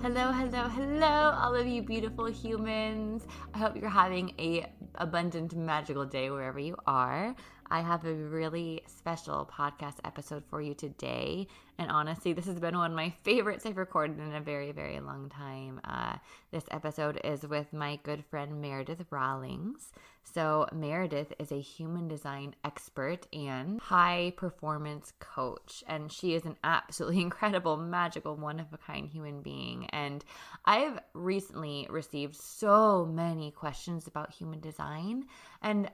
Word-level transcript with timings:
Hello, 0.00 0.30
hello, 0.30 0.68
hello, 0.68 1.32
all 1.42 1.56
of 1.56 1.66
you 1.66 1.82
beautiful 1.82 2.26
humans. 2.26 3.26
I 3.52 3.58
hope 3.58 3.74
you're 3.74 3.90
having 3.90 4.32
a 4.38 4.72
abundant, 4.94 5.56
magical 5.56 6.06
day 6.06 6.30
wherever 6.30 6.60
you 6.60 6.76
are. 6.86 7.34
I 7.70 7.80
have 7.82 8.04
a 8.04 8.14
really 8.14 8.82
special 8.86 9.50
podcast 9.52 9.96
episode 10.04 10.44
for 10.48 10.60
you 10.60 10.74
today. 10.74 11.46
And 11.78 11.90
honestly, 11.90 12.32
this 12.32 12.46
has 12.46 12.58
been 12.58 12.76
one 12.76 12.90
of 12.90 12.96
my 12.96 13.10
favorites 13.22 13.64
I've 13.66 13.76
recorded 13.76 14.18
in 14.18 14.34
a 14.34 14.40
very, 14.40 14.72
very 14.72 14.98
long 15.00 15.28
time. 15.28 15.80
Uh, 15.84 16.16
this 16.50 16.64
episode 16.70 17.20
is 17.22 17.42
with 17.42 17.72
my 17.72 18.00
good 18.02 18.24
friend 18.24 18.60
Meredith 18.60 19.04
Rawlings. 19.10 19.92
So, 20.24 20.66
Meredith 20.72 21.32
is 21.38 21.52
a 21.52 21.60
human 21.60 22.08
design 22.08 22.54
expert 22.64 23.26
and 23.32 23.80
high 23.80 24.32
performance 24.36 25.12
coach. 25.20 25.84
And 25.86 26.10
she 26.10 26.34
is 26.34 26.44
an 26.44 26.56
absolutely 26.64 27.20
incredible, 27.22 27.76
magical, 27.76 28.36
one 28.36 28.60
of 28.60 28.72
a 28.72 28.78
kind 28.78 29.08
human 29.08 29.40
being. 29.40 29.86
And 29.86 30.24
I've 30.64 30.98
recently 31.14 31.86
received 31.88 32.36
so 32.36 33.06
many 33.06 33.50
questions 33.52 34.06
about 34.06 34.32
human 34.32 34.60
design. 34.60 35.26
And 35.62 35.90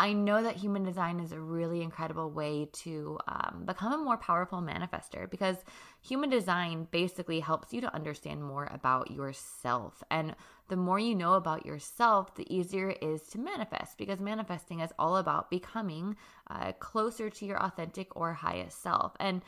I 0.00 0.12
know 0.12 0.42
that 0.42 0.54
human 0.56 0.84
design 0.84 1.18
is 1.18 1.32
a 1.32 1.40
really 1.40 1.82
incredible 1.82 2.30
way 2.30 2.68
to 2.84 3.18
um, 3.26 3.64
become 3.66 3.92
a 3.92 3.98
more 3.98 4.16
powerful 4.16 4.60
manifester 4.60 5.28
because 5.28 5.56
human 6.00 6.30
design 6.30 6.86
basically 6.92 7.40
helps 7.40 7.72
you 7.72 7.80
to 7.80 7.92
understand 7.92 8.44
more 8.44 8.68
about 8.72 9.10
yourself. 9.10 10.04
And 10.08 10.36
the 10.68 10.76
more 10.76 11.00
you 11.00 11.16
know 11.16 11.34
about 11.34 11.66
yourself, 11.66 12.36
the 12.36 12.54
easier 12.54 12.90
it 12.90 13.02
is 13.02 13.22
to 13.30 13.38
manifest 13.38 13.98
because 13.98 14.20
manifesting 14.20 14.80
is 14.80 14.92
all 15.00 15.16
about 15.16 15.50
becoming 15.50 16.16
uh, 16.48 16.72
closer 16.78 17.28
to 17.28 17.44
your 17.44 17.60
authentic 17.60 18.14
or 18.14 18.34
highest 18.34 18.80
self. 18.80 19.16
And 19.18 19.42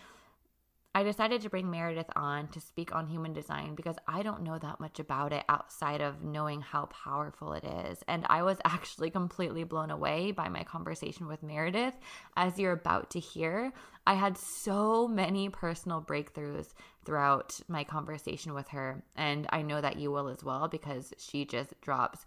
I 0.93 1.05
decided 1.05 1.41
to 1.43 1.51
bring 1.51 1.71
Meredith 1.71 2.11
on 2.17 2.49
to 2.49 2.61
speak 2.61 2.93
on 2.93 3.07
human 3.07 3.33
design 3.33 3.77
because 3.77 3.95
I 4.09 4.25
don't 4.25 4.43
know 4.43 4.59
that 4.59 4.81
much 4.81 4.99
about 4.99 5.33
it 5.33 5.45
outside 5.49 6.01
of 6.01 6.25
knowing 6.25 6.63
how 6.63 6.87
powerful 6.87 7.53
it 7.53 7.63
is. 7.65 8.03
And 8.09 8.27
I 8.29 8.43
was 8.43 8.59
actually 8.65 9.11
completely 9.11 9.63
blown 9.63 9.93
away 9.93 10.33
by 10.33 10.49
my 10.49 10.65
conversation 10.65 11.29
with 11.29 11.45
Meredith. 11.45 11.95
As 12.37 12.59
you're 12.59 12.73
about 12.73 13.11
to 13.11 13.21
hear, 13.21 13.73
I 14.05 14.15
had 14.15 14.37
so 14.37 15.07
many 15.07 15.49
personal 15.49 16.03
breakthroughs 16.03 16.75
throughout 17.05 17.61
my 17.69 17.85
conversation 17.85 18.53
with 18.53 18.67
her. 18.69 19.05
And 19.15 19.47
I 19.51 19.63
know 19.63 19.81
that 19.81 19.97
you 19.97 20.11
will 20.11 20.27
as 20.27 20.43
well 20.43 20.67
because 20.67 21.15
she 21.19 21.45
just 21.45 21.81
drops 21.81 22.27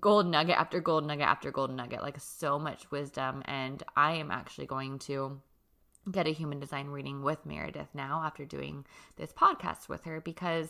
gold 0.00 0.26
nugget 0.26 0.56
after 0.56 0.80
gold 0.80 1.06
nugget 1.06 1.26
after 1.26 1.50
gold 1.50 1.74
nugget, 1.74 2.00
like 2.00 2.18
so 2.20 2.58
much 2.58 2.90
wisdom. 2.90 3.42
And 3.44 3.82
I 3.96 4.12
am 4.12 4.30
actually 4.30 4.66
going 4.66 4.98
to 5.00 5.42
get 6.10 6.26
a 6.26 6.32
human 6.32 6.60
design 6.60 6.88
reading 6.88 7.22
with 7.22 7.44
Meredith 7.44 7.88
now 7.94 8.22
after 8.24 8.44
doing 8.44 8.84
this 9.16 9.32
podcast 9.32 9.88
with 9.88 10.04
her 10.04 10.20
because 10.20 10.68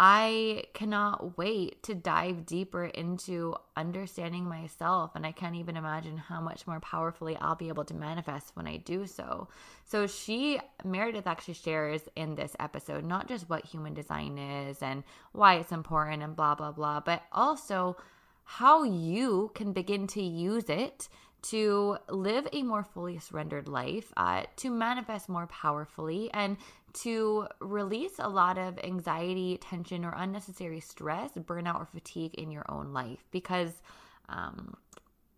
I 0.00 0.64
cannot 0.74 1.36
wait 1.36 1.82
to 1.82 1.94
dive 1.94 2.46
deeper 2.46 2.84
into 2.84 3.56
understanding 3.76 4.44
myself. 4.44 5.10
And 5.16 5.26
I 5.26 5.32
can't 5.32 5.56
even 5.56 5.76
imagine 5.76 6.16
how 6.16 6.40
much 6.40 6.68
more 6.68 6.78
powerfully 6.78 7.36
I'll 7.40 7.56
be 7.56 7.66
able 7.66 7.84
to 7.86 7.94
manifest 7.94 8.54
when 8.54 8.68
I 8.68 8.76
do 8.76 9.06
so. 9.06 9.48
So, 9.84 10.06
she, 10.06 10.60
Meredith 10.84 11.26
actually 11.26 11.54
shares 11.54 12.02
in 12.14 12.36
this 12.36 12.54
episode 12.60 13.04
not 13.04 13.26
just 13.26 13.50
what 13.50 13.64
human 13.64 13.92
design 13.92 14.38
is 14.38 14.80
and 14.82 15.02
why 15.32 15.56
it's 15.56 15.72
important 15.72 16.22
and 16.22 16.36
blah, 16.36 16.54
blah, 16.54 16.72
blah, 16.72 17.00
but 17.00 17.24
also 17.32 17.96
how 18.44 18.84
you 18.84 19.50
can 19.54 19.72
begin 19.72 20.06
to 20.06 20.22
use 20.22 20.70
it 20.70 21.08
to 21.40 21.96
live 22.08 22.48
a 22.52 22.62
more 22.62 22.84
fully 22.84 23.18
surrendered 23.18 23.68
life, 23.68 24.12
uh, 24.16 24.42
to 24.56 24.70
manifest 24.70 25.28
more 25.28 25.46
powerfully, 25.46 26.30
and 26.32 26.56
to 26.92 27.46
release 27.60 28.14
a 28.18 28.28
lot 28.28 28.58
of 28.58 28.78
anxiety, 28.78 29.58
tension, 29.58 30.04
or 30.04 30.14
unnecessary 30.16 30.80
stress, 30.80 31.32
burnout, 31.32 31.80
or 31.80 31.86
fatigue 31.86 32.34
in 32.34 32.50
your 32.50 32.64
own 32.68 32.92
life. 32.92 33.24
Because, 33.30 33.82
um, 34.28 34.74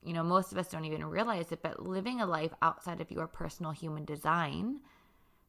you 0.03 0.13
know, 0.13 0.23
most 0.23 0.53
of 0.53 0.59
us 0.59 0.71
don't 0.71 0.85
even 0.85 1.05
realize 1.05 1.53
it, 1.53 1.63
but 1.63 1.87
living 1.87 2.21
a 2.21 2.27
life 2.27 2.53
outside 2.63 3.01
of 3.01 3.11
your 3.11 3.27
personal 3.27 3.73
human 3.73 4.05
design 4.05 4.81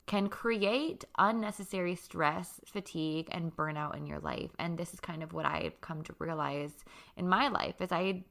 can 0.08 0.28
create 0.28 1.06
unnecessary 1.18 1.96
stress, 1.96 2.59
fatigue, 2.66 3.30
and 3.31 3.56
burnout 3.56 3.96
in 3.96 4.06
your 4.06 4.20
life. 4.20 4.52
And 4.59 4.78
this 4.78 4.94
is 4.94 5.00
kind 5.00 5.24
of 5.24 5.31
what 5.31 5.46
I've 5.46 5.80
come 5.80 6.03
to 6.03 6.16
realize 6.20 6.74
in 7.16 7.30
my 7.30 7.47
life 7.47 7.76
as 7.80 7.94
I 7.94 8.26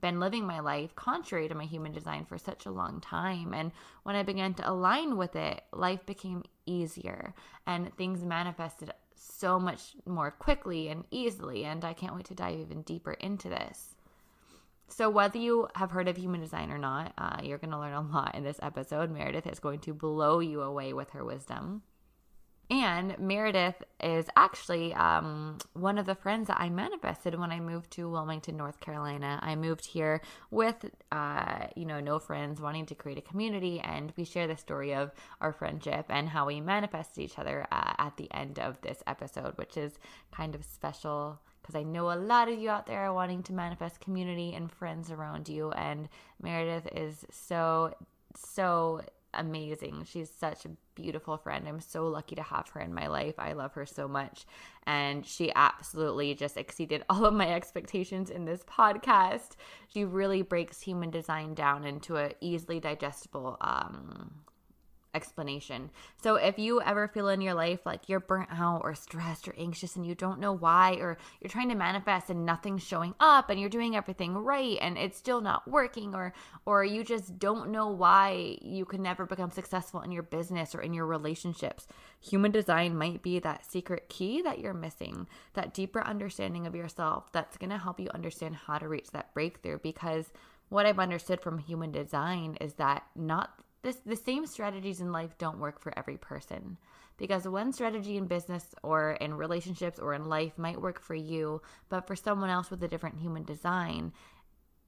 been 0.00 0.20
living 0.20 0.46
my 0.46 0.60
life 0.60 0.94
contrary 0.96 1.48
to 1.48 1.54
my 1.54 1.64
human 1.64 1.92
design 1.92 2.24
for 2.24 2.38
such 2.38 2.66
a 2.66 2.70
long 2.70 3.00
time. 3.00 3.54
And 3.54 3.72
when 4.02 4.16
I 4.16 4.22
began 4.22 4.54
to 4.54 4.70
align 4.70 5.16
with 5.16 5.36
it, 5.36 5.62
life 5.72 6.04
became 6.06 6.44
easier 6.66 7.34
and 7.66 7.94
things 7.96 8.24
manifested 8.24 8.92
so 9.14 9.58
much 9.58 9.96
more 10.06 10.30
quickly 10.30 10.88
and 10.88 11.04
easily. 11.10 11.64
And 11.64 11.84
I 11.84 11.92
can't 11.92 12.14
wait 12.14 12.26
to 12.26 12.34
dive 12.34 12.58
even 12.58 12.82
deeper 12.82 13.12
into 13.12 13.48
this. 13.48 13.94
So, 14.88 15.08
whether 15.08 15.38
you 15.38 15.68
have 15.74 15.90
heard 15.90 16.08
of 16.08 16.16
human 16.16 16.40
design 16.40 16.70
or 16.70 16.78
not, 16.78 17.14
uh, 17.16 17.40
you're 17.42 17.58
going 17.58 17.70
to 17.70 17.78
learn 17.78 17.94
a 17.94 18.02
lot 18.02 18.34
in 18.34 18.44
this 18.44 18.60
episode. 18.62 19.10
Meredith 19.10 19.46
is 19.46 19.58
going 19.58 19.80
to 19.80 19.94
blow 19.94 20.40
you 20.40 20.60
away 20.60 20.92
with 20.92 21.10
her 21.10 21.24
wisdom. 21.24 21.82
And 22.70 23.18
Meredith 23.18 23.82
is 24.02 24.26
actually 24.36 24.94
um, 24.94 25.58
one 25.74 25.98
of 25.98 26.06
the 26.06 26.14
friends 26.14 26.48
that 26.48 26.58
I 26.58 26.70
manifested 26.70 27.38
when 27.38 27.52
I 27.52 27.60
moved 27.60 27.90
to 27.92 28.10
Wilmington, 28.10 28.56
North 28.56 28.80
Carolina. 28.80 29.38
I 29.42 29.54
moved 29.54 29.86
here 29.86 30.22
with, 30.50 30.86
uh, 31.12 31.66
you 31.76 31.84
know, 31.84 32.00
no 32.00 32.18
friends, 32.18 32.60
wanting 32.60 32.86
to 32.86 32.94
create 32.94 33.18
a 33.18 33.22
community, 33.22 33.80
and 33.80 34.12
we 34.16 34.24
share 34.24 34.46
the 34.46 34.56
story 34.56 34.94
of 34.94 35.12
our 35.42 35.52
friendship 35.52 36.06
and 36.08 36.28
how 36.28 36.46
we 36.46 36.60
manifested 36.60 37.22
each 37.22 37.38
other 37.38 37.66
uh, 37.70 37.94
at 37.98 38.16
the 38.16 38.32
end 38.32 38.58
of 38.58 38.80
this 38.80 39.02
episode, 39.06 39.52
which 39.56 39.76
is 39.76 39.98
kind 40.32 40.54
of 40.54 40.64
special 40.64 41.38
because 41.60 41.76
I 41.76 41.82
know 41.82 42.12
a 42.12 42.16
lot 42.16 42.50
of 42.50 42.58
you 42.58 42.68
out 42.68 42.84
there 42.84 43.00
are 43.00 43.14
wanting 43.14 43.42
to 43.44 43.54
manifest 43.54 43.98
community 43.98 44.52
and 44.54 44.70
friends 44.70 45.10
around 45.10 45.48
you, 45.48 45.70
and 45.70 46.10
Meredith 46.42 46.86
is 46.94 47.24
so 47.30 47.94
so 48.36 49.00
amazing. 49.36 50.04
She's 50.04 50.30
such 50.30 50.64
a 50.64 50.70
beautiful 50.94 51.36
friend. 51.36 51.66
I'm 51.66 51.80
so 51.80 52.08
lucky 52.08 52.34
to 52.36 52.42
have 52.42 52.68
her 52.70 52.80
in 52.80 52.94
my 52.94 53.06
life. 53.06 53.34
I 53.38 53.52
love 53.52 53.74
her 53.74 53.86
so 53.86 54.06
much. 54.08 54.46
And 54.86 55.26
she 55.26 55.52
absolutely 55.54 56.34
just 56.34 56.56
exceeded 56.56 57.04
all 57.10 57.24
of 57.24 57.34
my 57.34 57.52
expectations 57.52 58.30
in 58.30 58.44
this 58.44 58.62
podcast. 58.64 59.56
She 59.88 60.04
really 60.04 60.42
breaks 60.42 60.80
human 60.80 61.10
design 61.10 61.54
down 61.54 61.84
into 61.84 62.16
a 62.16 62.32
easily 62.40 62.80
digestible 62.80 63.56
um, 63.60 64.30
explanation. 65.14 65.90
So 66.22 66.36
if 66.36 66.58
you 66.58 66.80
ever 66.82 67.08
feel 67.08 67.28
in 67.28 67.40
your 67.40 67.54
life 67.54 67.86
like 67.86 68.08
you're 68.08 68.20
burnt 68.20 68.48
out 68.50 68.80
or 68.82 68.94
stressed 68.94 69.48
or 69.48 69.54
anxious 69.56 69.96
and 69.96 70.06
you 70.06 70.14
don't 70.14 70.40
know 70.40 70.52
why, 70.52 70.94
or 70.94 71.16
you're 71.40 71.48
trying 71.48 71.68
to 71.68 71.74
manifest 71.74 72.30
and 72.30 72.44
nothing's 72.44 72.82
showing 72.82 73.14
up 73.20 73.50
and 73.50 73.60
you're 73.60 73.68
doing 73.68 73.96
everything 73.96 74.34
right 74.34 74.78
and 74.80 74.98
it's 74.98 75.18
still 75.18 75.40
not 75.40 75.68
working, 75.68 76.14
or 76.14 76.32
or 76.66 76.84
you 76.84 77.04
just 77.04 77.38
don't 77.38 77.70
know 77.70 77.88
why 77.88 78.56
you 78.60 78.84
can 78.84 79.02
never 79.02 79.26
become 79.26 79.50
successful 79.50 80.00
in 80.00 80.12
your 80.12 80.22
business 80.22 80.74
or 80.74 80.80
in 80.80 80.92
your 80.92 81.06
relationships, 81.06 81.86
human 82.20 82.50
design 82.50 82.96
might 82.96 83.22
be 83.22 83.38
that 83.38 83.64
secret 83.70 84.08
key 84.08 84.42
that 84.42 84.58
you're 84.58 84.74
missing, 84.74 85.26
that 85.54 85.74
deeper 85.74 86.02
understanding 86.04 86.66
of 86.66 86.74
yourself 86.74 87.30
that's 87.32 87.56
gonna 87.56 87.78
help 87.78 88.00
you 88.00 88.08
understand 88.14 88.56
how 88.56 88.78
to 88.78 88.88
reach 88.88 89.10
that 89.10 89.32
breakthrough 89.34 89.78
because 89.78 90.32
what 90.68 90.86
I've 90.86 90.98
understood 90.98 91.40
from 91.40 91.58
human 91.58 91.92
design 91.92 92.56
is 92.60 92.74
that 92.74 93.04
not 93.14 93.60
this 93.84 93.98
the 94.04 94.16
same 94.16 94.46
strategies 94.46 95.00
in 95.00 95.12
life 95.12 95.38
don't 95.38 95.60
work 95.60 95.78
for 95.80 95.96
every 95.96 96.16
person. 96.16 96.76
Because 97.16 97.46
one 97.46 97.72
strategy 97.72 98.16
in 98.16 98.26
business 98.26 98.74
or 98.82 99.12
in 99.12 99.34
relationships 99.34 100.00
or 100.00 100.14
in 100.14 100.24
life 100.24 100.58
might 100.58 100.80
work 100.80 101.00
for 101.00 101.14
you 101.14 101.62
but 101.88 102.08
for 102.08 102.16
someone 102.16 102.50
else 102.50 102.72
with 102.72 102.82
a 102.82 102.88
different 102.88 103.20
human 103.20 103.44
design 103.44 104.12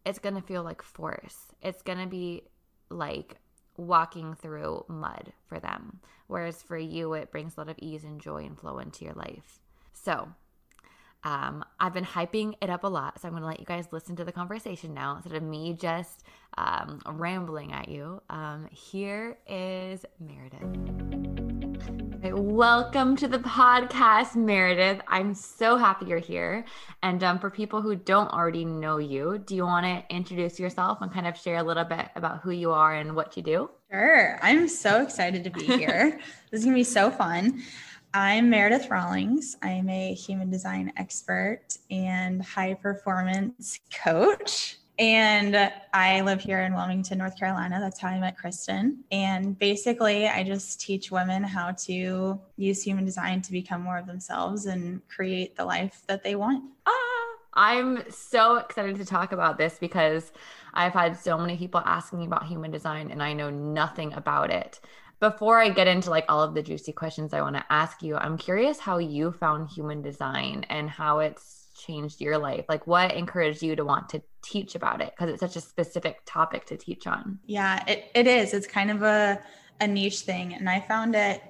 it's 0.07 0.21
going 0.21 0.37
to 0.37 0.41
feel 0.41 0.63
like 0.63 0.83
force. 0.83 1.53
It's 1.61 1.83
going 1.83 1.99
to 1.99 2.07
be 2.07 2.45
like 2.89 3.37
walking 3.77 4.35
through 4.35 4.85
mud 4.89 5.33
for 5.47 5.59
them. 5.59 6.01
Whereas 6.29 6.63
for 6.63 6.79
you 6.79 7.13
it 7.15 7.33
brings 7.33 7.57
a 7.57 7.61
lot 7.61 7.69
of 7.69 7.77
ease 7.81 8.05
and 8.05 8.21
joy 8.21 8.45
and 8.45 8.59
flow 8.59 8.79
into 8.79 9.05
your 9.05 9.15
life. 9.15 9.59
So 9.93 10.29
um, 11.27 11.65
I've 11.81 11.93
been 11.93 12.05
hyping 12.05 12.55
it 12.63 12.71
up 12.71 12.85
a 12.85 12.87
lot, 12.87 13.21
so 13.21 13.27
I'm 13.27 13.33
going 13.33 13.43
to 13.43 13.49
let 13.49 13.59
you 13.59 13.67
guys 13.67 13.89
listen 13.91 14.15
to 14.15 14.25
the 14.25 14.31
conversation 14.31 14.95
now 14.95 15.17
instead 15.17 15.35
of 15.35 15.43
me 15.43 15.73
just 15.73 16.23
um, 16.57 17.01
rambling 17.05 17.73
at 17.73 17.89
you. 17.89 18.23
Um, 18.31 18.69
here 18.71 19.37
is 19.49 20.05
Meredith. 20.21 20.63
welcome 22.33 23.17
to 23.17 23.27
the 23.27 23.41
podcast, 23.41 24.37
Meredith. 24.37 25.01
I'm 25.09 25.35
so 25.35 25.77
happy 25.77 26.07
you're 26.07 26.21
here. 26.21 26.65
And 27.03 27.25
um, 27.25 27.41
for 27.41 27.51
people 27.51 27.83
who 27.83 27.97
don't 27.97 28.31
already 28.33 28.65
know 28.65 28.99
you, 28.99 29.43
do 29.45 29.57
you 29.57 29.65
want 29.65 29.85
to 29.85 30.05
introduce 30.15 30.61
yourself 30.61 30.99
and 31.01 31.13
kind 31.13 31.27
of 31.27 31.37
share 31.37 31.57
a 31.57 31.65
little 31.65 31.83
bit 31.83 32.07
about 32.15 32.43
who 32.43 32.53
you 32.53 32.71
are 32.71 32.95
and 32.95 33.17
what 33.17 33.37
you 33.37 33.43
do? 33.43 33.69
Sure. 33.91 34.39
I'm 34.43 34.69
so 34.69 35.03
excited 35.03 35.43
to 35.43 35.51
be 35.51 35.65
here. 35.65 36.21
this 36.53 36.61
is 36.61 36.65
going 36.65 36.77
to 36.77 36.81
be 36.81 36.85
so 36.85 37.11
fun. 37.11 37.65
I'm 38.19 38.49
Meredith 38.49 38.89
Rawlings. 38.89 39.59
I'm 39.61 39.91
a 39.91 40.15
human 40.15 40.49
design 40.49 40.91
expert 40.97 41.61
and 41.91 42.43
high 42.43 42.73
performance 42.73 43.79
coach. 43.95 44.79
And 44.99 45.71
I 45.93 46.23
live 46.23 46.41
here 46.41 46.63
in 46.63 46.75
Wilmington, 46.75 47.19
North 47.19 47.39
Carolina. 47.39 47.79
That's 47.79 48.01
how 48.01 48.09
I 48.09 48.19
met 48.19 48.39
Kristen. 48.39 49.05
And 49.13 49.59
basically, 49.59 50.29
I 50.29 50.45
just 50.45 50.81
teach 50.81 51.11
women 51.11 51.45
how 51.45 51.73
to 51.73 52.41
use 52.57 52.83
human 52.83 53.05
design 53.05 53.43
to 53.43 53.53
become 53.53 53.83
more 53.83 53.99
of 53.99 54.07
themselves 54.07 54.65
and 54.65 55.07
create 55.09 55.55
the 55.55 55.67
life 55.67 56.01
that 56.07 56.25
they 56.25 56.37
want. 56.37 56.65
Ah, 56.87 57.17
I'm 57.53 58.11
so 58.11 58.57
excited 58.57 58.97
to 58.97 59.05
talk 59.05 59.33
about 59.33 59.59
this 59.59 59.77
because 59.79 60.33
I've 60.73 60.95
had 60.95 61.19
so 61.19 61.37
many 61.37 61.59
people 61.59 61.83
asking 61.85 62.21
me 62.21 62.27
about 62.27 62.47
human 62.47 62.71
design 62.71 63.11
and 63.11 63.23
I 63.23 63.35
know 63.35 63.51
nothing 63.51 64.15
about 64.15 64.51
it. 64.51 64.81
Before 65.19 65.59
I 65.59 65.71
get 65.71 65.87
into 65.87 66.11
like 66.11 66.27
all 66.29 66.43
of 66.43 66.55
the 66.55 66.63
juicy 66.63 66.93
questions 66.93 67.33
I 67.33 67.41
want 67.41 67.57
to 67.57 67.65
ask 67.71 68.03
you, 68.03 68.17
I'm 68.17 68.37
curious 68.37 68.79
how 68.79 68.99
you 68.99 69.33
found 69.33 69.71
human 69.71 70.03
design 70.03 70.67
and 70.69 70.91
how 70.91 71.21
it's 71.21 71.67
changed 71.77 72.21
your 72.21 72.39
life? 72.39 72.65
Like, 72.69 72.87
what 72.87 73.13
encouraged 73.15 73.63
you 73.63 73.75
to 73.77 73.85
want 73.85 74.09
to 74.11 74.23
teach 74.43 74.75
about 74.75 75.01
it? 75.01 75.15
Because 75.17 75.33
it's 75.33 75.41
such 75.41 75.57
a 75.57 75.61
specific 75.61 76.21
topic 76.27 76.67
to 76.67 76.77
teach 76.77 77.07
on. 77.07 77.39
Yeah, 77.47 77.83
it, 77.87 78.11
it 78.15 78.27
is. 78.27 78.53
It's 78.55 78.67
kind 78.67 78.91
of 78.91 79.03
a, 79.03 79.41
a 79.81 79.87
niche 79.87 80.21
thing. 80.21 80.55
And 80.55 80.69
I 80.69 80.81
found 80.81 81.15
it 81.15 81.41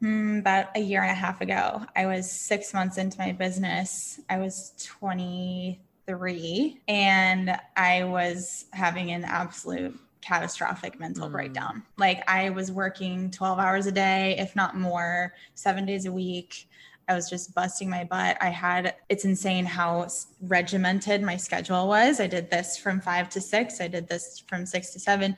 hmm, 0.00 0.38
about 0.38 0.76
a 0.76 0.80
year 0.80 1.02
and 1.02 1.10
a 1.10 1.14
half 1.14 1.40
ago. 1.40 1.86
I 1.96 2.06
was 2.06 2.30
six 2.30 2.74
months 2.74 2.98
into 2.98 3.18
my 3.18 3.32
business, 3.32 4.20
I 4.28 4.38
was 4.38 4.74
23, 4.86 6.82
and 6.88 7.58
I 7.76 8.04
was 8.04 8.66
having 8.72 9.10
an 9.12 9.24
absolute 9.24 9.98
catastrophic 10.20 10.98
mental 10.98 11.28
mm. 11.28 11.32
breakdown. 11.32 11.82
Like 11.96 12.28
I 12.28 12.50
was 12.50 12.70
working 12.70 13.30
12 13.30 13.58
hours 13.58 13.86
a 13.86 13.92
day, 13.92 14.36
if 14.38 14.54
not 14.56 14.76
more, 14.76 15.34
seven 15.54 15.86
days 15.86 16.06
a 16.06 16.12
week. 16.12 16.68
I 17.08 17.14
was 17.14 17.30
just 17.30 17.54
busting 17.54 17.88
my 17.88 18.04
butt. 18.04 18.36
I 18.40 18.50
had, 18.50 18.96
it's 19.08 19.24
insane 19.24 19.64
how 19.64 20.08
regimented 20.42 21.22
my 21.22 21.36
schedule 21.36 21.88
was. 21.88 22.20
I 22.20 22.26
did 22.26 22.50
this 22.50 22.76
from 22.76 23.00
five 23.00 23.30
to 23.30 23.40
six, 23.40 23.80
I 23.80 23.88
did 23.88 24.08
this 24.08 24.42
from 24.46 24.66
six 24.66 24.92
to 24.92 25.00
seven. 25.00 25.36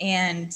And 0.00 0.52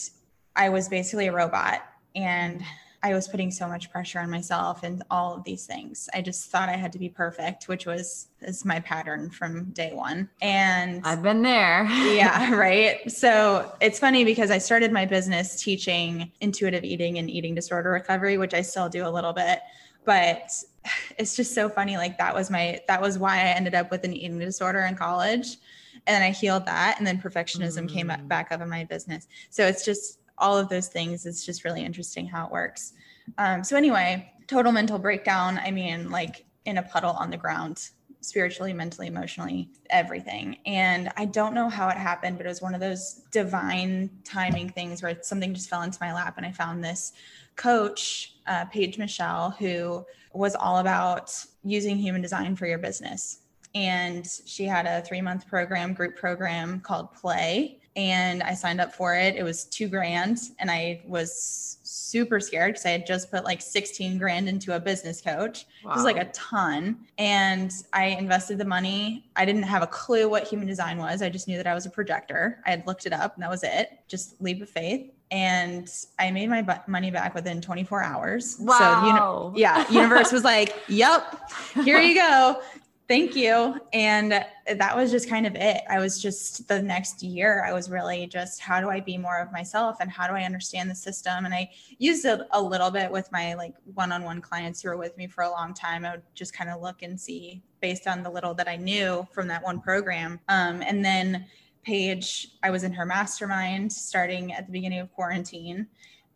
I 0.55 0.69
was 0.69 0.89
basically 0.89 1.27
a 1.27 1.33
robot. 1.33 1.83
And 2.15 2.63
I 3.03 3.15
was 3.15 3.29
putting 3.29 3.51
so 3.51 3.69
much 3.69 3.91
pressure 3.91 4.19
on 4.19 4.31
myself 4.31 4.83
and 4.83 5.03
all 5.11 5.35
of 5.35 5.45
these 5.45 5.67
things. 5.67 6.09
I 6.15 6.21
just 6.21 6.51
thought 6.51 6.69
I 6.69 6.77
had 6.77 6.93
to 6.93 6.99
be 6.99 7.09
perfect, 7.09 7.69
which 7.69 7.87
was 7.87 8.29
is 8.41 8.65
my 8.65 8.81
pattern 8.81 9.31
from 9.31 9.71
day 9.71 9.93
one. 9.93 10.29
And 10.43 11.05
I've 11.05 11.23
been 11.23 11.43
there. 11.43 11.85
yeah, 12.15 12.53
right. 12.55 13.11
So 13.11 13.73
it's 13.81 13.99
funny 13.99 14.25
because 14.25 14.51
I 14.51 14.59
started 14.59 14.93
my 14.93 15.05
business 15.05 15.63
teaching 15.63 16.33
intuitive 16.41 16.85
eating 16.85 17.19
and 17.19 17.31
eating 17.31 17.55
disorder 17.55 17.91
recovery, 17.91 18.39
which 18.39 18.55
I 18.55 18.63
still 18.63 18.89
do 18.89 19.07
a 19.07 19.11
little 19.11 19.33
bit 19.33 19.61
but 20.09 20.51
it's 21.19 21.37
just 21.37 21.55
so 21.55 21.69
funny 21.69 21.97
like 21.97 22.19
that 22.19 22.35
was 22.35 22.51
my 22.51 22.81
that 22.89 23.01
was 23.01 23.19
why 23.19 23.37
i 23.37 23.55
ended 23.59 23.75
up 23.75 23.91
with 23.93 24.03
an 24.05 24.13
eating 24.13 24.39
disorder 24.39 24.81
in 24.81 24.97
college 24.97 25.59
and 26.07 26.15
then 26.15 26.23
i 26.23 26.31
healed 26.31 26.65
that 26.67 26.97
and 26.99 27.07
then 27.07 27.21
perfectionism 27.21 27.85
mm. 27.85 27.93
came 27.93 28.11
back 28.27 28.51
up 28.51 28.61
in 28.61 28.69
my 28.69 28.85
business 28.85 29.29
so 29.51 29.67
it's 29.67 29.85
just 29.85 30.18
all 30.41 30.57
of 30.57 30.69
those 30.69 30.89
things 30.89 31.27
it's 31.27 31.45
just 31.45 31.65
really 31.65 31.85
interesting 31.85 32.27
how 32.27 32.47
it 32.47 32.53
works 32.53 32.93
um, 33.39 33.63
so 33.63 33.77
anyway 33.77 34.31
total 34.47 34.73
mental 34.73 34.99
breakdown 34.99 35.59
i 35.65 35.71
mean 35.71 36.11
like 36.11 36.45
in 36.65 36.79
a 36.79 36.83
puddle 36.83 37.13
on 37.13 37.31
the 37.31 37.37
ground 37.37 37.91
spiritually 38.21 38.73
mentally 38.73 39.07
emotionally 39.07 39.71
everything 39.91 40.57
and 40.67 41.09
i 41.17 41.25
don't 41.25 41.55
know 41.55 41.69
how 41.69 41.89
it 41.89 41.97
happened 41.97 42.37
but 42.37 42.47
it 42.47 42.49
was 42.49 42.61
one 42.61 42.75
of 42.75 42.81
those 42.81 43.23
divine 43.31 44.11
timing 44.25 44.69
things 44.69 45.03
where 45.03 45.17
something 45.23 45.55
just 45.55 45.69
fell 45.69 45.83
into 45.83 45.99
my 46.01 46.13
lap 46.13 46.35
and 46.37 46.45
i 46.45 46.51
found 46.51 46.83
this 46.83 47.13
coach, 47.59 48.37
uh, 48.47 48.65
Paige 48.67 48.97
Michelle, 48.97 49.51
who 49.59 50.07
was 50.33 50.55
all 50.55 50.79
about 50.79 51.35
using 51.63 51.99
human 51.99 52.23
design 52.23 52.57
for 52.57 52.67
your 52.67 52.79
business. 52.79 53.41
And 53.75 54.27
she 54.47 54.65
had 54.65 54.87
a 54.87 55.03
three 55.03 55.21
month 55.21 55.47
program, 55.47 55.93
group 55.93 56.17
program 56.17 56.81
called 56.81 57.13
Play. 57.13 57.81
And 57.99 58.45
I 58.45 58.55
signed 58.55 58.81
up 58.81 58.95
for 58.95 59.17
it. 59.17 59.35
It 59.35 59.43
was 59.43 59.65
two 59.65 59.89
grand. 59.89 60.39
And 60.61 60.71
I 60.71 61.03
was 61.05 61.79
super 61.83 62.39
scared 62.39 62.75
because 62.75 62.87
I 62.87 62.91
had 62.91 63.07
just 63.09 63.29
put 63.29 63.43
like 63.43 63.61
16 63.61 64.19
grand 64.19 64.49
into 64.49 64.77
a 64.77 64.79
business 64.79 65.21
coach. 65.21 65.67
Wow. 65.85 65.91
It 65.91 65.97
was 65.97 66.05
like 66.05 66.17
a 66.17 66.27
ton. 66.27 66.99
And 67.19 67.73
I 67.93 68.05
invested 68.07 68.59
the 68.59 68.65
money. 68.65 69.29
I 69.35 69.45
didn't 69.45 69.65
have 69.65 69.83
a 69.83 69.87
clue 69.89 70.29
what 70.29 70.47
human 70.47 70.69
design 70.69 70.99
was. 70.99 71.23
I 71.23 71.29
just 71.29 71.49
knew 71.49 71.57
that 71.57 71.67
I 71.67 71.75
was 71.75 71.87
a 71.87 71.91
projector. 71.91 72.63
I 72.65 72.71
had 72.71 72.87
looked 72.87 73.05
it 73.05 73.13
up 73.13 73.35
and 73.35 73.43
that 73.43 73.51
was 73.51 73.65
it. 73.65 73.99
Just 74.07 74.41
leap 74.41 74.63
of 74.63 74.71
faith 74.71 75.11
and 75.33 75.91
I 76.21 76.31
made 76.31 76.49
my 76.49 76.83
money 76.87 77.11
back 77.11 77.35
within 77.35 77.61
24 77.61 78.03
hours. 78.03 78.57
Wow. 78.61 78.79
So, 78.79 79.07
you 79.09 79.13
know, 79.13 79.53
yeah, 79.57 79.91
universe 79.91 80.33
was 80.33 80.45
like, 80.45 80.75
"Yep, 80.89 81.51
here 81.85 82.01
you 82.01 82.15
go. 82.15 82.63
Thank 83.09 83.35
you." 83.35 83.81
And 83.93 84.33
that 84.33 84.97
was 84.97 85.11
just 85.11 85.29
kind 85.29 85.47
of 85.47 85.55
it. 85.55 85.81
I 85.89 85.99
was 85.99 86.21
just 86.21 86.69
the 86.69 86.83
next 86.83 87.23
year 87.23 87.65
I 87.65 87.73
was 87.73 87.91
really 87.91 88.27
just 88.27 88.61
how 88.61 88.81
do 88.81 88.91
I 88.91 89.01
be 89.01 89.17
more 89.17 89.41
of 89.41 89.51
myself 89.51 89.97
and 90.01 90.11
how 90.11 90.29
do 90.29 90.35
I 90.35 90.43
understand 90.43 90.91
the 90.91 90.95
system? 90.95 91.47
And 91.47 91.55
I 91.55 91.71
used 91.99 92.27
it 92.27 92.41
a 92.51 92.61
little 92.61 92.91
bit 92.91 93.11
with 93.11 93.33
my 93.33 93.55
like 93.55 93.75
one-on-one 93.95 94.43
clients 94.43 94.83
who 94.83 94.91
were 94.91 94.99
with 94.99 95.17
me 95.17 95.27
for 95.27 95.43
a 95.43 95.51
long 95.51 95.73
time. 95.73 96.05
I 96.05 96.13
would 96.13 96.23
just 96.35 96.53
kind 96.53 96.69
of 96.69 96.83
look 96.83 97.03
and 97.03 97.19
see 97.19 97.63
based 97.81 98.07
on 98.07 98.23
the 98.23 98.31
little 98.31 98.53
that 98.55 98.69
I 98.69 98.77
knew 98.77 99.27
from 99.33 99.49
that 99.49 99.65
one 99.65 99.81
program. 99.81 100.39
Um, 100.49 100.83
and 100.83 101.03
then 101.05 101.47
Paige, 101.85 102.49
I 102.63 102.69
was 102.71 102.83
in 102.83 102.93
her 102.93 103.07
mastermind 103.07 103.91
starting 103.91 104.53
at 104.53 104.67
the 104.67 104.73
beginning 104.73 104.99
of 104.99 105.11
quarantine. 105.15 105.87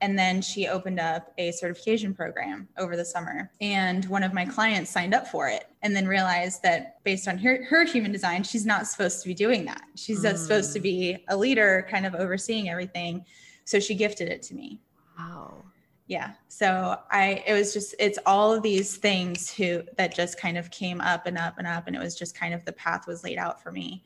And 0.03 0.19
then 0.19 0.43
she 0.43 0.67
opened 0.67 0.99
up 0.99 1.33
a 1.39 1.53
certification 1.53 2.13
program 2.13 2.69
over 2.77 2.97
the 2.97 3.05
summer. 3.05 3.53
And 3.61 4.05
one 4.07 4.25
of 4.25 4.35
my 4.35 4.45
clients 4.45 4.91
signed 4.91 5.15
up 5.15 5.29
for 5.29 5.49
it 5.49 5.67
and 5.83 5.95
then 5.95 6.09
realized 6.09 6.61
that 6.65 7.03
based 7.05 7.29
on 7.29 7.39
her, 7.39 7.65
her 7.67 7.85
human 7.85 8.11
design, 8.11 8.43
she's 8.43 8.67
not 8.67 8.89
supposed 8.89 9.23
to 9.23 9.29
be 9.29 9.35
doing 9.35 9.65
that. 9.67 9.83
She's 9.95 10.25
mm. 10.25 10.37
supposed 10.37 10.73
to 10.73 10.81
be 10.81 11.25
a 11.29 11.37
leader, 11.37 11.87
kind 11.89 12.05
of 12.05 12.17
overseeing 12.17 12.69
everything. 12.69 13.25
So 13.65 13.79
she 13.79 13.95
gifted 13.95 14.29
it 14.29 14.43
to 14.43 14.55
me. 14.55 14.81
Wow. 15.17 15.63
Yeah. 16.09 16.33
So 16.49 16.99
I, 17.13 17.45
it 17.47 17.53
was 17.53 17.73
just, 17.73 17.95
it's 18.01 18.19
all 18.27 18.53
of 18.53 18.65
these 18.65 18.97
things 18.97 19.55
who 19.55 19.85
that 19.99 20.15
just 20.15 20.39
kind 20.39 20.59
of 20.59 20.69
came 20.73 21.01
up 21.01 21.27
and 21.27 21.39
up 21.39 21.59
and 21.59 21.67
up. 21.67 21.87
And 21.87 21.95
it 21.95 22.01
was 22.01 22.19
just 22.19 22.37
kind 22.37 22.53
of 22.53 22.65
the 22.65 22.73
path 22.73 23.07
was 23.07 23.23
laid 23.23 23.39
out 23.39 23.63
for 23.63 23.71
me 23.71 24.03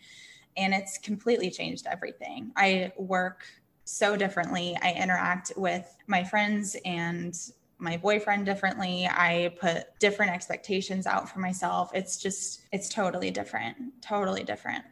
and 0.58 0.74
it's 0.74 0.98
completely 0.98 1.50
changed 1.50 1.86
everything. 1.86 2.52
I 2.56 2.92
work 2.98 3.44
so 3.86 4.16
differently. 4.16 4.76
I 4.82 4.92
interact 4.92 5.52
with 5.56 5.96
my 6.06 6.24
friends 6.24 6.76
and 6.84 7.34
my 7.78 7.96
boyfriend 7.96 8.44
differently. 8.44 9.06
I 9.10 9.54
put 9.60 9.98
different 9.98 10.32
expectations 10.32 11.06
out 11.06 11.28
for 11.28 11.38
myself. 11.38 11.90
It's 11.94 12.16
just, 12.16 12.62
it's 12.72 12.88
totally 12.88 13.30
different, 13.30 13.76
totally 14.02 14.44
different. 14.44 14.84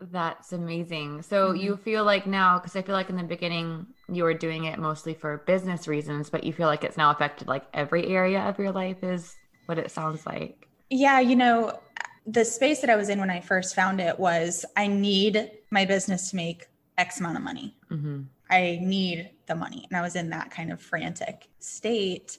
That's 0.00 0.52
amazing. 0.52 1.22
So 1.22 1.48
mm-hmm. 1.48 1.60
you 1.60 1.76
feel 1.76 2.04
like 2.04 2.26
now, 2.26 2.58
because 2.58 2.74
I 2.76 2.82
feel 2.82 2.94
like 2.94 3.08
in 3.08 3.16
the 3.16 3.22
beginning 3.22 3.86
you 4.08 4.24
were 4.24 4.34
doing 4.34 4.64
it 4.64 4.78
mostly 4.78 5.14
for 5.14 5.38
business 5.46 5.86
reasons, 5.86 6.28
but 6.28 6.44
you 6.44 6.52
feel 6.52 6.66
like 6.66 6.84
it's 6.84 6.96
now 6.96 7.10
affected 7.10 7.48
like 7.48 7.64
every 7.72 8.08
area 8.08 8.40
of 8.40 8.58
your 8.58 8.72
life, 8.72 9.02
is 9.02 9.36
what 9.66 9.78
it 9.78 9.90
sounds 9.90 10.26
like. 10.26 10.68
Yeah, 10.90 11.20
you 11.20 11.36
know, 11.36 11.80
the 12.26 12.44
space 12.44 12.80
that 12.80 12.90
I 12.90 12.96
was 12.96 13.08
in 13.08 13.20
when 13.20 13.30
I 13.30 13.40
first 13.40 13.74
found 13.74 14.00
it 14.00 14.18
was 14.18 14.64
I 14.76 14.88
need 14.88 15.50
my 15.70 15.84
business 15.84 16.30
to 16.30 16.36
make 16.36 16.66
X 16.98 17.20
amount 17.20 17.36
of 17.36 17.42
money. 17.42 17.76
Mm-hmm. 17.90 18.22
I 18.52 18.78
need 18.82 19.30
the 19.46 19.54
money. 19.54 19.86
And 19.90 19.96
I 19.96 20.02
was 20.02 20.14
in 20.14 20.30
that 20.30 20.50
kind 20.50 20.70
of 20.70 20.80
frantic 20.80 21.48
state. 21.58 22.38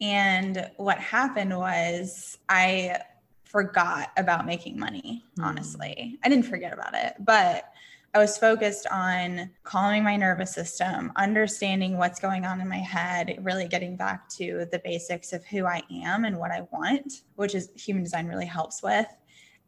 And 0.00 0.68
what 0.76 0.98
happened 0.98 1.56
was 1.56 2.36
I 2.48 2.98
forgot 3.44 4.10
about 4.16 4.44
making 4.44 4.78
money, 4.78 5.24
mm. 5.38 5.44
honestly. 5.44 6.18
I 6.24 6.28
didn't 6.28 6.46
forget 6.46 6.72
about 6.72 6.94
it, 6.94 7.14
but 7.20 7.70
I 8.12 8.18
was 8.18 8.38
focused 8.38 8.86
on 8.90 9.50
calming 9.62 10.02
my 10.02 10.16
nervous 10.16 10.52
system, 10.52 11.12
understanding 11.16 11.96
what's 11.98 12.18
going 12.18 12.44
on 12.44 12.60
in 12.60 12.68
my 12.68 12.78
head, 12.78 13.38
really 13.42 13.68
getting 13.68 13.94
back 13.94 14.28
to 14.30 14.66
the 14.72 14.80
basics 14.82 15.32
of 15.32 15.44
who 15.44 15.66
I 15.66 15.82
am 15.90 16.24
and 16.24 16.38
what 16.38 16.50
I 16.50 16.62
want, 16.72 17.22
which 17.34 17.54
is 17.54 17.70
human 17.76 18.02
design 18.02 18.26
really 18.26 18.46
helps 18.46 18.82
with. 18.82 19.06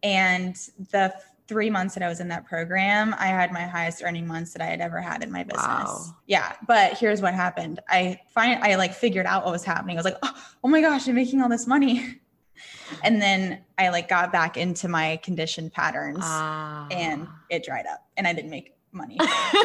And 0.02 0.56
the 0.90 1.12
three 1.48 1.70
months 1.70 1.94
that 1.94 2.02
I 2.02 2.08
was 2.08 2.20
in 2.20 2.28
that 2.28 2.44
program, 2.44 3.14
I 3.18 3.26
had 3.26 3.52
my 3.52 3.62
highest 3.62 4.02
earning 4.04 4.26
months 4.26 4.52
that 4.52 4.62
I 4.62 4.66
had 4.66 4.80
ever 4.80 5.00
had 5.00 5.22
in 5.22 5.32
my 5.32 5.42
business. 5.42 5.66
Wow. 5.66 6.04
Yeah. 6.26 6.52
But 6.66 6.98
here's 6.98 7.22
what 7.22 7.34
happened. 7.34 7.80
I 7.88 8.20
find 8.28 8.62
I 8.62 8.74
like 8.76 8.92
figured 8.92 9.26
out 9.26 9.44
what 9.44 9.52
was 9.52 9.64
happening. 9.64 9.96
I 9.96 9.98
was 9.98 10.04
like, 10.04 10.18
oh, 10.22 10.34
oh 10.62 10.68
my 10.68 10.82
gosh, 10.82 11.08
I'm 11.08 11.14
making 11.14 11.40
all 11.40 11.48
this 11.48 11.66
money. 11.66 12.20
and 13.02 13.20
then 13.20 13.62
I 13.78 13.88
like 13.88 14.08
got 14.08 14.30
back 14.30 14.56
into 14.56 14.88
my 14.88 15.18
conditioned 15.22 15.72
patterns 15.72 16.20
ah. 16.20 16.86
and 16.90 17.26
it 17.50 17.64
dried 17.64 17.86
up 17.86 18.06
and 18.16 18.26
I 18.26 18.32
didn't 18.32 18.50
make 18.50 18.74
money 18.92 19.18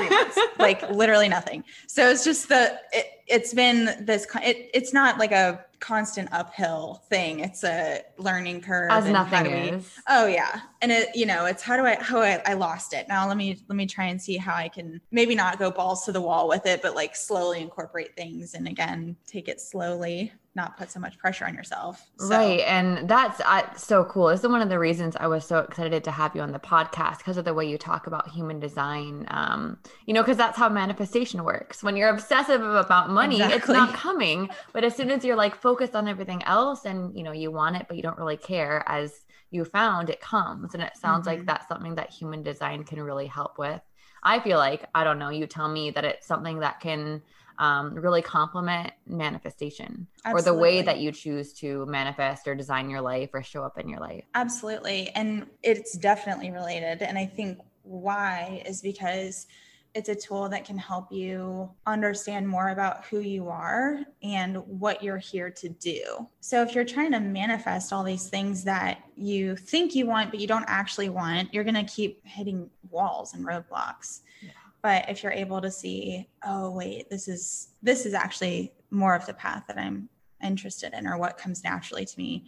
like 0.60 0.90
literally 0.90 1.30
nothing. 1.30 1.64
So 1.88 2.10
it's 2.10 2.24
just 2.24 2.50
the, 2.50 2.80
it, 2.92 3.08
it's 3.28 3.54
been 3.54 4.06
this, 4.06 4.28
it, 4.44 4.70
it's 4.74 4.94
not 4.94 5.18
like 5.18 5.32
a 5.32 5.66
constant 5.80 6.30
uphill 6.32 7.04
thing. 7.10 7.40
It's 7.40 7.64
a 7.64 8.02
learning 8.18 8.62
curve. 8.62 8.92
As 8.92 9.08
nothing 9.08 9.46
is. 9.48 10.00
oh 10.08 10.28
yeah. 10.28 10.62
And 10.82 10.92
it, 10.92 11.16
you 11.16 11.26
know, 11.26 11.46
it's 11.46 11.62
how 11.62 11.78
do 11.78 11.86
I, 11.86 11.96
how 11.96 12.22
I, 12.22 12.42
I 12.46 12.54
lost 12.54 12.94
it. 12.94 13.08
Now 13.08 13.28
let 13.28 13.38
me, 13.38 13.60
let 13.68 13.76
me 13.76 13.86
try 13.86 14.06
and 14.06 14.22
see 14.22 14.38
how 14.38 14.56
I 14.56 14.70
can 14.70 15.02
maybe 15.12 15.36
not 15.36 15.60
go 15.60 15.72
balls 15.72 16.06
to 16.06 16.12
the 16.12 16.22
wall 16.22 16.48
with 16.48 16.66
it, 16.66 16.82
but 16.82 16.96
like 16.96 17.16
slowly 17.16 17.62
incorporate 17.62 18.16
things 18.16 18.54
and 18.54 18.68
again, 18.68 19.16
take 19.26 19.48
it 19.48 19.60
slowly 19.60 20.32
not 20.56 20.78
put 20.78 20.92
so 20.92 21.00
much 21.00 21.18
pressure 21.18 21.46
on 21.46 21.56
yourself. 21.56 22.06
So. 22.20 22.30
Right. 22.30 22.60
And 22.62 23.10
that's 23.10 23.40
uh, 23.42 23.74
so 23.76 24.04
cool. 24.06 24.28
This 24.28 24.42
is 24.42 24.48
one 24.48 24.62
of 24.62 24.70
the 24.70 24.78
reasons 24.78 25.16
I 25.16 25.28
was 25.28 25.46
so 25.46 25.60
excited 25.60 26.04
to 26.04 26.12
have 26.12 26.36
you 26.36 26.42
on 26.42 26.52
the 26.52 26.60
podcast 26.60 27.20
because 27.20 27.38
of 27.38 27.46
the 27.46 27.54
way 27.54 27.68
you 27.68 27.78
talk 27.78 28.06
about 28.06 28.30
human 28.30 28.60
design. 28.60 29.26
Um, 29.30 29.80
you 30.06 30.14
know, 30.14 30.22
because 30.22 30.38
that's 30.38 30.58
how 30.58 30.70
manifestation 30.70 31.44
works. 31.44 31.82
When 31.82 31.96
you're 31.96 32.10
obsessive 32.10 32.62
about 32.62 33.10
money, 33.10 33.38
exactly. 33.38 33.58
it's 33.58 33.68
not 33.68 33.94
coming. 33.94 34.50
But 34.74 34.84
as 34.84 34.96
soon 34.96 35.10
as 35.10 35.26
you're 35.26 35.36
like 35.36 35.56
focused 35.56 35.96
on 35.96 36.08
everything 36.08 36.44
else 36.44 36.86
and, 36.86 37.18
you 37.18 37.24
know, 37.24 37.32
you 37.32 37.52
want 37.52 37.76
it, 37.78 37.88
but 37.88 37.98
you 37.98 38.04
don't 38.04 38.18
really 38.18 38.38
care, 38.38 38.84
as 38.88 39.22
you 39.50 39.66
found, 39.66 40.10
it 40.10 40.22
comes. 40.22 40.76
And 40.76 40.84
it 40.84 40.96
sounds 40.98 41.28
mm-hmm. 41.28 41.40
like 41.40 41.48
that's 41.48 41.68
something 41.68 41.96
that 41.96 42.12
human 42.12 42.44
design 42.44 42.84
can 42.84 43.02
really 43.02 43.28
help 43.28 43.58
with. 43.58 43.82
I 44.24 44.40
feel 44.40 44.58
like, 44.58 44.86
I 44.96 45.04
don't 45.04 45.20
know, 45.20 45.30
you 45.30 45.48
tell 45.48 45.68
me 45.68 45.92
that 45.92 46.06
it's 46.06 46.26
something 46.26 46.60
that 46.60 46.80
can 46.80 47.22
um, 47.60 47.94
really 47.96 48.22
complement 48.22 48.92
manifestation 49.08 50.08
Absolutely. 50.26 50.40
or 50.40 50.54
the 50.54 50.60
way 50.60 50.82
that 50.82 51.00
you 51.00 51.12
choose 51.12 51.54
to 51.54 51.86
manifest 51.86 52.48
or 52.48 52.56
design 52.56 52.90
your 52.90 53.02
life 53.02 53.30
or 53.34 53.44
show 53.44 53.64
up 53.64 53.78
in 53.78 53.90
your 53.90 54.00
life. 54.00 54.24
Absolutely. 54.36 55.10
And 55.10 55.48
it's 55.62 55.98
definitely 55.98 56.52
related. 56.52 57.02
And 57.02 57.18
I 57.18 57.26
think 57.26 57.60
why 57.84 58.64
is 58.66 58.82
because 58.82 59.48
it's 59.94 60.10
a 60.10 60.16
tool 60.16 60.50
that 60.50 60.66
can 60.66 60.78
help 60.78 61.12
you 61.12 61.70
understand 61.86 62.48
more 62.48 62.70
about 62.70 63.06
who 63.06 63.20
you 63.20 63.50
are 63.50 64.00
and 64.24 64.58
what 64.58 65.04
you're 65.04 65.18
here 65.18 65.52
to 65.52 65.70
do. 65.70 66.28
So, 66.40 66.64
if 66.64 66.74
you're 66.74 66.84
trying 66.84 67.12
to 67.12 67.20
manifest 67.20 67.94
all 67.94 68.04
these 68.04 68.28
things 68.28 68.64
that 68.64 69.04
you 69.16 69.56
think 69.56 69.94
you 69.94 70.08
want, 70.08 70.32
but 70.32 70.40
you 70.40 70.48
don't 70.48 70.66
actually 70.68 71.10
want, 71.10 71.54
you're 71.54 71.64
going 71.64 71.76
to 71.76 71.84
keep 71.84 72.26
hitting 72.26 72.70
walls 72.90 73.34
and 73.34 73.46
roadblocks. 73.46 74.22
Yeah. 74.42 74.50
But 74.84 75.10
if 75.10 75.24
you're 75.24 75.32
able 75.32 75.62
to 75.62 75.72
see, 75.72 76.28
oh, 76.46 76.70
wait, 76.70 77.10
this 77.10 77.28
is 77.28 77.70
this 77.82 78.06
is 78.06 78.14
actually 78.14 78.74
more 78.92 79.16
of 79.16 79.26
the 79.26 79.34
path 79.34 79.64
that 79.70 79.80
I'm 79.80 80.10
interested 80.44 80.94
in 80.94 81.08
or 81.08 81.18
what 81.18 81.38
comes 81.38 81.64
naturally 81.64 82.06
to 82.06 82.18
me. 82.18 82.46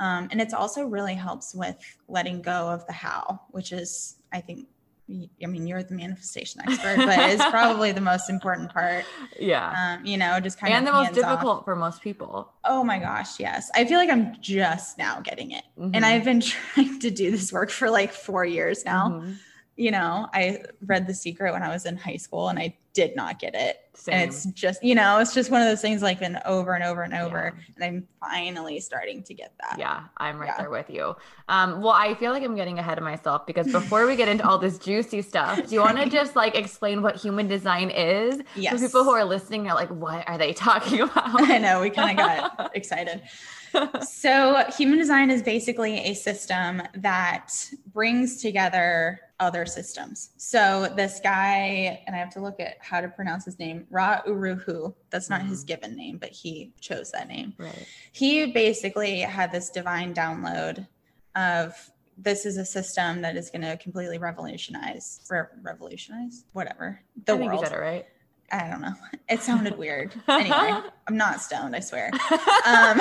Um, 0.00 0.28
and 0.30 0.40
it's 0.40 0.52
also 0.52 0.84
really 0.84 1.14
helps 1.14 1.54
with 1.54 1.78
letting 2.08 2.42
go 2.42 2.68
of 2.68 2.86
the 2.86 2.92
how, 2.92 3.40
which 3.50 3.72
is, 3.72 4.16
I 4.32 4.40
think, 4.40 4.66
I 5.08 5.46
mean, 5.46 5.68
you're 5.68 5.84
the 5.84 5.94
manifestation 5.94 6.60
expert, 6.66 6.96
but 6.96 7.30
it's 7.30 7.46
probably 7.50 7.92
the 7.92 8.00
most 8.00 8.28
important 8.28 8.72
part. 8.72 9.04
Yeah. 9.38 9.96
Um, 9.98 10.04
you 10.04 10.18
know, 10.18 10.40
just 10.40 10.58
kind 10.58 10.74
and 10.74 10.88
of 10.88 10.94
and 10.94 11.06
the 11.06 11.10
most 11.10 11.14
difficult 11.14 11.58
off. 11.58 11.64
for 11.64 11.76
most 11.76 12.02
people. 12.02 12.52
Oh 12.64 12.82
my 12.82 12.98
gosh, 12.98 13.38
yes. 13.38 13.70
I 13.76 13.84
feel 13.84 13.98
like 13.98 14.10
I'm 14.10 14.36
just 14.40 14.98
now 14.98 15.20
getting 15.20 15.52
it, 15.52 15.62
mm-hmm. 15.78 15.94
and 15.94 16.04
I've 16.04 16.24
been 16.24 16.40
trying 16.74 16.98
to 16.98 17.10
do 17.12 17.30
this 17.30 17.52
work 17.52 17.70
for 17.70 17.88
like 17.88 18.12
four 18.12 18.44
years 18.44 18.84
now. 18.84 19.10
Mm-hmm 19.10 19.32
you 19.76 19.90
know, 19.90 20.28
I 20.32 20.62
read 20.86 21.06
The 21.06 21.14
Secret 21.14 21.52
when 21.52 21.62
I 21.62 21.68
was 21.68 21.86
in 21.86 21.96
high 21.96 22.16
school 22.16 22.48
and 22.48 22.58
I 22.58 22.76
did 22.96 23.14
not 23.14 23.38
get 23.38 23.54
it. 23.54 23.76
Same. 23.92 24.14
And 24.14 24.30
it's 24.30 24.46
just, 24.46 24.82
you 24.82 24.94
know, 24.94 25.18
it's 25.18 25.34
just 25.34 25.50
one 25.50 25.60
of 25.60 25.68
those 25.68 25.82
things 25.82 26.00
like 26.00 26.18
been 26.18 26.38
over 26.46 26.72
and 26.72 26.82
over 26.82 27.02
and 27.02 27.12
over. 27.12 27.52
Yeah. 27.54 27.74
And 27.76 27.84
I'm 27.84 28.08
finally 28.20 28.80
starting 28.80 29.22
to 29.24 29.34
get 29.34 29.52
that. 29.60 29.78
Yeah, 29.78 30.04
I'm 30.16 30.38
right 30.38 30.46
yeah. 30.46 30.62
there 30.62 30.70
with 30.70 30.88
you. 30.88 31.14
Um, 31.48 31.82
well, 31.82 31.92
I 31.92 32.14
feel 32.14 32.32
like 32.32 32.42
I'm 32.42 32.56
getting 32.56 32.78
ahead 32.78 32.96
of 32.96 33.04
myself 33.04 33.46
because 33.46 33.70
before 33.70 34.06
we 34.06 34.16
get 34.16 34.28
into 34.28 34.48
all 34.48 34.56
this 34.56 34.78
juicy 34.78 35.20
stuff, 35.20 35.68
do 35.68 35.74
you 35.74 35.82
want 35.82 35.98
to 35.98 36.08
just 36.10 36.36
like 36.36 36.54
explain 36.54 37.02
what 37.02 37.16
human 37.16 37.48
design 37.48 37.90
is? 37.90 38.40
Yes. 38.54 38.72
For 38.72 38.86
people 38.86 39.04
who 39.04 39.10
are 39.10 39.24
listening 39.24 39.68
are 39.68 39.74
like, 39.74 39.90
what 39.90 40.26
are 40.26 40.38
they 40.38 40.54
talking 40.54 41.02
about? 41.02 41.42
I 41.50 41.58
know, 41.58 41.82
we 41.82 41.90
kind 41.90 42.18
of 42.18 42.26
got 42.26 42.74
excited. 42.74 43.22
so, 44.08 44.64
human 44.76 44.98
design 44.98 45.30
is 45.30 45.42
basically 45.42 45.98
a 45.98 46.14
system 46.14 46.82
that 46.94 47.52
brings 47.92 48.40
together 48.40 49.20
other 49.38 49.66
systems. 49.66 50.30
So, 50.36 50.92
this 50.96 51.20
guy, 51.22 52.02
and 52.06 52.16
I 52.16 52.18
have 52.18 52.30
to 52.30 52.40
look 52.40 52.58
at 52.60 52.76
how 52.80 53.00
to 53.00 53.08
pronounce 53.08 53.44
his 53.44 53.58
name, 53.58 53.86
Ra 53.90 54.20
Uru 54.26 54.56
Hu. 54.56 54.94
That's 55.10 55.28
not 55.28 55.40
mm-hmm. 55.40 55.50
his 55.50 55.64
given 55.64 55.94
name, 55.94 56.18
but 56.18 56.30
he 56.30 56.72
chose 56.80 57.10
that 57.12 57.28
name. 57.28 57.54
Right. 57.58 57.86
He 58.12 58.52
basically 58.52 59.20
had 59.20 59.52
this 59.52 59.70
divine 59.70 60.14
download 60.14 60.86
of 61.34 61.90
this 62.18 62.46
is 62.46 62.56
a 62.56 62.64
system 62.64 63.20
that 63.22 63.36
is 63.36 63.50
going 63.50 63.62
to 63.62 63.76
completely 63.76 64.18
revolutionize, 64.18 65.20
re- 65.30 65.42
revolutionize, 65.62 66.44
whatever 66.52 67.00
the 67.26 67.34
I 67.34 67.36
world. 67.36 67.70
Right. 67.70 68.06
I 68.50 68.68
don't 68.68 68.80
know. 68.80 68.94
It 69.28 69.40
sounded 69.40 69.76
weird. 69.76 70.14
Anyway, 70.28 70.80
I'm 71.08 71.16
not 71.16 71.40
stoned, 71.40 71.74
I 71.74 71.80
swear. 71.80 72.10
Um, 72.64 72.98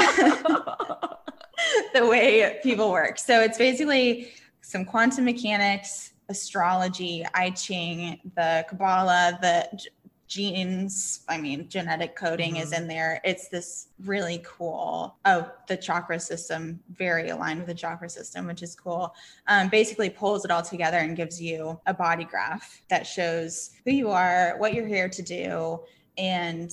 the 1.93 2.05
way 2.05 2.59
people 2.63 2.91
work. 2.91 3.17
So 3.19 3.41
it's 3.41 3.57
basically 3.57 4.31
some 4.61 4.85
quantum 4.85 5.25
mechanics, 5.25 6.13
astrology, 6.29 7.25
I 7.33 7.51
Ching, 7.51 8.19
the 8.35 8.65
Kabbalah, 8.67 9.39
the 9.41 9.79
genes 10.27 11.23
i 11.29 11.37
mean 11.37 11.69
genetic 11.69 12.15
coding 12.15 12.55
mm-hmm. 12.55 12.63
is 12.63 12.73
in 12.73 12.87
there. 12.87 13.21
It's 13.23 13.47
this 13.47 13.87
really 14.03 14.41
cool 14.43 15.15
oh 15.25 15.49
the 15.67 15.77
chakra 15.77 16.19
system 16.19 16.79
very 16.89 17.29
aligned 17.29 17.59
with 17.59 17.67
the 17.67 17.75
chakra 17.75 18.09
system 18.09 18.47
which 18.47 18.63
is 18.63 18.75
cool. 18.75 19.13
Um, 19.47 19.69
basically 19.69 20.09
pulls 20.09 20.43
it 20.43 20.51
all 20.51 20.63
together 20.63 20.97
and 20.97 21.15
gives 21.15 21.41
you 21.41 21.79
a 21.85 21.93
body 21.93 22.23
graph 22.23 22.81
that 22.89 23.05
shows 23.05 23.71
who 23.85 23.91
you 23.91 24.09
are 24.09 24.55
what 24.57 24.73
you're 24.73 24.87
here 24.87 25.09
to 25.09 25.21
do 25.21 25.79
and 26.17 26.71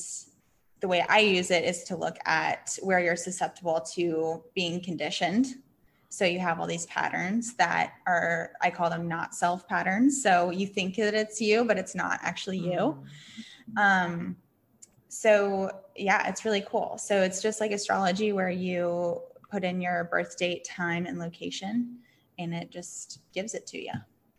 the 0.81 0.89
way 0.89 1.05
i 1.09 1.19
use 1.19 1.51
it 1.51 1.65
is 1.65 1.85
to 1.85 1.97
look 1.97 2.17
at 2.25 2.77
where 2.83 3.01
you're 3.01 3.17
susceptible 3.17 3.81
to 3.81 4.43
being 4.55 4.83
conditioned 4.83 5.47
so 6.13 6.27
you 6.27 6.41
have 6.41 6.61
all 6.61 6.67
these 6.67 6.85
patterns 6.85 7.55
that 7.55 7.95
are, 8.07 8.53
I 8.61 8.69
call 8.69 8.91
them 8.91 9.09
not 9.09 9.35
self 9.35 9.67
patterns. 9.67 10.23
So 10.23 10.51
you 10.51 10.67
think 10.67 10.95
that 10.97 11.15
it's 11.15 11.41
you, 11.41 11.65
but 11.65 11.79
it's 11.79 11.95
not 11.95 12.21
actually 12.23 12.59
you. 12.59 13.03
Mm. 13.75 13.79
Um, 13.79 14.37
so 15.09 15.71
yeah, 15.97 16.29
it's 16.29 16.45
really 16.45 16.67
cool. 16.69 16.99
So 16.99 17.23
it's 17.23 17.41
just 17.41 17.63
like 17.63 17.71
astrology 17.71 18.33
where 18.33 18.51
you 18.51 19.23
put 19.51 19.65
in 19.65 19.81
your 19.81 20.05
birth 20.05 20.37
date, 20.37 20.65
time, 20.65 21.07
and 21.07 21.19
location, 21.19 21.97
and 22.39 22.53
it 22.53 22.71
just 22.71 23.21
gives 23.33 23.55
it 23.55 23.67
to 23.69 23.83
you. 23.83 23.93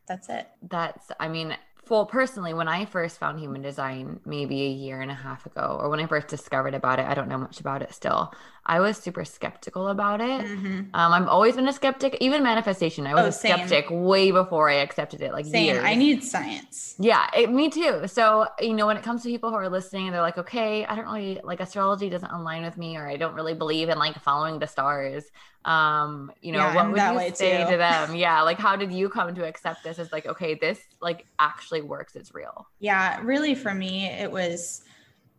That's 0.08 0.30
it. 0.30 0.50
That's, 0.70 1.12
I 1.20 1.28
mean, 1.28 1.58
well, 1.90 2.06
personally, 2.06 2.54
when 2.54 2.68
I 2.68 2.86
first 2.86 3.18
found 3.18 3.40
human 3.40 3.64
design, 3.64 4.20
maybe 4.26 4.62
a 4.64 4.70
year 4.70 5.02
and 5.02 5.10
a 5.10 5.16
half 5.16 5.48
ago, 5.48 5.78
or 5.82 5.90
when 5.90 6.00
I 6.00 6.06
first 6.06 6.28
discovered 6.28 6.76
about 6.76 7.00
it, 7.00 7.08
I 7.08 7.16
don't 7.16 7.28
know 7.28 7.40
much 7.40 7.60
about 7.60 7.82
it 7.82 7.94
still. 7.94 8.32
I 8.66 8.80
was 8.80 8.98
super 8.98 9.26
skeptical 9.26 9.90
about 9.90 10.22
it. 10.22 10.46
Mm-hmm. 10.46 10.68
Um, 10.68 11.14
I've 11.14 11.28
always 11.28 11.56
been 11.56 11.68
a 11.68 11.74
skeptic, 11.74 12.18
even 12.22 12.44
manifestation. 12.44 13.06
I 13.06 13.14
was 13.14 13.26
oh, 13.26 13.28
a 13.28 13.32
skeptic 13.32 13.88
way 13.90 14.32
before 14.32 14.70
I 14.70 14.76
accepted 14.76 15.22
it. 15.22 15.34
Like 15.34 15.46
same. 15.46 15.66
Years. 15.66 15.84
I 15.84 15.96
need 15.96 16.24
science. 16.24 16.96
Yeah, 16.98 17.28
it, 17.36 17.52
me 17.52 17.70
too. 17.70 18.08
So 18.08 18.48
you 18.60 18.74
know, 18.74 18.88
when 18.88 18.96
it 18.96 19.04
comes 19.04 19.24
to 19.24 19.30
people 19.30 19.50
who 19.50 19.56
are 19.56 19.70
listening, 19.70 20.08
and 20.08 20.16
they're 20.16 20.22
like, 20.22 20.38
okay, 20.38 20.86
I 20.86 20.96
don't 20.96 21.06
really 21.06 21.42
like 21.44 21.60
astrology 21.60 22.10
doesn't 22.10 22.32
align 22.32 22.64
with 22.64 22.78
me, 22.78 22.96
or 22.96 23.08
I 23.08 23.18
don't 23.18 23.36
really 23.36 23.54
believe 23.54 23.90
in 23.90 23.98
like 23.98 24.20
following 24.22 24.60
the 24.60 24.68
stars 24.68 25.26
um 25.66 26.30
you 26.42 26.52
know 26.52 26.60
yeah, 26.60 26.76
what 26.76 27.16
would 27.16 27.24
you 27.24 27.36
say 27.36 27.64
too. 27.64 27.72
to 27.72 27.78
them 27.78 28.16
yeah 28.16 28.42
like 28.42 28.60
how 28.60 28.76
did 28.76 28.92
you 28.92 29.08
come 29.08 29.34
to 29.34 29.46
accept 29.46 29.82
this 29.82 29.98
as 29.98 30.12
like 30.12 30.26
okay 30.26 30.56
this 30.56 30.82
like 31.02 31.26
actually 31.40 31.82
works 31.82 32.18
it's 32.18 32.34
real 32.34 32.68
yeah 32.80 33.22
really 33.24 33.56
for 33.56 33.74
me 33.74 34.08
it 34.08 34.30
was 34.30 34.84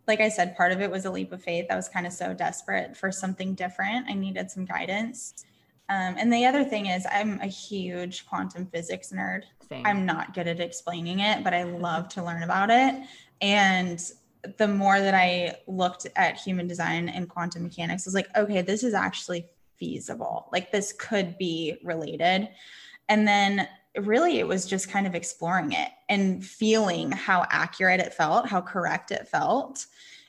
like 0.06 0.20
i 0.20 0.28
said 0.28 0.56
part 0.56 0.72
of 0.72 0.80
it 0.80 0.90
was 0.90 1.04
a 1.04 1.10
leap 1.10 1.32
of 1.32 1.42
faith 1.42 1.66
i 1.70 1.76
was 1.76 1.88
kind 1.88 2.06
of 2.06 2.12
so 2.12 2.32
desperate 2.32 2.96
for 2.96 3.10
something 3.10 3.54
different 3.54 4.06
i 4.08 4.14
needed 4.14 4.50
some 4.50 4.64
guidance 4.64 5.44
um, 5.90 6.16
and 6.18 6.32
the 6.32 6.46
other 6.46 6.64
thing 6.64 6.86
is 6.86 7.06
i'm 7.12 7.40
a 7.40 7.46
huge 7.46 8.26
quantum 8.26 8.66
physics 8.66 9.12
nerd 9.12 9.42
Same. 9.68 9.84
i'm 9.86 10.06
not 10.06 10.34
good 10.34 10.48
at 10.48 10.60
explaining 10.60 11.20
it 11.20 11.44
but 11.44 11.54
i 11.54 11.62
love 11.62 12.08
to 12.10 12.24
learn 12.24 12.42
about 12.42 12.70
it 12.70 12.94
and 13.40 14.00
the 14.58 14.68
more 14.68 15.00
that 15.00 15.14
I 15.14 15.56
looked 15.66 16.06
at 16.16 16.36
human 16.36 16.66
design 16.66 17.08
and 17.08 17.28
quantum 17.28 17.62
mechanics, 17.62 18.06
I 18.06 18.08
was 18.08 18.14
like, 18.14 18.36
okay, 18.36 18.62
this 18.62 18.82
is 18.82 18.94
actually 18.94 19.46
feasible. 19.76 20.48
Like 20.52 20.70
this 20.70 20.92
could 20.92 21.38
be 21.38 21.78
related. 21.82 22.48
And 23.08 23.26
then 23.26 23.68
really 23.96 24.38
it 24.38 24.46
was 24.46 24.66
just 24.66 24.90
kind 24.90 25.06
of 25.06 25.14
exploring 25.14 25.72
it 25.72 25.90
and 26.08 26.44
feeling 26.44 27.10
how 27.12 27.46
accurate 27.50 28.00
it 28.00 28.12
felt, 28.12 28.48
how 28.48 28.60
correct 28.60 29.10
it 29.10 29.28
felt. 29.28 29.86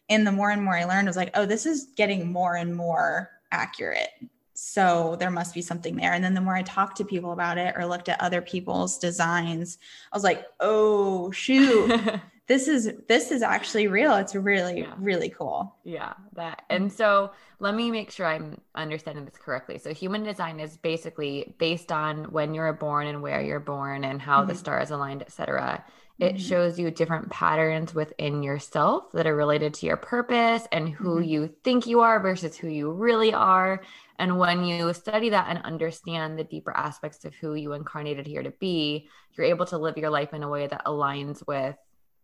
And 0.09 0.25
the 0.25 0.31
more 0.31 0.51
and 0.51 0.63
more 0.63 0.77
I 0.77 0.85
learned, 0.85 1.07
I 1.07 1.09
was 1.09 1.17
like, 1.17 1.31
oh, 1.33 1.45
this 1.45 1.65
is 1.65 1.87
getting 1.95 2.31
more 2.31 2.55
and 2.55 2.75
more 2.75 3.31
accurate. 3.51 4.09
So 4.53 5.17
there 5.19 5.31
must 5.31 5.53
be 5.53 5.61
something 5.61 5.95
there. 5.95 6.13
And 6.13 6.23
then 6.23 6.33
the 6.33 6.41
more 6.41 6.55
I 6.55 6.61
talked 6.61 6.97
to 6.97 7.05
people 7.05 7.33
about 7.33 7.57
it 7.57 7.73
or 7.75 7.85
looked 7.85 8.07
at 8.07 8.21
other 8.21 8.41
people's 8.41 8.97
designs, 8.97 9.77
I 10.11 10.15
was 10.15 10.23
like, 10.23 10.45
oh, 10.59 11.31
shoot. 11.31 12.19
this 12.47 12.67
is 12.67 12.91
this 13.07 13.31
is 13.31 13.41
actually 13.41 13.87
real 13.87 14.15
it's 14.15 14.35
really 14.35 14.81
yeah. 14.81 14.93
really 14.99 15.29
cool 15.29 15.75
yeah 15.83 16.13
that 16.33 16.63
and 16.69 16.91
so 16.91 17.31
let 17.59 17.73
me 17.75 17.89
make 17.91 18.11
sure 18.11 18.25
i'm 18.25 18.59
understanding 18.75 19.25
this 19.25 19.37
correctly 19.37 19.77
so 19.77 19.93
human 19.93 20.23
design 20.23 20.59
is 20.59 20.77
basically 20.77 21.55
based 21.57 21.91
on 21.91 22.25
when 22.25 22.53
you're 22.53 22.73
born 22.73 23.07
and 23.07 23.21
where 23.21 23.41
you're 23.41 23.59
born 23.59 24.03
and 24.03 24.21
how 24.21 24.39
mm-hmm. 24.39 24.49
the 24.49 24.55
stars 24.55 24.91
aligned 24.91 25.21
etc 25.21 25.83
it 26.17 26.35
mm-hmm. 26.35 26.37
shows 26.37 26.79
you 26.79 26.89
different 26.91 27.29
patterns 27.29 27.93
within 27.93 28.41
yourself 28.41 29.11
that 29.11 29.27
are 29.27 29.35
related 29.35 29.73
to 29.73 29.85
your 29.85 29.97
purpose 29.97 30.65
and 30.71 30.87
who 30.87 31.15
mm-hmm. 31.15 31.29
you 31.29 31.55
think 31.63 31.87
you 31.87 32.01
are 32.01 32.21
versus 32.21 32.55
who 32.55 32.67
you 32.67 32.91
really 32.91 33.33
are 33.33 33.81
and 34.17 34.37
when 34.37 34.63
you 34.63 34.93
study 34.93 35.29
that 35.29 35.47
and 35.49 35.59
understand 35.63 36.39
the 36.39 36.43
deeper 36.43 36.71
aspects 36.71 37.25
of 37.25 37.33
who 37.35 37.55
you 37.55 37.73
incarnated 37.73 38.27
here 38.27 38.43
to 38.43 38.51
be 38.51 39.09
you're 39.33 39.47
able 39.47 39.65
to 39.65 39.77
live 39.77 39.97
your 39.97 40.09
life 40.09 40.33
in 40.33 40.43
a 40.43 40.49
way 40.49 40.67
that 40.67 40.85
aligns 40.85 41.45
with 41.47 41.75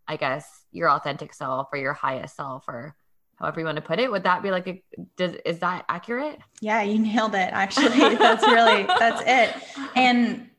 I 0.08 0.17
guess, 0.17 0.65
your 0.72 0.89
authentic 0.89 1.34
self 1.34 1.70
or 1.72 1.77
your 1.77 1.93
highest 1.93 2.36
self 2.36 2.65
or 2.67 2.96
however 3.41 3.60
you 3.60 3.65
want 3.65 3.77
to 3.77 3.81
put 3.81 4.00
it. 4.00 4.12
Would 4.12 4.24
that 4.24 4.43
be 4.43 4.51
like 4.51 4.67
a 4.67 4.84
does 5.17 5.36
is 5.46 5.60
that 5.60 5.86
accurate? 5.89 6.39
Yeah, 6.62 6.81
you 6.84 7.00
nailed 7.00 7.36
it. 7.36 7.50
Actually, 7.51 8.15
that's 8.15 8.43
really 8.43 8.84
that's 8.84 9.22
it. 9.25 9.89
And 9.96 10.50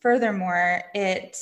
furthermore, 0.00 0.84
it 0.94 1.36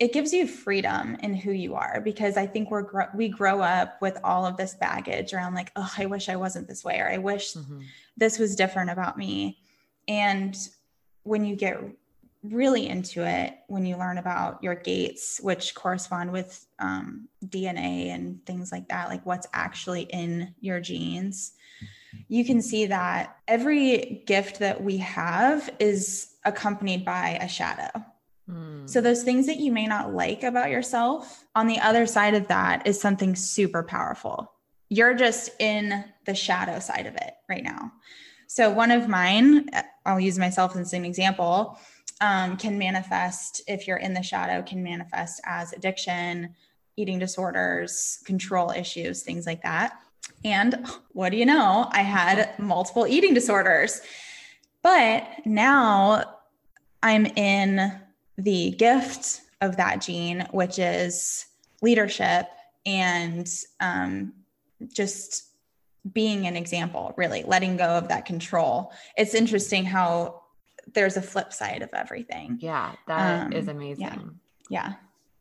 it 0.00 0.12
gives 0.12 0.32
you 0.32 0.46
freedom 0.46 1.16
in 1.22 1.34
who 1.34 1.52
you 1.52 1.74
are 1.74 2.00
because 2.00 2.36
I 2.36 2.46
think 2.46 2.70
we're 2.70 2.82
gro- 2.82 3.08
we 3.14 3.28
grow 3.28 3.60
up 3.60 4.02
with 4.02 4.18
all 4.24 4.44
of 4.44 4.56
this 4.56 4.74
baggage 4.74 5.32
around 5.32 5.54
like, 5.54 5.72
oh, 5.76 5.90
I 5.96 6.06
wish 6.06 6.28
I 6.28 6.36
wasn't 6.36 6.68
this 6.68 6.84
way, 6.84 6.98
or 6.98 7.08
I 7.08 7.18
wish 7.18 7.54
mm-hmm. 7.54 7.82
this 8.16 8.38
was 8.38 8.56
different 8.56 8.90
about 8.90 9.16
me. 9.16 9.58
And 10.08 10.56
when 11.22 11.44
you 11.44 11.54
get 11.54 11.80
really 12.50 12.88
into 12.88 13.26
it, 13.26 13.54
when 13.66 13.86
you 13.86 13.96
learn 13.96 14.18
about 14.18 14.62
your 14.62 14.74
gates, 14.74 15.40
which 15.42 15.74
correspond 15.74 16.32
with 16.32 16.66
um, 16.78 17.28
DNA 17.46 18.14
and 18.14 18.44
things 18.46 18.72
like 18.72 18.88
that, 18.88 19.08
like 19.08 19.24
what's 19.24 19.46
actually 19.52 20.02
in 20.02 20.54
your 20.60 20.80
genes, 20.80 21.52
you 22.28 22.44
can 22.44 22.62
see 22.62 22.86
that 22.86 23.36
every 23.46 24.22
gift 24.26 24.58
that 24.60 24.82
we 24.82 24.98
have 24.98 25.70
is 25.78 26.34
accompanied 26.44 27.04
by 27.04 27.38
a 27.40 27.48
shadow. 27.48 28.04
Hmm. 28.48 28.86
So, 28.86 29.00
those 29.00 29.22
things 29.22 29.46
that 29.46 29.58
you 29.58 29.70
may 29.70 29.86
not 29.86 30.14
like 30.14 30.42
about 30.42 30.70
yourself, 30.70 31.44
on 31.54 31.66
the 31.66 31.78
other 31.80 32.06
side 32.06 32.34
of 32.34 32.48
that 32.48 32.86
is 32.86 33.00
something 33.00 33.36
super 33.36 33.82
powerful. 33.82 34.52
You're 34.88 35.14
just 35.14 35.50
in 35.58 36.04
the 36.24 36.34
shadow 36.34 36.78
side 36.78 37.06
of 37.06 37.14
it 37.16 37.34
right 37.48 37.62
now. 37.62 37.92
So, 38.46 38.70
one 38.70 38.90
of 38.90 39.08
mine, 39.08 39.68
I'll 40.06 40.18
use 40.18 40.38
myself 40.38 40.74
as 40.76 40.94
an 40.94 41.04
example, 41.04 41.78
um, 42.20 42.56
can 42.56 42.78
manifest 42.78 43.62
if 43.66 43.86
you're 43.86 43.98
in 43.98 44.14
the 44.14 44.22
shadow, 44.22 44.62
can 44.62 44.82
manifest 44.82 45.40
as 45.44 45.72
addiction, 45.72 46.54
eating 46.96 47.18
disorders, 47.18 48.20
control 48.24 48.70
issues, 48.70 49.22
things 49.22 49.46
like 49.46 49.62
that. 49.62 49.98
And 50.44 50.86
what 51.12 51.30
do 51.30 51.36
you 51.36 51.46
know? 51.46 51.88
I 51.92 52.02
had 52.02 52.58
multiple 52.58 53.06
eating 53.06 53.34
disorders. 53.34 54.00
But 54.82 55.28
now 55.44 56.36
I'm 57.02 57.26
in 57.26 58.00
the 58.36 58.70
gift 58.72 59.42
of 59.60 59.76
that 59.76 60.00
gene, 60.00 60.46
which 60.50 60.78
is 60.78 61.46
leadership 61.82 62.46
and 62.86 63.48
um, 63.80 64.32
just 64.92 65.44
being 66.12 66.46
an 66.46 66.56
example, 66.56 67.12
really 67.16 67.42
letting 67.46 67.76
go 67.76 67.84
of 67.84 68.08
that 68.08 68.24
control. 68.24 68.92
It's 69.16 69.34
interesting 69.34 69.84
how 69.84 70.42
there's 70.94 71.16
a 71.16 71.22
flip 71.22 71.52
side 71.52 71.82
of 71.82 71.90
everything. 71.92 72.58
Yeah, 72.60 72.92
that 73.06 73.46
um, 73.46 73.52
is 73.52 73.68
amazing. 73.68 74.38
Yeah. 74.68 74.88
yeah. 74.88 74.94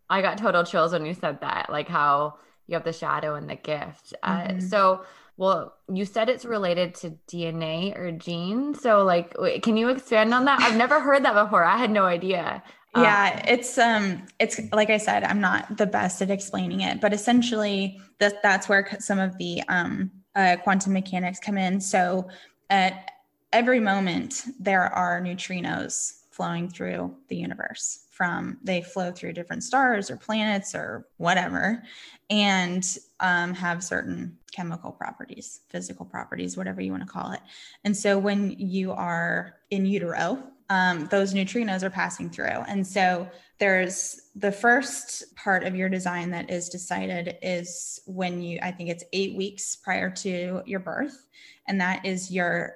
I 0.09 0.21
got 0.21 0.37
total 0.37 0.63
chills 0.63 0.93
when 0.93 1.05
you 1.05 1.13
said 1.13 1.41
that, 1.41 1.69
like 1.69 1.87
how 1.87 2.35
you 2.67 2.75
have 2.75 2.83
the 2.83 2.93
shadow 2.93 3.35
and 3.35 3.49
the 3.49 3.55
gift. 3.55 4.13
Uh, 4.23 4.37
mm-hmm. 4.37 4.57
Uh, 4.57 4.61
so, 4.61 5.01
well, 5.37 5.75
you 5.91 6.05
said 6.05 6.29
it's 6.29 6.45
related 6.45 6.95
to 6.95 7.17
DNA 7.27 7.97
or 7.97 8.11
gene. 8.11 8.73
So, 8.73 9.03
like, 9.03 9.35
wait, 9.37 9.63
can 9.63 9.77
you 9.77 9.89
expand 9.89 10.33
on 10.33 10.45
that? 10.45 10.61
I've 10.61 10.77
never 10.77 10.99
heard 10.99 11.23
that 11.25 11.33
before. 11.33 11.63
I 11.63 11.77
had 11.77 11.91
no 11.91 12.05
idea. 12.05 12.63
Uh, 12.95 13.01
yeah, 13.01 13.45
it's 13.47 13.77
um, 13.77 14.25
it's 14.39 14.59
like 14.71 14.89
I 14.89 14.97
said, 14.97 15.23
I'm 15.23 15.41
not 15.41 15.77
the 15.77 15.85
best 15.85 16.21
at 16.21 16.31
explaining 16.31 16.81
it, 16.81 16.99
but 17.01 17.13
essentially, 17.13 17.99
that 18.19 18.41
that's 18.41 18.67
where 18.69 18.97
some 18.99 19.19
of 19.19 19.37
the 19.37 19.61
um, 19.67 20.09
uh, 20.35 20.55
quantum 20.63 20.93
mechanics 20.93 21.39
come 21.39 21.57
in. 21.57 21.79
So, 21.79 22.27
at 22.69 23.11
every 23.57 23.79
moment, 23.79 24.43
there 24.59 24.83
are 24.83 25.19
neutrinos 25.19 26.19
flowing 26.29 26.69
through 26.69 27.11
the 27.27 27.35
universe 27.35 28.05
from 28.11 28.59
they 28.63 28.83
flow 28.83 29.11
through 29.11 29.33
different 29.33 29.63
stars 29.63 30.11
or 30.11 30.15
planets 30.15 30.75
or 30.75 31.07
whatever 31.17 31.81
and 32.29 32.99
um, 33.19 33.55
have 33.55 33.83
certain 33.83 34.37
chemical 34.51 34.91
properties 34.91 35.61
physical 35.69 36.05
properties 36.05 36.55
whatever 36.55 36.81
you 36.81 36.91
want 36.91 37.01
to 37.01 37.09
call 37.09 37.31
it. 37.31 37.39
And 37.83 37.97
so 37.97 38.19
when 38.19 38.51
you 38.59 38.91
are 38.91 39.55
in 39.71 39.87
utero 39.87 40.43
um, 40.69 41.07
those 41.07 41.33
neutrinos 41.33 41.81
are 41.81 41.89
passing 41.89 42.29
through. 42.29 42.61
And 42.67 42.85
so 42.85 43.27
there's 43.57 44.29
the 44.35 44.51
first 44.51 45.35
part 45.35 45.63
of 45.63 45.75
your 45.75 45.89
design 45.89 46.29
that 46.31 46.49
is 46.49 46.69
decided 46.69 47.37
is 47.41 48.01
when 48.05 48.41
you 48.41 48.59
i 48.61 48.71
think 48.71 48.89
it's 48.89 49.03
eight 49.13 49.35
weeks 49.35 49.75
prior 49.75 50.09
to 50.11 50.61
your 50.65 50.79
birth 50.79 51.25
and 51.67 51.81
that 51.81 52.05
is 52.05 52.31
your 52.31 52.75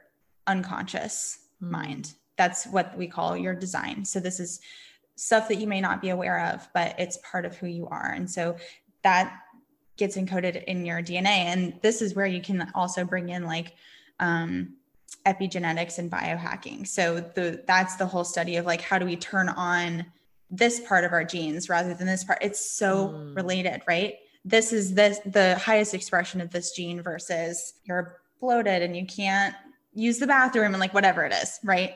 unconscious 0.52 1.40
mm-hmm. 1.62 1.72
mind 1.72 2.14
that's 2.38 2.66
what 2.68 2.96
we 2.98 3.08
call 3.08 3.38
your 3.38 3.54
design 3.54 4.06
so 4.06 4.20
this 4.20 4.40
is 4.40 4.62
stuff 5.22 5.48
that 5.48 5.60
you 5.60 5.68
may 5.68 5.80
not 5.80 6.02
be 6.02 6.10
aware 6.10 6.48
of, 6.48 6.68
but 6.74 6.96
it's 6.98 7.18
part 7.18 7.46
of 7.46 7.56
who 7.56 7.68
you 7.68 7.88
are. 7.90 8.12
And 8.12 8.30
so 8.30 8.56
that 9.04 9.40
gets 9.96 10.18
encoded 10.18 10.64
in 10.64 10.84
your 10.84 11.02
DNA. 11.02 11.26
And 11.26 11.80
this 11.84 12.02
is 12.02 12.16
where 12.16 12.26
you 12.26 12.42
can 12.42 12.72
also 12.74 13.06
bring 13.06 13.30
in 13.30 13.46
like 13.46 13.76
um, 14.20 14.74
epigenetics 15.28 16.00
and 16.00 16.12
biohacking. 16.12 16.88
So 16.88 17.20
the 17.20 17.64
that's 17.68 17.98
the 17.98 18.06
whole 18.08 18.24
study 18.24 18.56
of 18.56 18.66
like 18.66 18.82
how 18.82 18.98
do 18.98 19.06
we 19.06 19.16
turn 19.16 19.48
on 19.50 20.08
this 20.50 20.80
part 20.80 21.04
of 21.04 21.14
our 21.14 21.24
genes 21.24 21.70
rather 21.70 21.94
than 21.94 22.08
this 22.08 22.24
part. 22.24 22.40
It's 22.42 22.60
so 22.60 23.10
mm. 23.10 23.36
related, 23.36 23.84
right? 23.88 24.16
This 24.44 24.74
is 24.74 24.96
this 24.96 25.20
the 25.20 25.56
highest 25.60 25.94
expression 25.94 26.42
of 26.42 26.50
this 26.50 26.72
gene 26.72 27.04
versus 27.04 27.74
you're 27.84 28.18
bloated 28.40 28.82
and 28.82 28.98
you 28.98 29.06
can't 29.06 29.56
use 29.94 30.20
the 30.20 30.28
bathroom 30.28 30.74
and 30.74 30.80
like 30.80 30.94
whatever 30.94 31.24
it 31.26 31.34
is, 31.34 31.60
right? 31.64 31.96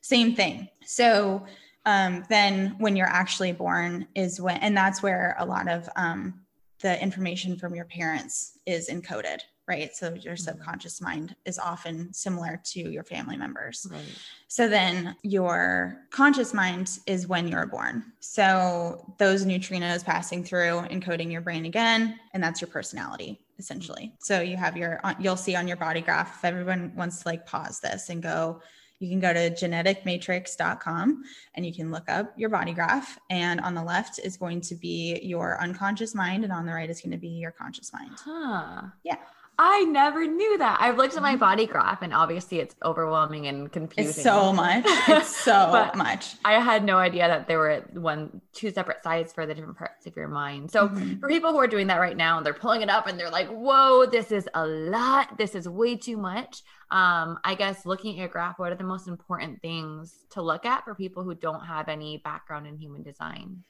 Same 0.00 0.34
thing. 0.34 0.68
So 0.84 1.46
um, 1.84 2.24
then 2.28 2.74
when 2.78 2.96
you're 2.96 3.06
actually 3.06 3.52
born 3.52 4.08
is 4.14 4.40
when, 4.40 4.56
and 4.58 4.76
that's 4.76 5.02
where 5.02 5.36
a 5.38 5.46
lot 5.46 5.68
of 5.68 5.88
um, 5.96 6.42
the 6.80 7.00
information 7.00 7.56
from 7.56 7.74
your 7.74 7.84
parents 7.84 8.58
is 8.66 8.88
encoded, 8.88 9.38
right? 9.68 9.94
So 9.94 10.14
your 10.14 10.34
mm-hmm. 10.34 10.42
subconscious 10.42 11.00
mind 11.00 11.34
is 11.44 11.58
often 11.58 12.12
similar 12.12 12.60
to 12.72 12.80
your 12.90 13.04
family 13.04 13.36
members. 13.36 13.86
Right. 13.90 14.02
So 14.48 14.68
then 14.68 15.16
your 15.22 16.02
conscious 16.10 16.52
mind 16.52 16.98
is 17.06 17.28
when 17.28 17.48
you're 17.48 17.66
born. 17.66 18.04
So 18.20 19.14
those 19.18 19.44
neutrinos 19.44 20.04
passing 20.04 20.44
through, 20.44 20.82
encoding 20.90 21.30
your 21.30 21.40
brain 21.40 21.66
again, 21.66 22.18
and 22.34 22.42
that's 22.42 22.60
your 22.60 22.68
personality 22.68 23.40
essentially. 23.58 24.12
So 24.20 24.40
you 24.40 24.56
have 24.56 24.76
your, 24.76 25.00
you'll 25.18 25.36
see 25.36 25.56
on 25.56 25.68
your 25.68 25.76
body 25.76 26.00
graph, 26.00 26.38
if 26.38 26.44
everyone 26.44 26.92
wants 26.96 27.22
to 27.22 27.28
like 27.28 27.46
pause 27.46 27.80
this 27.80 28.08
and 28.08 28.22
go, 28.22 28.60
you 28.98 29.10
can 29.10 29.20
go 29.20 29.32
to 29.32 29.50
geneticmatrix.com 29.50 31.22
and 31.54 31.66
you 31.66 31.74
can 31.74 31.90
look 31.90 32.08
up 32.08 32.32
your 32.36 32.48
body 32.48 32.72
graph. 32.72 33.18
And 33.28 33.60
on 33.60 33.74
the 33.74 33.82
left 33.82 34.18
is 34.18 34.36
going 34.36 34.62
to 34.62 34.74
be 34.74 35.20
your 35.22 35.60
unconscious 35.60 36.14
mind, 36.14 36.44
and 36.44 36.52
on 36.52 36.64
the 36.64 36.72
right 36.72 36.88
is 36.88 37.00
going 37.00 37.12
to 37.12 37.18
be 37.18 37.28
your 37.28 37.50
conscious 37.50 37.92
mind. 37.92 38.12
Huh. 38.24 38.82
Yeah. 39.04 39.18
I 39.58 39.84
never 39.84 40.26
knew 40.26 40.58
that. 40.58 40.78
I've 40.80 40.98
looked 40.98 41.16
at 41.16 41.22
my 41.22 41.32
mm-hmm. 41.32 41.40
body 41.40 41.66
graph 41.66 42.02
and 42.02 42.12
obviously 42.12 42.58
it's 42.58 42.76
overwhelming 42.84 43.46
and 43.46 43.72
confusing. 43.72 44.10
It's 44.10 44.22
so 44.22 44.52
much. 44.52 44.84
It's 44.86 45.34
so 45.34 45.90
much. 45.94 46.34
I 46.44 46.60
had 46.60 46.84
no 46.84 46.98
idea 46.98 47.26
that 47.26 47.48
there 47.48 47.58
were 47.58 47.82
one 47.94 48.42
two 48.52 48.70
separate 48.70 49.02
sides 49.02 49.32
for 49.32 49.46
the 49.46 49.54
different 49.54 49.78
parts 49.78 50.06
of 50.06 50.14
your 50.14 50.28
mind. 50.28 50.70
So 50.70 50.88
mm-hmm. 50.88 51.20
for 51.20 51.28
people 51.28 51.52
who 51.52 51.58
are 51.58 51.66
doing 51.66 51.86
that 51.86 52.00
right 52.00 52.16
now, 52.16 52.36
and 52.36 52.44
they're 52.44 52.54
pulling 52.54 52.82
it 52.82 52.90
up 52.90 53.06
and 53.06 53.18
they're 53.18 53.30
like, 53.30 53.48
"Whoa, 53.48 54.04
this 54.04 54.30
is 54.30 54.48
a 54.54 54.66
lot. 54.66 55.38
This 55.38 55.54
is 55.54 55.66
way 55.68 55.96
too 55.96 56.18
much." 56.18 56.62
Um, 56.90 57.38
I 57.42 57.54
guess 57.56 57.86
looking 57.86 58.12
at 58.12 58.18
your 58.18 58.28
graph, 58.28 58.58
what 58.58 58.72
are 58.72 58.76
the 58.76 58.84
most 58.84 59.08
important 59.08 59.62
things 59.62 60.24
to 60.30 60.42
look 60.42 60.66
at 60.66 60.84
for 60.84 60.94
people 60.94 61.24
who 61.24 61.34
don't 61.34 61.64
have 61.64 61.88
any 61.88 62.18
background 62.18 62.66
in 62.66 62.76
human 62.76 63.02
design? 63.02 63.64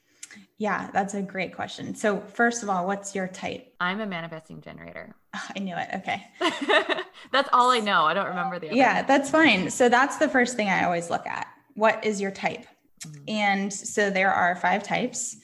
Yeah, 0.59 0.91
that's 0.93 1.15
a 1.15 1.23
great 1.23 1.55
question. 1.55 1.95
So, 1.95 2.21
first 2.21 2.63
of 2.63 2.71
all, 2.71 2.87
what's 2.87 3.15
your 3.15 3.29
type? 3.29 3.75
I'm 3.79 4.01
a 4.01 4.07
manifesting 4.07 4.61
generator. 4.61 5.15
Oh, 5.35 5.45
I 5.57 5.59
knew 5.59 5.77
it. 5.77 5.89
Okay. 5.97 6.23
that's 7.33 7.49
all 7.53 7.71
I 7.71 7.81
know. 7.81 8.05
I 8.05 8.15
don't 8.15 8.29
remember 8.29 8.59
the 8.59 8.75
Yeah, 8.75 9.03
that's 9.03 9.31
fine. 9.31 9.71
So, 9.71 9.89
that's 9.89 10.17
the 10.17 10.29
first 10.29 10.57
thing 10.57 10.69
I 10.69 10.85
always 10.85 11.11
look 11.11 11.27
at. 11.27 11.47
What 11.75 12.05
is 12.05 12.21
your 12.21 12.31
type? 12.31 12.67
Mm-hmm. 13.01 13.25
And 13.29 13.73
so, 13.73 14.09
there 14.11 14.33
are 14.33 14.57
five 14.57 14.83
types 14.83 15.37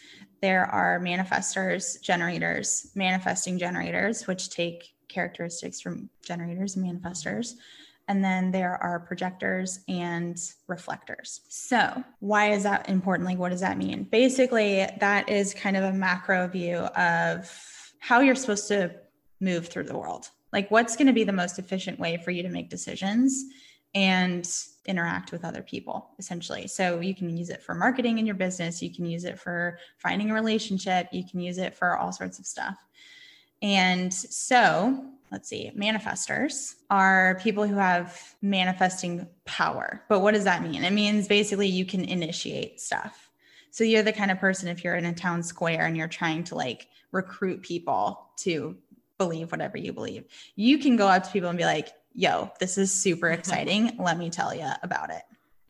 there 0.42 0.66
are 0.66 0.98
manifestors, 0.98 2.02
generators, 2.02 2.90
manifesting 2.96 3.59
generators, 3.59 4.26
which 4.26 4.50
take 4.50 4.92
characteristics 5.09 5.81
from 5.81 6.11
generators 6.26 6.74
and 6.74 6.85
manifestors. 6.85 7.55
And 8.12 8.22
then 8.22 8.51
there 8.51 8.77
are 8.83 9.01
projectors 9.01 9.81
and 9.88 10.37
reflectors. 10.68 11.40
So, 11.48 12.05
why 12.20 12.51
is 12.51 12.62
that 12.64 12.90
important? 12.90 13.27
Like, 13.27 13.38
what 13.38 13.53
does 13.53 13.62
that 13.62 13.79
mean? 13.79 14.03
Basically, 14.03 14.87
that 15.01 15.31
is 15.31 15.55
kind 15.55 15.79
of 15.79 15.85
a 15.85 15.94
macro 15.94 16.46
view 16.46 16.77
of 16.77 17.51
how 18.01 18.20
you're 18.20 18.35
supposed 18.35 18.68
to 18.68 18.94
move 19.40 19.68
through 19.68 19.85
the 19.85 19.96
world. 19.96 20.29
Like, 20.53 20.70
what's 20.70 20.94
going 20.94 21.07
to 21.07 21.14
be 21.14 21.25
the 21.25 21.33
most 21.33 21.59
efficient 21.59 21.98
way 21.98 22.20
for 22.22 22.33
you 22.33 22.42
to 22.42 22.51
make 22.51 22.68
decisions 22.68 23.44
and 23.94 24.46
interact 24.85 25.33
with 25.33 25.42
other 25.42 25.62
people, 25.62 26.11
essentially. 26.18 26.66
So, 26.66 27.01
you 27.01 27.14
can 27.14 27.35
use 27.35 27.48
it 27.48 27.62
for 27.62 27.75
marketing 27.75 28.18
in 28.18 28.27
your 28.27 28.35
business, 28.35 28.83
you 28.83 28.94
can 28.94 29.07
use 29.07 29.25
it 29.25 29.38
for 29.38 29.79
finding 29.96 30.31
a 30.31 30.35
relationship, 30.35 31.09
you 31.12 31.25
can 31.27 31.40
use 31.40 31.57
it 31.57 31.75
for 31.75 31.96
all 31.96 32.12
sorts 32.12 32.38
of 32.38 32.44
stuff. 32.44 32.77
And 33.62 34.12
so, 34.12 35.12
let's 35.33 35.49
see, 35.49 35.73
manifestors 35.75 36.75
are 36.90 37.38
people 37.42 37.66
who 37.66 37.77
have 37.77 38.37
manifesting 38.42 39.27
power. 39.47 40.05
But 40.09 40.21
what 40.21 40.35
does 40.35 40.45
that 40.45 40.62
mean? 40.62 40.85
It 40.85 40.92
means 40.92 41.27
basically 41.27 41.68
you 41.68 41.87
can 41.87 42.05
initiate 42.05 42.81
stuff. 42.81 43.31
So 43.71 43.83
you're 43.83 44.03
the 44.03 44.12
kind 44.12 44.31
of 44.31 44.38
person 44.38 44.68
if 44.68 44.85
you're 44.85 44.95
in 44.95 45.07
a 45.07 45.14
town 45.14 45.42
square 45.42 45.87
and 45.87 45.97
you're 45.97 46.07
trying 46.07 46.45
to 46.45 46.55
like 46.55 46.88
recruit 47.11 47.62
people 47.62 48.29
to 48.38 48.77
believe 49.16 49.51
whatever 49.51 49.79
you 49.79 49.95
believe. 49.95 50.25
You 50.55 50.79
can 50.79 50.97
go 50.97 51.09
up 51.09 51.25
to 51.25 51.31
people 51.31 51.49
and 51.49 51.59
be 51.59 51.64
like, 51.64 51.88
yo, 52.12 52.53
this 52.61 52.77
is 52.77 52.92
super 52.92 53.29
mm-hmm. 53.29 53.38
exciting. 53.38 53.97
Let 53.99 54.18
me 54.18 54.29
tell 54.29 54.55
you 54.55 54.68
about 54.83 55.11
it. 55.11 55.23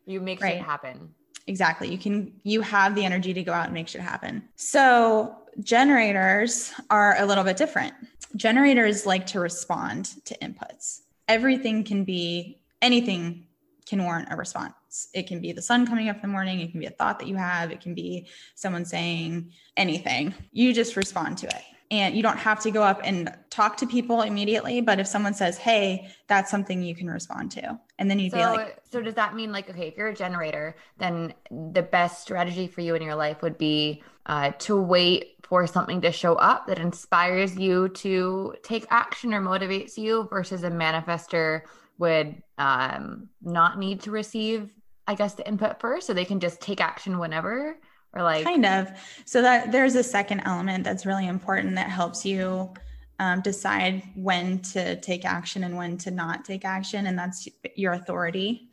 You 0.05 0.19
make 0.19 0.41
Right. 0.41 0.57
shit 0.57 0.65
happen. 0.65 1.13
Exactly. 1.47 1.89
You 1.89 1.97
can, 1.97 2.33
you 2.43 2.61
have 2.61 2.95
the 2.95 3.05
energy 3.05 3.33
to 3.33 3.43
go 3.43 3.53
out 3.53 3.65
and 3.65 3.73
make 3.73 3.87
shit 3.87 4.01
happen. 4.01 4.43
So 4.55 5.37
generators 5.59 6.73
are 6.89 7.15
a 7.19 7.25
little 7.25 7.43
bit 7.43 7.57
different. 7.57 7.93
Generators 8.35 9.05
like 9.05 9.25
to 9.27 9.39
respond 9.39 10.25
to 10.25 10.37
inputs. 10.39 11.01
Everything 11.27 11.83
can 11.83 12.03
be, 12.03 12.59
anything 12.81 13.47
can 13.85 14.03
warrant 14.03 14.29
a 14.31 14.35
response. 14.35 15.09
It 15.13 15.27
can 15.27 15.39
be 15.39 15.51
the 15.51 15.61
sun 15.61 15.85
coming 15.85 16.09
up 16.09 16.15
in 16.17 16.21
the 16.21 16.27
morning. 16.27 16.59
It 16.59 16.71
can 16.71 16.79
be 16.79 16.85
a 16.85 16.91
thought 16.91 17.19
that 17.19 17.27
you 17.27 17.35
have. 17.35 17.71
It 17.71 17.81
can 17.81 17.93
be 17.93 18.27
someone 18.55 18.85
saying 18.85 19.51
anything. 19.77 20.33
You 20.51 20.73
just 20.73 20.95
respond 20.95 21.37
to 21.39 21.47
it. 21.47 21.61
And 21.91 22.15
you 22.15 22.23
don't 22.23 22.37
have 22.39 22.59
to 22.61 22.71
go 22.71 22.81
up 22.81 23.01
and 23.03 23.31
talk 23.51 23.77
to 23.77 23.85
people 23.85 24.23
immediately. 24.23 24.81
But 24.81 24.99
if 24.99 25.05
someone 25.05 25.35
says, 25.35 25.57
hey, 25.57 26.09
that's 26.27 26.49
something 26.49 26.81
you 26.81 26.95
can 26.95 27.07
respond 27.07 27.51
to. 27.51 27.79
And 27.99 28.09
then 28.09 28.17
you'd 28.17 28.31
So, 28.31 28.37
be 28.37 28.43
like, 28.45 28.79
so 28.89 29.01
does 29.01 29.13
that 29.13 29.35
mean 29.35 29.51
like, 29.51 29.69
okay, 29.69 29.89
if 29.89 29.97
you're 29.97 30.07
a 30.07 30.15
generator, 30.15 30.75
then 30.97 31.35
the 31.51 31.83
best 31.83 32.23
strategy 32.23 32.67
for 32.67 32.81
you 32.81 32.95
in 32.95 33.03
your 33.03 33.15
life 33.15 33.43
would 33.43 33.59
be 33.59 34.01
uh, 34.25 34.51
to 34.59 34.81
wait 34.81 35.32
for 35.53 35.67
something 35.67 36.01
to 36.01 36.11
show 36.11 36.33
up 36.33 36.65
that 36.65 36.79
inspires 36.79 37.55
you 37.55 37.87
to 37.89 38.55
take 38.63 38.87
action 38.89 39.35
or 39.35 39.39
motivates 39.39 39.99
you 39.99 40.27
versus 40.31 40.63
a 40.63 40.71
manifestor 40.71 41.61
would 41.99 42.41
um, 42.57 43.29
not 43.39 43.77
need 43.77 44.01
to 44.01 44.09
receive, 44.09 44.73
I 45.05 45.13
guess, 45.13 45.35
the 45.35 45.47
input 45.47 45.79
first. 45.79 46.07
So 46.07 46.13
they 46.15 46.25
can 46.25 46.39
just 46.39 46.59
take 46.59 46.81
action 46.81 47.19
whenever 47.19 47.77
or 48.13 48.23
like, 48.23 48.43
kind 48.43 48.65
of 48.65 48.89
so 49.25 49.43
that 49.43 49.71
there's 49.71 49.93
a 49.93 50.01
second 50.01 50.39
element 50.39 50.83
that's 50.83 51.05
really 51.05 51.27
important 51.27 51.75
that 51.75 51.91
helps 51.91 52.25
you 52.25 52.73
um, 53.19 53.41
decide 53.41 54.01
when 54.15 54.57
to 54.73 54.99
take 55.01 55.23
action 55.23 55.65
and 55.65 55.77
when 55.77 55.99
to 55.99 56.09
not 56.09 56.45
take 56.45 56.65
action 56.65 57.05
and 57.05 57.15
that's 57.15 57.47
your 57.75 57.93
authority 57.93 58.71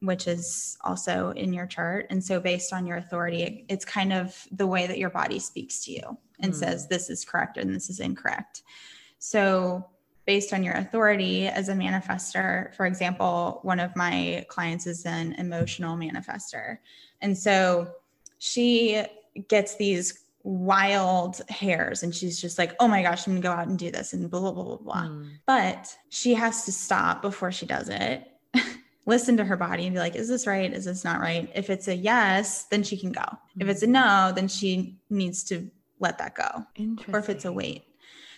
which 0.00 0.26
is 0.26 0.76
also 0.82 1.30
in 1.32 1.52
your 1.52 1.66
chart. 1.66 2.06
And 2.10 2.22
so 2.24 2.40
based 2.40 2.72
on 2.72 2.86
your 2.86 2.96
authority 2.96 3.64
it's 3.68 3.84
kind 3.84 4.12
of 4.12 4.46
the 4.50 4.66
way 4.66 4.86
that 4.86 4.98
your 4.98 5.10
body 5.10 5.38
speaks 5.38 5.84
to 5.84 5.92
you 5.92 6.18
and 6.40 6.52
Hmm. 6.52 6.58
says 6.58 6.88
this 6.88 7.10
is 7.10 7.24
correct 7.24 7.56
and 7.58 7.74
this 7.74 7.90
is 7.90 8.00
incorrect. 8.00 8.62
So 9.18 9.86
based 10.26 10.52
on 10.52 10.62
your 10.62 10.74
authority 10.74 11.48
as 11.48 11.68
a 11.68 11.74
manifestor 11.74 12.74
for 12.74 12.86
example 12.86 13.60
one 13.62 13.80
of 13.80 13.94
my 13.96 14.44
clients 14.48 14.86
is 14.86 15.04
an 15.04 15.34
emotional 15.34 15.96
manifestor. 15.96 16.78
And 17.20 17.36
so 17.36 17.92
she 18.38 19.02
gets 19.48 19.76
these 19.76 20.24
wild 20.42 21.42
hairs 21.50 22.02
and 22.02 22.14
she's 22.14 22.40
just 22.40 22.56
like, 22.58 22.74
oh 22.80 22.88
my 22.88 23.02
gosh, 23.02 23.26
I'm 23.26 23.34
gonna 23.34 23.42
go 23.42 23.52
out 23.52 23.68
and 23.68 23.78
do 23.78 23.90
this 23.90 24.14
and 24.14 24.30
blah, 24.30 24.40
blah, 24.40 24.52
blah, 24.52 24.64
blah, 24.64 24.76
blah. 24.78 25.02
hmm, 25.08 25.28
But 25.46 25.94
she 26.08 26.32
has 26.32 26.64
to 26.64 26.72
stop 26.72 27.20
before 27.20 27.52
she 27.52 27.66
does 27.66 27.90
it, 27.90 28.26
listen 29.10 29.36
to 29.36 29.44
her 29.44 29.56
body 29.56 29.84
and 29.86 29.94
be 29.94 30.00
like, 30.00 30.14
is 30.16 30.28
this 30.28 30.46
right? 30.46 30.72
Is 30.72 30.84
this 30.86 31.04
not 31.04 31.20
right? 31.20 31.50
If 31.54 31.68
it's 31.68 31.88
a 31.88 31.94
yes, 31.94 32.64
then 32.70 32.82
she 32.82 32.96
can 32.96 33.12
go. 33.12 33.24
If 33.58 33.68
it's 33.68 33.82
a 33.82 33.86
no, 33.86 34.32
then 34.34 34.48
she 34.48 34.98
needs 35.10 35.42
to 35.50 35.70
let 35.98 36.16
that 36.18 36.34
go. 36.34 36.50
Or 37.12 37.18
if 37.18 37.28
it's 37.28 37.44
a 37.44 37.52
wait. 37.52 37.82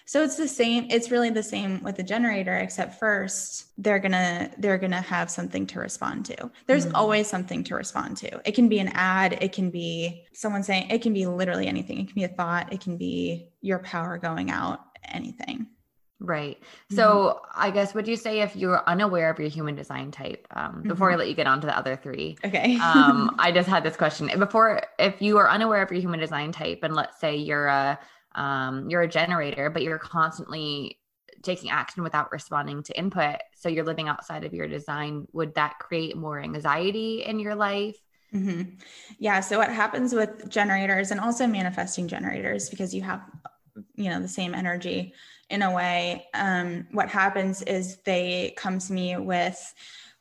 So 0.04 0.24
it's 0.24 0.37
the 0.37 0.48
same, 0.48 0.88
it's 0.90 1.12
really 1.12 1.30
the 1.30 1.44
same 1.44 1.80
with 1.85 1.96
the 1.96 2.02
generator, 2.02 2.56
except 2.56 2.98
first 2.98 3.66
they're 3.78 4.00
gonna 4.00 4.50
they're 4.58 4.76
gonna 4.85 5.00
have 5.00 5.30
something 5.30 5.64
to 5.68 5.78
respond 5.78 6.26
to. 6.26 6.50
There's 6.66 6.87
Mm. 6.87 6.92
always 7.00 7.28
something 7.28 7.62
to 7.68 7.76
respond 7.76 8.16
to. 8.18 8.30
It 8.48 8.54
can 8.58 8.68
be 8.68 8.80
an 8.80 8.88
ad, 8.94 9.38
it 9.40 9.52
can 9.52 9.70
be 9.70 10.24
someone 10.32 10.64
saying, 10.64 10.90
it 10.90 11.02
can 11.02 11.12
be 11.12 11.24
literally 11.26 11.68
anything. 11.68 11.98
It 12.00 12.06
can 12.08 12.16
be 12.16 12.24
a 12.24 12.35
thought, 12.40 12.72
it 12.72 12.80
can 12.80 12.96
be 12.96 13.46
your 13.61 13.78
power 13.78 14.18
going 14.18 14.50
out, 14.50 14.80
anything. 15.18 15.66
Right. 16.24 16.62
Mm-hmm. 16.92 17.16
So 17.18 17.40
I 17.52 17.70
guess 17.72 17.94
would 17.94 18.06
you 18.06 18.16
say 18.16 18.40
if 18.42 18.54
you're 18.54 18.88
unaware 18.88 19.28
of 19.30 19.40
your 19.40 19.48
human 19.48 19.74
design 19.74 20.12
type, 20.12 20.46
um, 20.54 20.85
before 20.87 21.11
Mm-hmm. 21.11 21.12
I 21.12 21.16
let 21.16 21.28
you 21.28 21.35
get 21.35 21.48
on 21.48 21.61
to 21.62 21.66
the 21.66 21.76
other 21.76 21.96
three, 21.96 22.38
Okay. 22.44 22.78
um, 22.78 23.30
I 23.38 23.50
just 23.50 23.68
had 23.68 23.82
this 23.82 23.96
question 23.96 24.30
before. 24.38 24.82
If 25.00 25.20
you 25.20 25.38
are 25.38 25.50
unaware 25.50 25.82
of 25.82 25.90
your 25.90 26.00
human 26.00 26.20
design 26.20 26.52
type, 26.52 26.80
and 26.85 26.94
let's 26.94 27.18
say 27.18 27.37
you're 27.37 27.66
a 27.66 27.98
um, 28.35 28.88
you're 28.88 29.02
a 29.02 29.08
generator, 29.08 29.68
but 29.68 29.82
you're 29.82 29.98
constantly 29.98 30.98
taking 31.42 31.70
action 31.70 32.04
without 32.04 32.30
responding 32.30 32.82
to 32.85 32.96
input, 32.96 33.37
so 33.56 33.68
you're 33.68 33.85
living 33.85 34.08
outside 34.08 34.44
of 34.44 34.54
your 34.54 34.68
design. 34.68 35.26
Would 35.32 35.54
that 35.56 35.78
create 35.80 36.16
more 36.16 36.38
anxiety 36.40 37.24
in 37.24 37.40
your 37.40 37.56
life? 37.56 37.96
hmm 38.32 38.62
Yeah. 39.18 39.40
So 39.40 39.58
what 39.58 39.70
happens 39.70 40.14
with 40.14 40.48
generators 40.48 41.11
and 41.11 41.20
also 41.20 41.46
manifesting 41.46 42.08
generators, 42.08 42.70
because 42.70 42.94
you 42.94 43.02
have, 43.02 43.20
you 43.94 44.08
know, 44.11 44.20
the 44.20 44.28
same 44.28 44.54
energy 44.54 45.12
in 45.53 45.62
a 45.62 45.71
way. 45.73 46.27
Um, 46.35 46.87
what 46.93 47.09
happens 47.09 47.62
is 47.62 47.99
they 47.99 48.55
come 48.57 48.79
to 48.79 48.93
me 48.93 49.17
with 49.19 49.75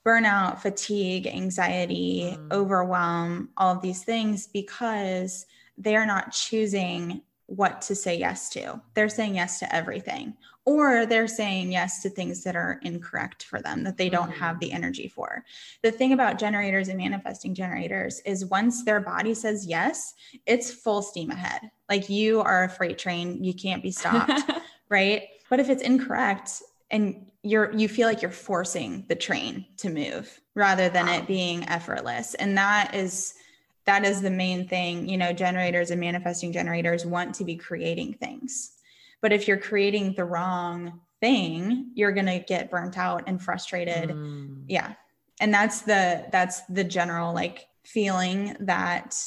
burnout, 0.05 0.59
fatigue, 0.59 1.25
anxiety, 1.27 2.35
Mm. 2.37 2.51
overwhelm, 2.51 3.49
all 3.57 3.75
of 3.75 3.81
these 3.81 4.03
things 4.03 4.47
because 4.47 5.45
they 5.77 5.95
are 5.95 6.05
not 6.05 6.31
choosing 6.33 7.21
what 7.45 7.81
to 7.83 7.95
say 7.95 8.17
yes 8.17 8.49
to. 8.49 8.81
They're 8.93 9.09
saying 9.09 9.35
yes 9.35 9.59
to 9.59 9.75
everything, 9.75 10.35
or 10.65 11.05
they're 11.05 11.27
saying 11.27 11.71
yes 11.71 12.01
to 12.01 12.09
things 12.09 12.43
that 12.43 12.55
are 12.55 12.79
incorrect 12.81 13.43
for 13.43 13.61
them 13.61 13.83
that 13.83 13.97
they 13.97 14.09
don't 14.09 14.31
have 14.31 14.59
the 14.59 14.71
energy 14.71 15.07
for. 15.09 15.43
The 15.83 15.91
thing 15.91 16.13
about 16.13 16.39
generators 16.39 16.87
and 16.87 16.97
manifesting 16.97 17.53
generators 17.53 18.21
is 18.25 18.45
once 18.45 18.83
their 18.85 19.01
body 19.01 19.33
says 19.33 19.65
yes, 19.67 20.13
it's 20.45 20.71
full 20.71 21.01
steam 21.01 21.29
ahead. 21.29 21.69
Like 21.89 22.09
you 22.09 22.39
are 22.41 22.63
a 22.63 22.69
freight 22.69 22.97
train, 22.97 23.43
you 23.43 23.53
can't 23.53 23.83
be 23.83 23.91
stopped, 24.01 24.49
right? 24.91 25.23
But 25.49 25.59
if 25.59 25.69
it's 25.69 25.81
incorrect 25.81 26.61
and 26.91 27.25
you're 27.41 27.71
you 27.73 27.87
feel 27.87 28.07
like 28.07 28.21
you're 28.21 28.29
forcing 28.29 29.05
the 29.09 29.15
train 29.15 29.65
to 29.77 29.89
move 29.89 30.39
rather 30.53 30.89
than 30.89 31.07
Wow. 31.07 31.17
it 31.17 31.27
being 31.27 31.67
effortless. 31.67 32.35
And 32.35 32.55
that 32.57 32.93
is 32.93 33.33
that 33.85 34.05
is 34.05 34.21
the 34.21 34.29
main 34.29 34.67
thing, 34.67 35.09
you 35.09 35.17
know, 35.17 35.33
generators 35.33 35.89
and 35.89 35.99
manifesting 35.99 36.51
generators 36.53 37.03
want 37.03 37.33
to 37.35 37.43
be 37.43 37.55
creating 37.55 38.13
things. 38.13 38.73
But 39.21 39.33
if 39.33 39.47
you're 39.47 39.57
creating 39.57 40.13
the 40.15 40.25
wrong 40.25 40.99
thing, 41.19 41.91
you're 41.95 42.11
going 42.11 42.27
to 42.27 42.39
get 42.39 42.69
burnt 42.69 42.97
out 42.97 43.23
and 43.27 43.41
frustrated 43.41 44.09
Mm. 44.11 44.63
yeah 44.67 44.93
and 45.39 45.51
that's 45.53 45.81
the 45.81 46.25
that's 46.31 46.61
the 46.69 46.83
general 46.83 47.33
like 47.33 47.67
feeling 47.83 48.55
that 48.59 49.17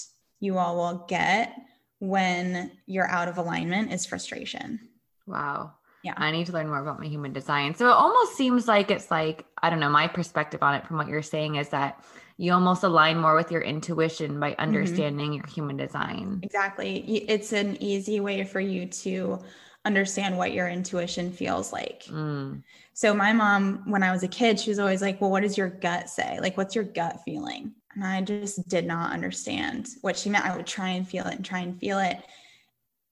you 0.40 0.58
all 0.58 0.76
will 0.76 1.04
get 1.08 1.52
when 2.00 2.70
you're 2.86 3.08
out 3.08 3.28
of 3.28 3.38
alignment 3.38 3.92
is 3.92 4.06
frustration 4.06 4.78
Wow. 5.26 5.72
Yeah. 6.02 6.14
I 6.18 6.30
need 6.32 6.46
to 6.46 6.52
learn 6.52 6.68
more 6.68 6.80
about 6.82 7.00
my 7.00 7.06
human 7.06 7.32
design. 7.32 7.74
So 7.74 7.88
it 7.88 7.92
almost 7.94 8.36
seems 8.36 8.68
like 8.68 8.90
it's 8.90 9.10
like, 9.10 9.46
I 9.62 9.70
don't 9.70 9.80
know, 9.80 9.88
my 9.88 10.06
perspective 10.06 10.62
on 10.62 10.74
it 10.74 10.86
from 10.86 10.98
what 10.98 11.08
you're 11.08 11.22
saying 11.22 11.54
is 11.56 11.70
that 11.70 12.04
you 12.36 12.52
almost 12.52 12.82
align 12.82 13.18
more 13.18 13.34
with 13.34 13.50
your 13.50 13.62
intuition 13.62 14.38
by 14.38 14.54
understanding 14.58 15.32
your 15.32 15.46
human 15.46 15.76
design. 15.76 16.40
exactly 16.42 16.96
it's 17.28 17.52
an 17.52 17.80
easy 17.80 18.18
way 18.20 18.42
for 18.44 18.58
you 18.60 18.86
to 18.86 19.38
understand 19.84 20.36
what 20.36 20.52
your 20.52 20.66
intuition 20.68 21.30
feels 21.30 21.72
like 21.72 22.02
Mm. 22.10 22.62
so 22.92 23.14
my 23.14 23.32
mom 23.32 23.82
when 23.88 24.02
i 24.02 24.10
was 24.10 24.24
a 24.24 24.28
kid 24.28 24.58
she 24.58 24.70
was 24.70 24.80
always 24.80 25.00
like 25.00 25.20
well 25.20 25.30
what 25.30 25.42
does 25.42 25.56
your 25.56 25.68
gut 25.68 26.08
say 26.10 26.38
like 26.40 26.56
what's 26.56 26.74
your 26.74 26.82
gut 26.84 27.20
feeling 27.24 27.72
and 27.94 28.04
i 28.04 28.20
just 28.20 28.66
did 28.68 28.84
not 28.84 29.12
understand 29.12 29.88
what 30.00 30.16
she 30.16 30.28
meant 30.28 30.44
i 30.44 30.56
would 30.56 30.66
try 30.66 30.88
and 30.88 31.06
feel 31.06 31.24
it 31.26 31.36
and 31.36 31.44
try 31.44 31.60
and 31.60 31.78
feel 31.78 31.98
it 32.00 32.16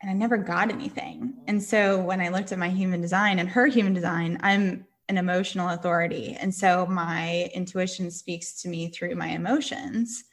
and 0.03 0.11
I 0.11 0.15
never 0.15 0.37
got 0.37 0.71
anything. 0.71 1.33
And 1.47 1.63
so 1.63 2.03
when 2.03 2.21
I 2.21 2.29
looked 2.29 2.53
at 2.53 2.59
my 2.59 2.69
human 2.69 3.01
design 3.01 3.39
and 3.39 3.49
her 3.49 3.67
human 3.67 3.95
design, 3.95 4.39
I'm 4.43 4.85
an 5.09 5.17
emotional 5.17 5.69
authority. 5.71 6.37
And 6.41 6.55
so 6.55 6.87
my 6.87 7.51
intuition 7.55 8.11
speaks 8.11 8.61
to 8.63 8.69
me 8.69 8.89
through 8.89 9.15
my 9.15 9.29
emotions. 9.29 10.25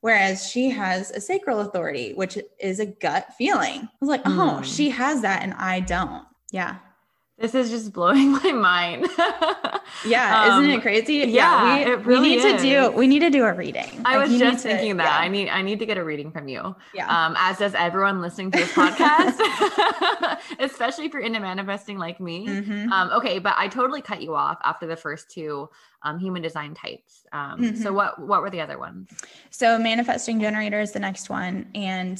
Whereas 0.00 0.48
she 0.48 0.70
has 0.70 1.10
a 1.10 1.20
sacral 1.20 1.60
authority, 1.60 2.12
which 2.14 2.38
is 2.60 2.78
a 2.78 2.86
gut 2.86 3.28
feeling. 3.36 3.82
I 3.82 3.88
was 4.00 4.08
like, 4.08 4.22
oh, 4.26 4.58
Hmm. 4.58 4.62
she 4.62 4.90
has 4.90 5.22
that 5.22 5.42
and 5.42 5.54
I 5.54 5.80
don't. 5.80 6.24
Yeah. 6.52 6.76
This 7.38 7.54
is 7.54 7.68
just 7.68 7.92
blowing 7.92 8.32
my 8.44 8.52
mind. 8.52 9.06
Yeah. 10.06 10.58
Isn't 10.58 10.64
Um, 10.64 10.78
it 10.78 10.80
crazy? 10.80 11.14
yeah, 11.30 11.84
we, 11.84 11.92
really 12.04 12.20
we 12.30 12.36
need 12.36 12.42
to 12.42 12.58
do 12.58 12.90
we 12.92 13.06
need 13.06 13.18
to 13.20 13.28
do 13.30 13.44
a 13.44 13.52
reading. 13.52 13.90
I 14.06 14.16
Like, 14.16 14.28
was 14.30 14.38
just 14.38 14.62
to- 14.62 14.68
thinking 14.70 14.96
that 14.96 15.04
yeah, 15.04 15.18
I 15.18 15.28
need 15.28 15.48
I 15.50 15.60
need 15.60 15.78
to 15.80 15.86
get 15.86 15.98
a 15.98 16.04
reading 16.04 16.30
from 16.30 16.48
you. 16.48 16.74
yeah. 16.94 17.06
Um, 17.26 17.34
as 17.38 17.58
does 17.58 17.74
everyone 17.74 18.22
listening 18.22 18.50
to 18.52 18.58
this 18.58 18.72
podcast, 18.72 19.36
especially 20.60 21.04
if 21.06 21.12
you're 21.12 21.22
into 21.22 21.40
manifesting 21.40 21.98
like 21.98 22.20
me. 22.20 22.46
Mhm. 22.46 22.88
Um, 22.90 23.10
okay, 23.12 23.38
but 23.38 23.54
I 23.58 23.68
totally 23.68 24.00
cut 24.00 24.22
you 24.22 24.34
off 24.34 24.58
after 24.64 24.86
the 24.86 24.96
first 24.96 25.30
two 25.30 25.68
um, 26.02 26.18
human 26.18 26.40
design 26.40 26.72
types. 26.74 27.26
Um, 27.32 27.76
So 27.76 27.90
Mhm. 27.90 27.94
what 27.94 28.18
what 28.26 28.40
were 28.40 28.50
the 28.50 28.62
other 28.62 28.78
ones? 28.78 29.10
So 29.50 29.78
manifesting 29.78 30.40
generator 30.40 30.80
is 30.80 30.92
the 30.92 31.00
next 31.00 31.28
one, 31.28 31.66
and 31.74 32.18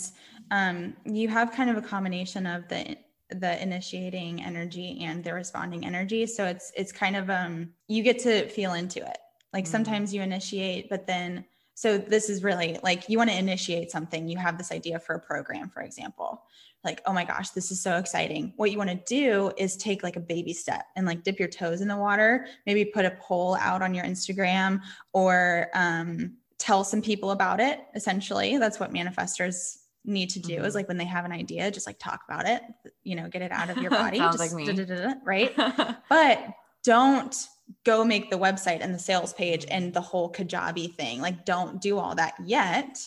um, 0.50 0.94
you 1.04 1.28
have 1.28 1.52
kind 1.52 1.70
of 1.70 1.76
a 1.78 1.82
combination 1.82 2.46
of 2.46 2.68
the 2.68 2.96
the 3.30 3.60
initiating 3.62 4.42
energy 4.42 4.98
and 5.02 5.22
the 5.24 5.34
responding 5.34 5.84
energy. 5.84 6.26
So 6.26 6.44
it's 6.46 6.72
it's 6.76 6.92
kind 6.92 7.16
of 7.16 7.28
um 7.30 7.70
you 7.88 8.02
get 8.02 8.18
to 8.20 8.48
feel 8.48 8.74
into 8.74 9.00
it. 9.00 9.18
Like 9.52 9.64
Mm. 9.64 9.68
sometimes 9.68 10.14
you 10.14 10.22
initiate, 10.22 10.88
but 10.88 11.06
then 11.06 11.44
So 11.78 11.98
this 11.98 12.30
is 12.30 12.42
really 12.42 12.78
like 12.82 13.08
you 13.10 13.18
want 13.18 13.28
to 13.30 13.36
initiate 13.38 13.90
something. 13.90 14.28
You 14.28 14.38
have 14.38 14.56
this 14.56 14.72
idea 14.72 14.98
for 14.98 15.14
a 15.16 15.20
program, 15.20 15.68
for 15.68 15.82
example. 15.82 16.42
Like, 16.84 17.02
oh 17.04 17.12
my 17.12 17.24
gosh, 17.24 17.50
this 17.50 17.70
is 17.70 17.82
so 17.82 17.96
exciting. 17.98 18.54
What 18.56 18.70
you 18.70 18.78
want 18.78 18.90
to 18.90 19.02
do 19.20 19.52
is 19.58 19.76
take 19.76 20.02
like 20.02 20.16
a 20.16 20.20
baby 20.20 20.54
step 20.54 20.86
and 20.94 21.04
like 21.06 21.22
dip 21.22 21.38
your 21.38 21.48
toes 21.48 21.80
in 21.82 21.88
the 21.88 21.96
water. 21.96 22.46
Maybe 22.64 22.84
put 22.86 23.04
a 23.04 23.18
poll 23.20 23.56
out 23.56 23.82
on 23.82 23.92
your 23.92 24.04
Instagram 24.06 24.80
or 25.12 25.68
um, 25.74 26.36
tell 26.58 26.82
some 26.84 27.02
people 27.02 27.32
about 27.32 27.60
it. 27.60 27.80
Essentially, 27.94 28.56
that's 28.56 28.80
what 28.80 28.92
manifestors 28.94 29.78
need 30.06 30.30
to 30.30 30.40
do 30.40 30.56
mm-hmm. 30.56 30.64
is 30.64 30.74
like 30.74 30.88
when 30.88 30.96
they 30.96 31.04
have 31.04 31.24
an 31.24 31.32
idea, 31.32 31.70
just 31.70 31.86
like 31.86 31.98
talk 31.98 32.20
about 32.28 32.46
it, 32.46 32.62
you 33.02 33.16
know, 33.16 33.28
get 33.28 33.42
it 33.42 33.52
out 33.52 33.70
of 33.70 33.76
your 33.82 33.90
body. 33.90 34.18
Sounds 34.18 34.38
just 34.38 34.54
like 34.54 34.66
me. 34.66 35.14
right. 35.24 35.54
but 36.08 36.54
don't 36.84 37.36
go 37.84 38.04
make 38.04 38.30
the 38.30 38.38
website 38.38 38.78
and 38.80 38.94
the 38.94 38.98
sales 38.98 39.32
page 39.32 39.66
and 39.68 39.92
the 39.92 40.00
whole 40.00 40.32
Kajabi 40.32 40.94
thing. 40.94 41.20
Like, 41.20 41.44
don't 41.44 41.80
do 41.80 41.98
all 41.98 42.14
that 42.14 42.34
yet 42.44 42.98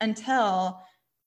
until 0.00 0.80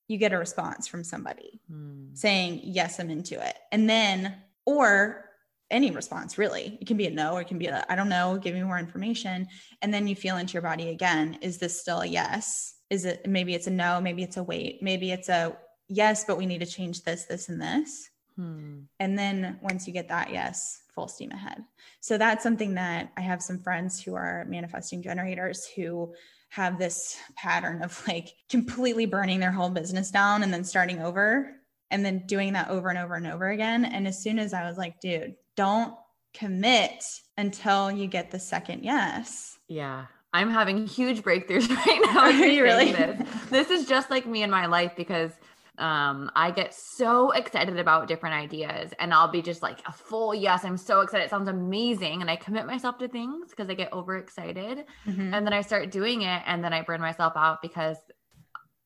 you 0.08 0.18
get 0.18 0.32
a 0.32 0.38
response 0.38 0.86
from 0.86 1.02
somebody 1.02 1.60
hmm. 1.68 2.14
saying, 2.14 2.60
Yes, 2.62 3.00
I'm 3.00 3.10
into 3.10 3.44
it. 3.44 3.56
And 3.72 3.90
then, 3.90 4.36
or 4.64 5.26
any 5.70 5.90
response 5.90 6.38
really. 6.38 6.78
It 6.80 6.86
can 6.86 6.96
be 6.96 7.06
a 7.06 7.10
no, 7.10 7.32
or 7.32 7.40
it 7.40 7.48
can 7.48 7.58
be 7.58 7.66
a 7.66 7.84
I 7.88 7.96
don't 7.96 8.08
know, 8.08 8.38
give 8.40 8.54
me 8.54 8.62
more 8.62 8.78
information. 8.78 9.48
And 9.82 9.92
then 9.92 10.06
you 10.06 10.14
feel 10.14 10.36
into 10.36 10.54
your 10.54 10.62
body 10.62 10.90
again. 10.90 11.38
Is 11.42 11.58
this 11.58 11.80
still 11.80 12.00
a 12.00 12.06
yes? 12.06 12.75
Is 12.90 13.04
it 13.04 13.26
maybe 13.26 13.54
it's 13.54 13.66
a 13.66 13.70
no, 13.70 14.00
maybe 14.00 14.22
it's 14.22 14.36
a 14.36 14.42
wait, 14.42 14.82
maybe 14.82 15.10
it's 15.12 15.28
a 15.28 15.56
yes, 15.88 16.24
but 16.24 16.38
we 16.38 16.46
need 16.46 16.60
to 16.60 16.66
change 16.66 17.02
this, 17.02 17.24
this, 17.24 17.48
and 17.48 17.60
this. 17.60 18.10
Hmm. 18.36 18.80
And 19.00 19.18
then 19.18 19.58
once 19.62 19.86
you 19.86 19.92
get 19.92 20.08
that 20.08 20.30
yes, 20.30 20.82
full 20.94 21.08
steam 21.08 21.30
ahead. 21.30 21.64
So 22.00 22.18
that's 22.18 22.42
something 22.42 22.74
that 22.74 23.12
I 23.16 23.20
have 23.22 23.42
some 23.42 23.58
friends 23.58 24.02
who 24.02 24.14
are 24.14 24.44
manifesting 24.48 25.02
generators 25.02 25.66
who 25.74 26.14
have 26.50 26.78
this 26.78 27.16
pattern 27.34 27.82
of 27.82 28.02
like 28.08 28.34
completely 28.48 29.06
burning 29.06 29.40
their 29.40 29.52
whole 29.52 29.70
business 29.70 30.10
down 30.10 30.42
and 30.42 30.52
then 30.52 30.64
starting 30.64 31.02
over 31.02 31.52
and 31.90 32.04
then 32.04 32.24
doing 32.26 32.52
that 32.54 32.68
over 32.68 32.88
and 32.88 32.98
over 32.98 33.14
and 33.14 33.26
over 33.26 33.50
again. 33.50 33.84
And 33.84 34.06
as 34.06 34.22
soon 34.22 34.38
as 34.38 34.52
I 34.52 34.66
was 34.68 34.76
like, 34.76 35.00
dude, 35.00 35.34
don't 35.56 35.94
commit 36.34 37.04
until 37.36 37.90
you 37.90 38.06
get 38.06 38.30
the 38.30 38.38
second 38.38 38.84
yes. 38.84 39.58
Yeah. 39.68 40.06
I'm 40.36 40.50
having 40.50 40.86
huge 40.86 41.22
breakthroughs 41.22 41.68
right 41.86 42.00
now. 42.04 42.20
Are 42.20 42.30
you 42.30 42.62
really? 42.62 42.92
This. 42.92 43.28
this 43.50 43.70
is 43.70 43.86
just 43.86 44.10
like 44.10 44.26
me 44.26 44.42
in 44.42 44.50
my 44.50 44.66
life 44.66 44.92
because 44.96 45.32
um, 45.78 46.30
I 46.34 46.50
get 46.50 46.74
so 46.74 47.30
excited 47.30 47.78
about 47.78 48.06
different 48.06 48.34
ideas 48.34 48.92
and 48.98 49.14
I'll 49.14 49.30
be 49.30 49.42
just 49.42 49.62
like 49.62 49.78
a 49.86 49.92
full 49.92 50.34
yes, 50.34 50.64
I'm 50.64 50.76
so 50.76 51.00
excited. 51.00 51.24
It 51.24 51.30
sounds 51.30 51.48
amazing. 51.48 52.20
And 52.20 52.30
I 52.30 52.36
commit 52.36 52.66
myself 52.66 52.98
to 52.98 53.08
things 53.08 53.50
because 53.50 53.70
I 53.70 53.74
get 53.74 53.92
overexcited. 53.92 54.84
Mm-hmm. 55.06 55.34
And 55.34 55.46
then 55.46 55.52
I 55.52 55.62
start 55.62 55.90
doing 55.90 56.22
it 56.22 56.42
and 56.46 56.62
then 56.62 56.72
I 56.72 56.82
burn 56.82 57.00
myself 57.00 57.32
out 57.36 57.62
because, 57.62 57.96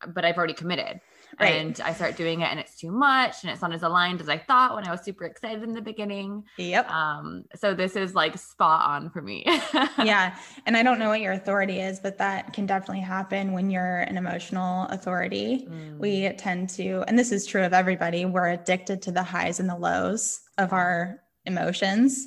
but 0.08 0.24
I've 0.24 0.36
already 0.36 0.54
committed. 0.54 1.00
Right. 1.38 1.54
And 1.54 1.80
I 1.80 1.92
start 1.92 2.16
doing 2.16 2.40
it 2.40 2.50
and 2.50 2.58
it's 2.58 2.76
too 2.76 2.90
much 2.90 3.42
and 3.42 3.50
it's 3.50 3.62
not 3.62 3.72
as 3.72 3.82
aligned 3.82 4.20
as 4.20 4.28
I 4.28 4.38
thought 4.38 4.74
when 4.74 4.86
I 4.86 4.90
was 4.90 5.02
super 5.02 5.24
excited 5.24 5.62
in 5.62 5.74
the 5.74 5.80
beginning. 5.80 6.44
Yep. 6.56 6.90
Um, 6.90 7.44
so 7.54 7.74
this 7.74 7.96
is 7.96 8.14
like 8.14 8.36
spot 8.38 8.88
on 8.88 9.10
for 9.10 9.22
me. 9.22 9.44
yeah. 10.02 10.36
And 10.66 10.76
I 10.76 10.82
don't 10.82 10.98
know 10.98 11.08
what 11.08 11.20
your 11.20 11.32
authority 11.32 11.80
is, 11.80 12.00
but 12.00 12.18
that 12.18 12.52
can 12.52 12.66
definitely 12.66 13.02
happen 13.02 13.52
when 13.52 13.70
you're 13.70 14.00
an 14.00 14.16
emotional 14.16 14.86
authority. 14.86 15.68
Mm. 15.70 15.98
We 15.98 16.28
tend 16.30 16.70
to, 16.70 17.04
and 17.06 17.18
this 17.18 17.32
is 17.32 17.46
true 17.46 17.64
of 17.64 17.72
everybody, 17.72 18.24
we're 18.24 18.48
addicted 18.48 19.02
to 19.02 19.12
the 19.12 19.22
highs 19.22 19.60
and 19.60 19.68
the 19.68 19.76
lows 19.76 20.40
of 20.58 20.72
our 20.72 21.20
emotions. 21.46 22.26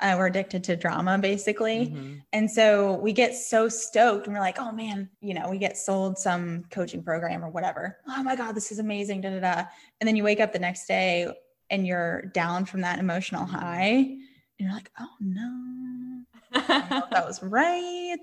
Uh, 0.00 0.14
we're 0.18 0.26
addicted 0.26 0.62
to 0.64 0.76
drama 0.76 1.18
basically. 1.18 1.86
Mm-hmm. 1.86 2.14
And 2.32 2.50
so 2.50 2.94
we 2.94 3.12
get 3.12 3.34
so 3.34 3.68
stoked 3.68 4.26
and 4.26 4.34
we're 4.34 4.40
like, 4.40 4.58
oh 4.58 4.72
man, 4.72 5.08
you 5.20 5.34
know, 5.34 5.48
we 5.48 5.58
get 5.58 5.76
sold 5.76 6.18
some 6.18 6.64
coaching 6.70 7.02
program 7.02 7.44
or 7.44 7.48
whatever. 7.48 7.98
Oh 8.08 8.22
my 8.22 8.36
God, 8.36 8.54
this 8.54 8.70
is 8.70 8.78
amazing. 8.78 9.22
Da, 9.22 9.30
da, 9.30 9.40
da. 9.40 9.64
And 10.00 10.08
then 10.08 10.16
you 10.16 10.24
wake 10.24 10.40
up 10.40 10.52
the 10.52 10.58
next 10.58 10.86
day 10.86 11.28
and 11.70 11.86
you're 11.86 12.22
down 12.34 12.64
from 12.66 12.82
that 12.82 12.98
emotional 12.98 13.46
mm-hmm. 13.46 13.56
high. 13.56 13.88
And 13.88 14.20
you're 14.58 14.72
like, 14.72 14.90
oh 14.98 15.08
no, 15.20 16.22
that 16.52 17.26
was 17.26 17.42
right. 17.42 18.16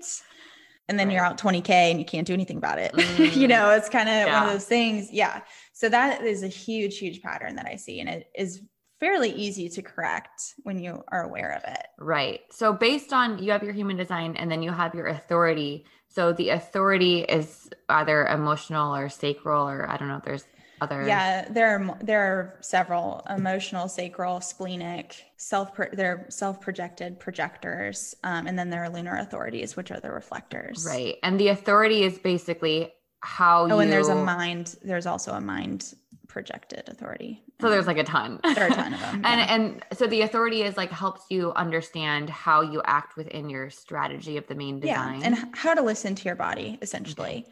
And 0.88 0.98
then 0.98 1.08
right. 1.08 1.14
you're 1.14 1.24
out 1.24 1.38
20K 1.38 1.70
and 1.70 1.98
you 1.98 2.04
can't 2.04 2.26
do 2.26 2.34
anything 2.34 2.58
about 2.58 2.78
it. 2.78 2.92
Mm. 3.14 3.36
you 3.36 3.46
know, 3.48 3.70
it's 3.70 3.88
kind 3.88 4.08
of 4.08 4.14
yeah. 4.14 4.40
one 4.40 4.48
of 4.48 4.54
those 4.54 4.66
things. 4.66 5.12
Yeah. 5.12 5.42
So 5.72 5.88
that 5.88 6.22
is 6.22 6.42
a 6.42 6.48
huge, 6.48 6.98
huge 6.98 7.22
pattern 7.22 7.54
that 7.56 7.66
I 7.66 7.76
see. 7.76 8.00
And 8.00 8.08
it 8.08 8.28
is 8.34 8.62
fairly 9.00 9.30
easy 9.30 9.68
to 9.68 9.82
correct 9.82 10.54
when 10.62 10.78
you 10.78 11.02
are 11.08 11.24
aware 11.24 11.52
of 11.52 11.64
it. 11.64 11.86
Right. 11.98 12.40
So 12.50 12.72
based 12.72 13.12
on 13.12 13.42
you 13.42 13.52
have 13.52 13.62
your 13.62 13.72
human 13.72 13.96
design 13.96 14.36
and 14.36 14.50
then 14.50 14.62
you 14.62 14.70
have 14.72 14.94
your 14.94 15.06
authority. 15.06 15.84
So 16.08 16.32
the 16.32 16.50
authority 16.50 17.20
is 17.20 17.68
either 17.88 18.26
emotional 18.26 18.94
or 18.94 19.08
sacral 19.08 19.68
or 19.68 19.88
I 19.88 19.96
don't 19.96 20.08
know 20.08 20.16
if 20.16 20.24
there's 20.24 20.44
other 20.80 21.06
Yeah, 21.06 21.48
there 21.48 21.76
are 21.76 21.98
there 22.02 22.22
are 22.22 22.58
several 22.60 23.24
emotional, 23.28 23.88
sacral, 23.88 24.40
splenic, 24.40 25.24
self 25.36 25.70
they're 25.92 26.26
self-projected 26.28 27.20
projectors 27.20 28.14
um, 28.24 28.46
and 28.46 28.58
then 28.58 28.70
there 28.70 28.84
are 28.84 28.90
lunar 28.90 29.16
authorities 29.16 29.76
which 29.76 29.90
are 29.90 30.00
the 30.00 30.10
reflectors. 30.10 30.86
Right. 30.88 31.16
And 31.22 31.38
the 31.38 31.48
authority 31.48 32.04
is 32.04 32.18
basically 32.18 32.92
how 33.20 33.62
oh, 33.62 33.66
you... 33.66 33.78
and 33.80 33.92
there's 33.92 34.08
a 34.08 34.14
mind 34.14 34.76
there's 34.82 35.06
also 35.06 35.32
a 35.32 35.40
mind 35.40 35.94
projected 36.28 36.88
authority. 36.88 37.42
So 37.60 37.70
there's 37.70 37.86
like 37.86 37.98
a 37.98 38.04
ton. 38.04 38.40
There 38.54 38.64
are 38.64 38.68
a 38.68 38.74
ton 38.74 38.94
of 38.94 39.00
them. 39.00 39.20
Yeah. 39.24 39.32
and 39.32 39.64
and 39.64 39.98
so 39.98 40.06
the 40.06 40.22
authority 40.22 40.62
is 40.62 40.76
like 40.76 40.90
helps 40.90 41.24
you 41.30 41.52
understand 41.54 42.30
how 42.30 42.62
you 42.62 42.82
act 42.84 43.16
within 43.16 43.48
your 43.48 43.70
strategy 43.70 44.36
of 44.36 44.46
the 44.46 44.54
main 44.54 44.80
design. 44.80 45.20
Yeah. 45.20 45.26
And 45.26 45.56
how 45.56 45.74
to 45.74 45.82
listen 45.82 46.14
to 46.14 46.24
your 46.24 46.36
body 46.36 46.78
essentially. 46.82 47.38
Okay. 47.38 47.50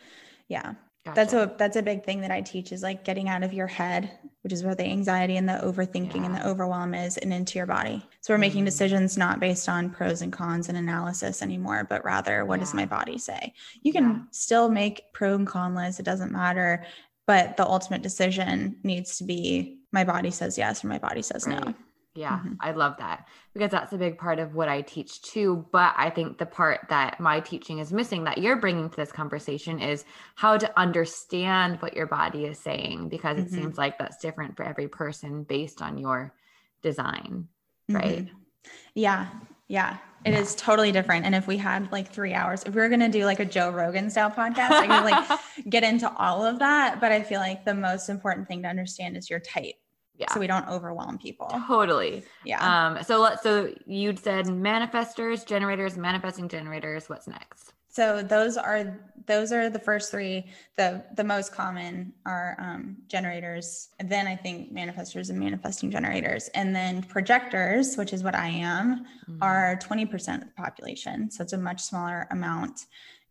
Yeah. 0.49 0.75
Gotcha. 1.05 1.15
That's 1.17 1.33
a 1.33 1.55
that's 1.59 1.77
a 1.77 1.83
big 1.83 2.05
thing 2.05 2.21
that 2.21 2.31
I 2.31 2.43
teach 2.43 2.71
is 2.71 2.85
like 2.85 3.05
getting 3.05 3.29
out 3.29 3.43
of 3.43 3.53
your 3.53 3.67
head, 3.67 4.09
which 4.43 4.53
is 4.53 4.63
where 4.63 4.77
the 4.77 4.85
anxiety 4.85 5.37
and 5.37 5.49
the 5.49 5.55
overthinking 5.55 6.15
yeah. 6.15 6.27
and 6.27 6.35
the 6.35 6.47
overwhelm 6.47 6.95
is, 6.95 7.17
and 7.17 7.33
into 7.33 7.59
your 7.59 7.67
body. 7.67 8.07
So 8.21 8.33
we're 8.33 8.39
mm. 8.39 8.43
making 8.43 8.65
decisions 8.67 9.17
not 9.17 9.41
based 9.41 9.69
on 9.69 9.91
pros 9.91 10.23
and 10.23 10.33
cons 10.33 10.69
and 10.69 10.79
analysis 10.79 11.43
anymore, 11.43 11.85
but 11.91 12.05
rather 12.05 12.45
what 12.45 12.61
yeah. 12.61 12.61
does 12.61 12.75
my 12.75 12.87
body 12.87 13.19
say? 13.19 13.53
You 13.83 13.93
can 13.93 14.05
yeah. 14.05 14.19
still 14.31 14.69
make 14.69 15.13
pro 15.13 15.35
and 15.35 15.47
con 15.47 15.75
lists. 15.75 15.99
It 15.99 16.05
doesn't 16.05 16.31
matter 16.31 16.85
but 17.33 17.57
the 17.57 17.67
ultimate 17.67 18.03
decision 18.03 18.77
needs 18.83 19.17
to 19.17 19.25
be 19.25 19.79
my 19.91 20.05
body 20.05 20.31
says 20.31 20.59
yes 20.59 20.85
or 20.85 20.89
my 20.89 20.99
body 20.99 21.23
says 21.23 21.47
right. 21.47 21.65
no. 21.65 21.75
Yeah, 22.15 22.41
mm-hmm. 22.41 22.53
I 22.61 22.73
love 22.73 22.97
that 22.99 23.27
because 23.55 23.71
that's 23.71 23.95
a 23.95 23.97
big 23.97 24.19
part 24.19 24.39
of 24.39 24.55
what 24.55 24.69
I 24.69 24.83
teach 24.83 25.23
too. 25.23 25.65
But 25.73 25.95
I 25.97 26.11
think 26.11 26.37
the 26.37 26.45
part 26.45 26.81
that 26.91 27.21
my 27.21 27.41
teaching 27.41 27.79
is 27.79 27.91
missing 27.91 28.25
that 28.25 28.37
you're 28.37 28.57
bringing 28.57 28.91
to 28.91 28.97
this 28.97 29.11
conversation 29.11 29.81
is 29.81 30.05
how 30.35 30.59
to 30.59 30.79
understand 30.79 31.81
what 31.81 31.97
your 31.97 32.07
body 32.07 32.45
is 32.45 32.59
saying 32.59 33.09
because 33.09 33.39
it 33.39 33.47
mm-hmm. 33.47 33.55
seems 33.55 33.79
like 33.79 33.97
that's 33.97 34.19
different 34.19 34.55
for 34.55 34.65
every 34.65 34.89
person 34.89 35.43
based 35.43 35.81
on 35.81 35.97
your 35.97 36.35
design, 36.83 37.49
right? 37.89 38.27
Mm-hmm. 38.27 38.71
Yeah, 38.95 39.29
yeah. 39.73 39.97
It 40.27 40.35
is 40.35 40.55
totally 40.55 40.93
different. 40.93 41.25
And 41.25 41.35
if 41.35 41.47
we 41.47 41.57
had 41.57 41.91
like 41.91 42.13
three 42.13 42.35
hours, 42.35 42.63
if 42.63 42.75
we 42.75 42.81
were 42.83 42.89
going 42.89 43.01
to 43.01 43.09
do 43.09 43.25
like 43.25 43.41
a 43.41 43.45
Joe 43.45 43.71
Rogan 43.71 44.11
style 44.11 44.31
podcast, 44.31 44.71
I 44.71 44.87
could 44.87 45.11
like 45.11 45.41
get 45.71 45.83
into 45.83 46.15
all 46.17 46.45
of 46.45 46.59
that. 46.59 47.01
But 47.01 47.11
I 47.11 47.23
feel 47.23 47.41
like 47.41 47.65
the 47.65 47.75
most 47.75 48.11
important 48.11 48.47
thing 48.47 48.63
to 48.63 48.69
understand 48.69 49.17
is 49.17 49.31
your 49.31 49.41
type. 49.41 49.75
Yeah. 50.15 50.31
So 50.33 50.41
we 50.41 50.47
don't 50.47 50.69
overwhelm 50.69 51.17
people. 51.17 51.49
Totally. 51.67 52.23
Yeah. 52.45 52.61
Um, 52.61 53.03
so 53.03 53.19
let 53.19 53.43
so 53.43 53.73
you'd 53.87 54.19
said 54.19 54.45
manifestors, 54.45 55.45
generators, 55.45 55.97
manifesting 55.97 56.49
generators. 56.49 57.09
What's 57.09 57.27
next? 57.27 57.73
So 57.93 58.23
those 58.23 58.57
are 58.57 58.99
those 59.27 59.53
are 59.53 59.71
the 59.71 59.79
first 59.79 60.11
three. 60.11 60.47
The 60.77 61.05
the 61.15 61.23
most 61.23 61.53
common 61.53 62.15
are 62.25 62.57
um, 62.59 62.97
generators, 63.07 63.91
and 64.01 64.09
then 64.09 64.27
I 64.27 64.35
think 64.35 64.75
manifestors 64.75 65.29
and 65.31 65.39
manifesting 65.39 65.91
generators, 65.91 66.49
and 66.55 66.75
then 66.75 67.03
projectors, 67.03 67.97
which 67.97 68.13
is 68.15 68.25
what 68.25 68.35
I 68.35 68.49
am, 68.49 69.05
mm-hmm. 69.05 69.43
are 69.43 69.79
twenty 69.81 70.07
percent 70.07 70.43
of 70.43 70.49
the 70.49 70.55
population. 70.55 71.31
So 71.31 71.43
it's 71.43 71.53
a 71.53 71.59
much 71.59 71.83
smaller 71.83 72.27
amount. 72.31 72.87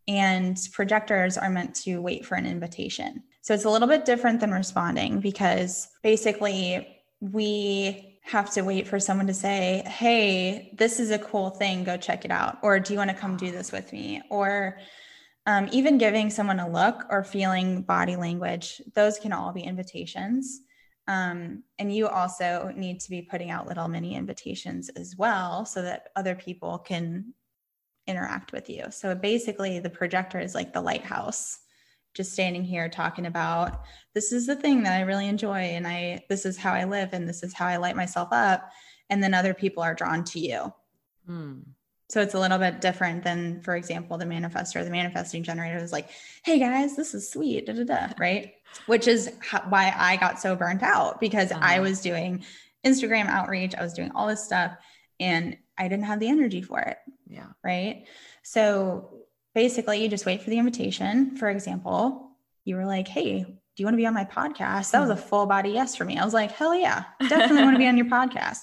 And 0.08 0.56
projectors 0.72 1.36
are 1.36 1.50
meant 1.50 1.74
to 1.84 2.00
wait 2.00 2.24
for 2.24 2.36
an 2.36 2.46
invitation. 2.46 3.22
So 3.40 3.54
it's 3.54 3.64
a 3.64 3.70
little 3.70 3.88
bit 3.88 4.04
different 4.04 4.40
than 4.40 4.52
responding 4.52 5.20
because 5.20 5.88
basically 6.02 6.88
we 7.20 8.11
have 8.22 8.50
to 8.52 8.62
wait 8.62 8.86
for 8.86 9.00
someone 9.00 9.26
to 9.26 9.34
say, 9.34 9.82
Hey, 9.86 10.72
this 10.78 11.00
is 11.00 11.10
a 11.10 11.18
cool 11.18 11.50
thing. 11.50 11.84
Go 11.84 11.96
check 11.96 12.24
it 12.24 12.30
out. 12.30 12.58
Or 12.62 12.78
do 12.78 12.92
you 12.92 12.98
want 12.98 13.10
to 13.10 13.16
come 13.16 13.36
do 13.36 13.50
this 13.50 13.72
with 13.72 13.92
me? 13.92 14.22
Or 14.30 14.78
um, 15.46 15.68
even 15.72 15.98
giving 15.98 16.30
someone 16.30 16.60
a 16.60 16.68
look 16.68 17.04
or 17.10 17.24
feeling 17.24 17.82
body 17.82 18.14
language, 18.14 18.80
those 18.94 19.18
can 19.18 19.32
all 19.32 19.52
be 19.52 19.62
invitations. 19.62 20.60
Um, 21.08 21.64
and 21.80 21.94
you 21.94 22.06
also 22.06 22.72
need 22.76 23.00
to 23.00 23.10
be 23.10 23.22
putting 23.22 23.50
out 23.50 23.66
little 23.66 23.88
mini 23.88 24.14
invitations 24.14 24.88
as 24.90 25.16
well 25.16 25.64
so 25.64 25.82
that 25.82 26.10
other 26.14 26.36
people 26.36 26.78
can 26.78 27.34
interact 28.06 28.52
with 28.52 28.70
you. 28.70 28.84
So 28.90 29.14
basically, 29.16 29.80
the 29.80 29.90
projector 29.90 30.38
is 30.38 30.54
like 30.54 30.72
the 30.72 30.80
lighthouse 30.80 31.58
just 32.14 32.32
standing 32.32 32.64
here 32.64 32.88
talking 32.88 33.26
about 33.26 33.82
this 34.14 34.32
is 34.32 34.46
the 34.46 34.56
thing 34.56 34.82
that 34.82 34.92
I 34.92 35.02
really 35.02 35.28
enjoy 35.28 35.58
and 35.58 35.86
I 35.86 36.24
this 36.28 36.44
is 36.44 36.58
how 36.58 36.72
I 36.72 36.84
live 36.84 37.10
and 37.12 37.28
this 37.28 37.42
is 37.42 37.54
how 37.54 37.66
I 37.66 37.76
light 37.76 37.96
myself 37.96 38.28
up 38.32 38.70
and 39.10 39.22
then 39.22 39.34
other 39.34 39.54
people 39.54 39.82
are 39.82 39.94
drawn 39.94 40.24
to 40.24 40.40
you. 40.40 40.72
Hmm. 41.26 41.60
So 42.08 42.20
it's 42.20 42.34
a 42.34 42.38
little 42.38 42.58
bit 42.58 42.82
different 42.82 43.24
than, 43.24 43.62
for 43.62 43.74
example, 43.74 44.18
the 44.18 44.26
manifestor. 44.26 44.84
The 44.84 44.90
manifesting 44.90 45.42
generator 45.42 45.78
is 45.78 45.92
like, 45.92 46.10
hey 46.44 46.58
guys, 46.58 46.94
this 46.94 47.14
is 47.14 47.30
sweet, 47.30 47.64
da, 47.64 47.72
da, 47.72 47.84
da, 47.84 48.08
right? 48.18 48.52
Which 48.84 49.08
is 49.08 49.32
how, 49.40 49.64
why 49.70 49.94
I 49.96 50.16
got 50.16 50.38
so 50.38 50.54
burnt 50.54 50.82
out 50.82 51.20
because 51.20 51.50
uh-huh. 51.52 51.62
I 51.62 51.80
was 51.80 52.02
doing 52.02 52.44
Instagram 52.84 53.28
outreach, 53.28 53.74
I 53.74 53.82
was 53.82 53.94
doing 53.94 54.10
all 54.14 54.26
this 54.26 54.44
stuff, 54.44 54.72
and 55.20 55.56
I 55.78 55.88
didn't 55.88 56.04
have 56.04 56.20
the 56.20 56.28
energy 56.28 56.60
for 56.60 56.80
it. 56.80 56.98
Yeah. 57.30 57.46
Right. 57.64 58.04
So 58.42 59.21
basically, 59.54 60.02
you 60.02 60.08
just 60.08 60.26
wait 60.26 60.42
for 60.42 60.50
the 60.50 60.58
invitation. 60.58 61.36
For 61.36 61.48
example, 61.50 62.30
you 62.64 62.76
were 62.76 62.86
like, 62.86 63.08
hey, 63.08 63.44
do 63.74 63.82
you 63.82 63.86
want 63.86 63.94
to 63.94 63.98
be 63.98 64.06
on 64.06 64.14
my 64.14 64.24
podcast? 64.24 64.90
That 64.90 65.00
was 65.00 65.10
a 65.10 65.14
mm-hmm. 65.14 65.28
full 65.28 65.46
body 65.46 65.70
yes 65.70 65.96
for 65.96 66.04
me. 66.04 66.18
I 66.18 66.24
was 66.24 66.34
like, 66.34 66.52
hell 66.52 66.74
yeah, 66.74 67.04
definitely 67.28 67.64
want 67.64 67.74
to 67.74 67.78
be 67.78 67.86
on 67.86 67.96
your 67.96 68.06
podcast. 68.06 68.60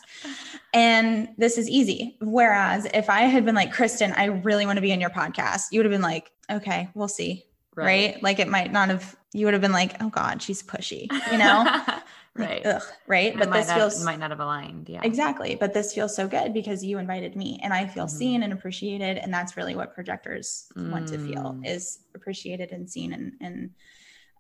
And 0.74 1.30
this 1.38 1.58
is 1.58 1.68
easy. 1.68 2.18
Whereas 2.22 2.86
if 2.94 3.10
I 3.10 3.22
had 3.22 3.44
been 3.44 3.56
like, 3.56 3.74
Kristen, 3.74 4.14
I 4.14 4.26
really 4.26 4.68
want 4.68 4.78
to 4.78 4.82
be 4.82 4.94
on 4.94 5.02
your 5.02 5.10
podcast, 5.10 5.66
you 5.72 5.80
would 5.80 5.86
have 5.86 5.92
been 5.92 6.04
like, 6.04 6.32
okay, 6.52 6.90
we'll 6.94 7.08
see. 7.08 7.46
Right. 7.76 8.14
right? 8.14 8.24
Like 8.24 8.40
it 8.40 8.48
might 8.48 8.72
not 8.72 8.90
have, 8.90 9.16
you 9.34 9.46
would 9.46 9.54
have 9.54 9.62
been 9.62 9.72
like, 9.72 9.96
oh 10.02 10.10
God, 10.10 10.42
she's 10.42 10.62
pushy, 10.62 11.12
you 11.32 11.38
know? 11.38 11.84
right. 12.36 12.66
Like, 12.66 12.76
ugh, 12.76 12.84
right. 13.08 13.38
but 13.38 13.52
this 13.52 13.72
feels 13.72 14.04
might 14.04 14.20
not 14.20 14.30
have 14.32 14.40
aligned. 14.40 14.90
Yeah. 14.90 15.02
Exactly. 15.04 15.56
But 15.56 15.74
this 15.74 15.94
feels 15.94 16.16
so 16.16 16.28
good 16.28 16.54
because 16.54 16.84
you 16.84 16.98
invited 16.98 17.36
me 17.36 17.60
and 17.64 17.74
I 17.74 17.88
feel 17.88 18.06
mm-hmm. 18.06 18.18
seen 18.18 18.44
and 18.44 18.54
appreciated. 18.54 19.18
And 19.18 19.34
that's 19.34 19.58
really 19.58 19.76
what 19.76 19.94
projectors 19.94 20.72
mm. 20.76 20.92
want 20.92 21.08
to 21.10 21.18
feel 21.20 21.58
mm. 21.58 21.68
is 21.68 22.00
appreciated 22.16 22.72
and 22.72 22.90
seen 22.90 23.14
and, 23.14 23.34
and 23.42 23.70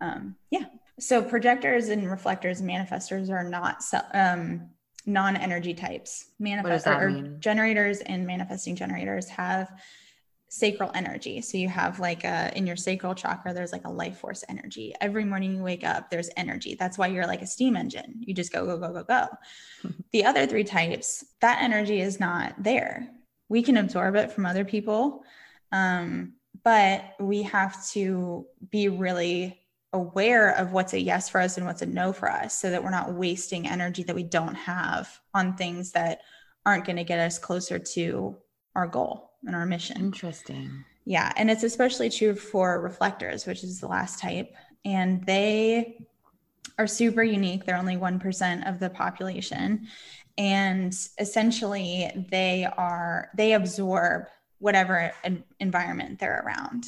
um, 0.01 0.35
yeah. 0.49 0.65
So 0.99 1.21
projectors 1.21 1.89
and 1.89 2.09
reflectors 2.09 2.59
and 2.59 2.69
manifestors 2.69 3.29
are 3.29 3.43
not 3.43 3.83
um, 4.13 4.69
non-energy 5.05 5.73
types. 5.73 6.27
Manifestor, 6.41 7.39
generators 7.39 7.99
and 8.01 8.25
manifesting 8.25 8.75
generators 8.75 9.27
have 9.29 9.69
sacral 10.49 10.91
energy. 10.95 11.41
So 11.41 11.57
you 11.57 11.69
have 11.69 11.99
like 11.99 12.23
a 12.23 12.51
in 12.55 12.65
your 12.65 12.75
sacral 12.75 13.13
chakra, 13.13 13.53
there's 13.53 13.71
like 13.71 13.85
a 13.85 13.91
life 13.91 14.17
force 14.17 14.43
energy. 14.49 14.93
Every 14.99 15.23
morning 15.23 15.55
you 15.55 15.63
wake 15.63 15.83
up, 15.83 16.09
there's 16.09 16.29
energy. 16.35 16.75
That's 16.75 16.97
why 16.97 17.07
you're 17.07 17.27
like 17.27 17.43
a 17.43 17.47
steam 17.47 17.77
engine. 17.77 18.15
You 18.19 18.33
just 18.33 18.51
go, 18.51 18.65
go, 18.65 18.77
go, 18.77 18.91
go, 18.91 19.03
go. 19.03 19.27
the 20.11 20.25
other 20.25 20.47
three 20.47 20.63
types, 20.63 21.23
that 21.41 21.61
energy 21.61 22.01
is 22.01 22.19
not 22.19 22.55
there. 22.61 23.07
We 23.47 23.61
can 23.61 23.77
absorb 23.77 24.15
it 24.15 24.31
from 24.31 24.45
other 24.45 24.65
people. 24.65 25.23
Um, 25.71 26.33
but 26.63 27.15
we 27.19 27.43
have 27.43 27.87
to 27.91 28.45
be 28.69 28.89
really 28.89 29.59
aware 29.93 30.51
of 30.57 30.71
what's 30.71 30.93
a 30.93 30.99
yes 30.99 31.29
for 31.29 31.39
us 31.41 31.57
and 31.57 31.65
what's 31.65 31.81
a 31.81 31.85
no 31.85 32.11
for 32.11 32.29
us 32.29 32.59
so 32.59 32.69
that 32.69 32.83
we're 32.83 32.89
not 32.89 33.13
wasting 33.13 33.67
energy 33.67 34.03
that 34.03 34.15
we 34.15 34.23
don't 34.23 34.55
have 34.55 35.19
on 35.33 35.55
things 35.55 35.91
that 35.91 36.21
aren't 36.65 36.85
going 36.85 36.97
to 36.97 37.03
get 37.03 37.19
us 37.19 37.39
closer 37.39 37.79
to 37.79 38.35
our 38.75 38.87
goal 38.87 39.28
and 39.45 39.55
our 39.55 39.65
mission. 39.65 39.97
Interesting. 39.97 40.83
Yeah. 41.05 41.31
And 41.37 41.49
it's 41.49 41.63
especially 41.63 42.09
true 42.09 42.35
for 42.35 42.81
reflectors, 42.81 43.45
which 43.45 43.63
is 43.63 43.79
the 43.79 43.87
last 43.87 44.19
type. 44.19 44.53
And 44.85 45.25
they 45.25 46.05
are 46.77 46.87
super 46.87 47.23
unique. 47.23 47.65
They're 47.65 47.77
only 47.77 47.95
1% 47.97 48.69
of 48.69 48.79
the 48.79 48.89
population. 48.89 49.87
And 50.37 50.93
essentially, 51.19 52.27
they 52.29 52.67
are, 52.77 53.29
they 53.35 53.53
absorb 53.53 54.27
whatever 54.59 55.11
environment 55.59 56.19
they're 56.19 56.43
around. 56.45 56.85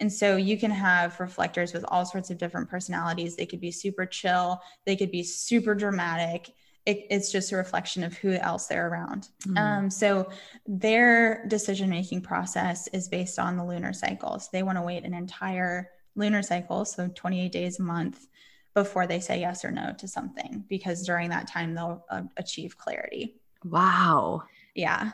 And 0.00 0.12
so 0.12 0.36
you 0.36 0.58
can 0.58 0.70
have 0.70 1.18
reflectors 1.20 1.72
with 1.72 1.84
all 1.88 2.04
sorts 2.04 2.30
of 2.30 2.38
different 2.38 2.68
personalities. 2.68 3.36
They 3.36 3.46
could 3.46 3.60
be 3.60 3.70
super 3.70 4.06
chill, 4.06 4.60
they 4.84 4.96
could 4.96 5.10
be 5.10 5.22
super 5.22 5.74
dramatic. 5.74 6.52
It, 6.84 7.06
it's 7.10 7.30
just 7.30 7.52
a 7.52 7.56
reflection 7.56 8.02
of 8.02 8.14
who 8.14 8.32
else 8.32 8.66
they're 8.66 8.88
around. 8.88 9.28
Mm. 9.46 9.58
Um, 9.58 9.90
so 9.90 10.28
their 10.66 11.46
decision 11.46 11.88
making 11.90 12.22
process 12.22 12.88
is 12.88 13.08
based 13.08 13.38
on 13.38 13.56
the 13.56 13.64
lunar 13.64 13.92
cycles. 13.92 14.48
They 14.52 14.62
want 14.62 14.78
to 14.78 14.82
wait 14.82 15.04
an 15.04 15.14
entire 15.14 15.90
lunar 16.16 16.42
cycle, 16.42 16.84
so 16.84 17.08
28 17.14 17.52
days 17.52 17.78
a 17.78 17.82
month, 17.82 18.26
before 18.74 19.06
they 19.06 19.20
say 19.20 19.38
yes 19.40 19.64
or 19.64 19.70
no 19.70 19.92
to 19.98 20.08
something, 20.08 20.64
because 20.68 21.04
during 21.04 21.30
that 21.30 21.46
time 21.46 21.74
they'll 21.74 22.04
uh, 22.10 22.22
achieve 22.36 22.78
clarity. 22.78 23.36
Wow. 23.64 24.44
Yeah. 24.74 25.12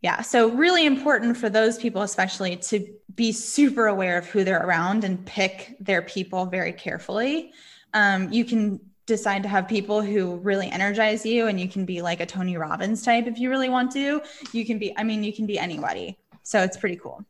Yeah. 0.00 0.22
So, 0.22 0.50
really 0.50 0.86
important 0.86 1.36
for 1.36 1.50
those 1.50 1.76
people, 1.76 2.02
especially 2.02 2.56
to 2.56 2.86
be 3.14 3.32
super 3.32 3.86
aware 3.86 4.16
of 4.16 4.26
who 4.26 4.44
they're 4.44 4.64
around 4.64 5.04
and 5.04 5.24
pick 5.26 5.76
their 5.78 6.00
people 6.00 6.46
very 6.46 6.72
carefully. 6.72 7.52
Um, 7.92 8.32
you 8.32 8.44
can 8.44 8.80
decide 9.10 9.42
to 9.42 9.48
have 9.48 9.68
people 9.68 10.00
who 10.00 10.36
really 10.36 10.70
energize 10.70 11.26
you, 11.26 11.46
and 11.46 11.60
you 11.60 11.68
can 11.68 11.84
be 11.84 12.00
like 12.00 12.20
a 12.20 12.26
Tony 12.26 12.56
Robbins 12.56 13.02
type 13.02 13.26
if 13.26 13.38
you 13.38 13.50
really 13.50 13.68
want 13.68 13.92
to. 13.92 14.22
You 14.52 14.64
can 14.64 14.78
be, 14.78 14.96
I 14.96 15.02
mean, 15.02 15.22
you 15.22 15.32
can 15.32 15.46
be 15.46 15.58
anybody. 15.58 16.16
So, 16.42 16.62
it's 16.62 16.76
pretty 16.76 16.96
cool. 16.96 17.24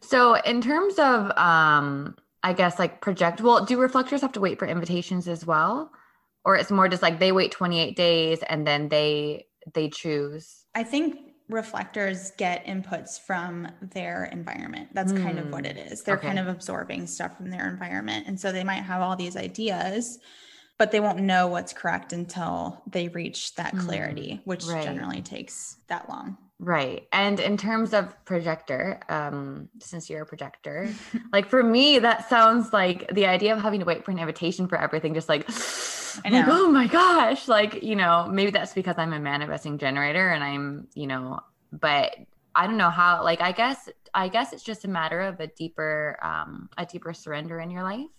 So, 0.00 0.34
in 0.34 0.60
terms 0.60 0.98
of, 0.98 1.30
um, 1.38 2.16
I 2.42 2.52
guess, 2.52 2.78
like 2.78 3.00
project, 3.00 3.40
well, 3.40 3.64
do 3.64 3.78
reflectors 3.78 4.20
have 4.20 4.32
to 4.32 4.40
wait 4.40 4.58
for 4.58 4.66
invitations 4.66 5.28
as 5.28 5.46
well? 5.46 5.92
Or 6.44 6.56
it's 6.56 6.70
more 6.70 6.88
just 6.88 7.02
like 7.02 7.20
they 7.20 7.32
wait 7.32 7.52
28 7.52 7.96
days 7.96 8.40
and 8.48 8.66
then 8.66 8.88
they 8.88 9.46
they 9.74 9.88
choose 9.88 10.64
i 10.74 10.82
think 10.82 11.32
reflectors 11.52 12.32
get 12.32 12.64
inputs 12.66 13.20
from 13.20 13.68
their 13.80 14.24
environment. 14.24 14.88
That's 14.92 15.12
mm. 15.12 15.22
kind 15.22 15.38
of 15.38 15.50
what 15.50 15.66
it 15.66 15.76
hmm. 15.76 15.94
They're 16.04 16.16
okay. 16.16 16.26
kind 16.26 16.38
of 16.38 16.48
absorbing 16.48 17.06
stuff 17.06 17.36
from 17.36 17.50
their 17.50 17.68
environment. 17.68 18.26
And 18.26 18.40
so 18.40 18.50
they 18.52 18.64
might 18.64 18.82
have 18.82 19.02
all 19.02 19.16
these 19.16 19.36
ideas, 19.36 20.18
but 20.82 20.90
they 20.90 20.98
won't 20.98 21.20
know 21.20 21.46
what's 21.46 21.72
correct 21.72 22.12
until 22.12 22.82
they 22.90 23.06
reach 23.06 23.54
that 23.54 23.70
hmm. 23.70 23.86
clarity, 23.86 24.32
mm. 24.32 24.40
which 24.46 24.64
right. 24.64 24.82
generally 24.82 25.22
takes 25.22 25.76
that 25.86 26.08
long. 26.08 26.36
Right. 26.58 27.06
And 27.12 27.38
in 27.38 27.56
terms 27.56 27.94
of 27.94 28.12
projector, 28.24 28.98
um, 29.08 29.68
since 29.78 30.10
you're 30.10 30.22
a 30.22 30.26
projector, 30.26 30.92
like 31.32 31.48
for 31.48 31.62
me, 31.62 32.00
that 32.00 32.28
sounds 32.28 32.72
like 32.72 33.14
the 33.14 33.26
idea 33.26 33.54
of 33.54 33.62
having 33.62 33.78
to 33.78 33.86
wait 33.86 34.04
for 34.04 34.10
an 34.10 34.18
invitation 34.18 34.66
for 34.66 34.76
everything, 34.76 35.14
just 35.14 35.28
like, 35.28 35.48
like, 35.48 36.48
oh 36.48 36.68
my 36.68 36.88
gosh. 36.88 37.46
Like, 37.46 37.84
you 37.84 37.94
know, 37.94 38.26
maybe 38.28 38.50
that's 38.50 38.74
because 38.74 38.96
I'm 38.98 39.12
a 39.12 39.20
manifesting 39.20 39.78
generator 39.78 40.30
and 40.30 40.42
I'm, 40.42 40.88
you 40.96 41.06
know, 41.06 41.38
but 41.70 42.16
I 42.56 42.66
don't 42.66 42.76
know 42.76 42.90
how, 42.90 43.22
like, 43.22 43.40
I 43.40 43.52
guess, 43.52 43.88
I 44.14 44.26
guess 44.26 44.52
it's 44.52 44.64
just 44.64 44.84
a 44.84 44.88
matter 44.88 45.20
of 45.20 45.38
a 45.38 45.46
deeper, 45.46 46.18
um, 46.22 46.68
a 46.76 46.84
deeper 46.84 47.14
surrender 47.14 47.60
in 47.60 47.70
your 47.70 47.84
life. 47.84 48.10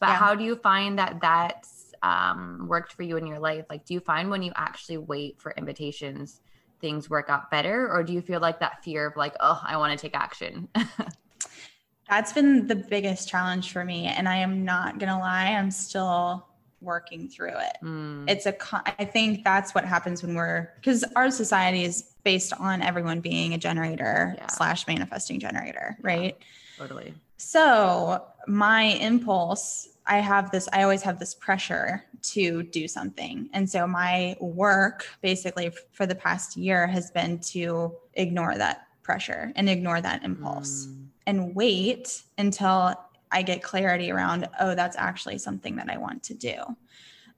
But 0.00 0.08
yeah. 0.08 0.16
how 0.16 0.34
do 0.34 0.44
you 0.44 0.56
find 0.56 0.98
that 0.98 1.20
that's 1.20 1.75
um, 2.02 2.66
worked 2.68 2.92
for 2.92 3.02
you 3.02 3.16
in 3.16 3.26
your 3.26 3.38
life? 3.38 3.64
Like, 3.70 3.84
do 3.84 3.94
you 3.94 4.00
find 4.00 4.30
when 4.30 4.42
you 4.42 4.52
actually 4.56 4.98
wait 4.98 5.40
for 5.40 5.52
invitations, 5.52 6.40
things 6.80 7.08
work 7.08 7.28
out 7.28 7.50
better 7.50 7.90
or 7.90 8.02
do 8.02 8.12
you 8.12 8.20
feel 8.20 8.40
like 8.40 8.60
that 8.60 8.82
fear 8.84 9.06
of 9.06 9.16
like 9.16 9.34
oh 9.40 9.60
i 9.64 9.76
want 9.76 9.98
to 9.98 10.00
take 10.00 10.14
action 10.16 10.68
that's 12.08 12.32
been 12.32 12.66
the 12.66 12.76
biggest 12.76 13.28
challenge 13.28 13.72
for 13.72 13.84
me 13.84 14.06
and 14.06 14.28
i 14.28 14.36
am 14.36 14.64
not 14.64 14.98
gonna 14.98 15.18
lie 15.18 15.46
i'm 15.46 15.70
still 15.70 16.46
working 16.80 17.28
through 17.28 17.56
it 17.56 17.76
mm. 17.82 18.28
it's 18.28 18.46
a 18.46 18.54
i 18.98 19.04
think 19.04 19.42
that's 19.42 19.74
what 19.74 19.84
happens 19.84 20.22
when 20.22 20.34
we're 20.34 20.70
because 20.76 21.04
our 21.16 21.30
society 21.30 21.84
is 21.84 22.14
based 22.22 22.52
on 22.54 22.82
everyone 22.82 23.20
being 23.20 23.54
a 23.54 23.58
generator 23.58 24.34
yeah. 24.36 24.46
slash 24.48 24.86
manifesting 24.86 25.40
generator 25.40 25.96
right 26.02 26.36
yeah, 26.38 26.86
totally 26.86 27.14
so 27.38 28.22
my 28.46 28.82
impulse 28.82 29.88
I 30.06 30.18
have 30.18 30.50
this, 30.50 30.68
I 30.72 30.82
always 30.82 31.02
have 31.02 31.18
this 31.18 31.34
pressure 31.34 32.04
to 32.22 32.62
do 32.62 32.88
something. 32.88 33.48
And 33.52 33.68
so 33.68 33.86
my 33.86 34.36
work 34.40 35.06
basically 35.20 35.70
for 35.92 36.06
the 36.06 36.14
past 36.14 36.56
year 36.56 36.86
has 36.86 37.10
been 37.10 37.38
to 37.40 37.94
ignore 38.14 38.56
that 38.56 38.86
pressure 39.02 39.52
and 39.56 39.68
ignore 39.68 40.00
that 40.00 40.24
impulse 40.24 40.86
mm. 40.86 41.06
and 41.26 41.54
wait 41.54 42.22
until 42.38 42.94
I 43.30 43.42
get 43.42 43.62
clarity 43.62 44.10
around, 44.10 44.48
oh, 44.60 44.74
that's 44.74 44.96
actually 44.96 45.38
something 45.38 45.76
that 45.76 45.90
I 45.90 45.96
want 45.96 46.22
to 46.24 46.34
do. 46.34 46.56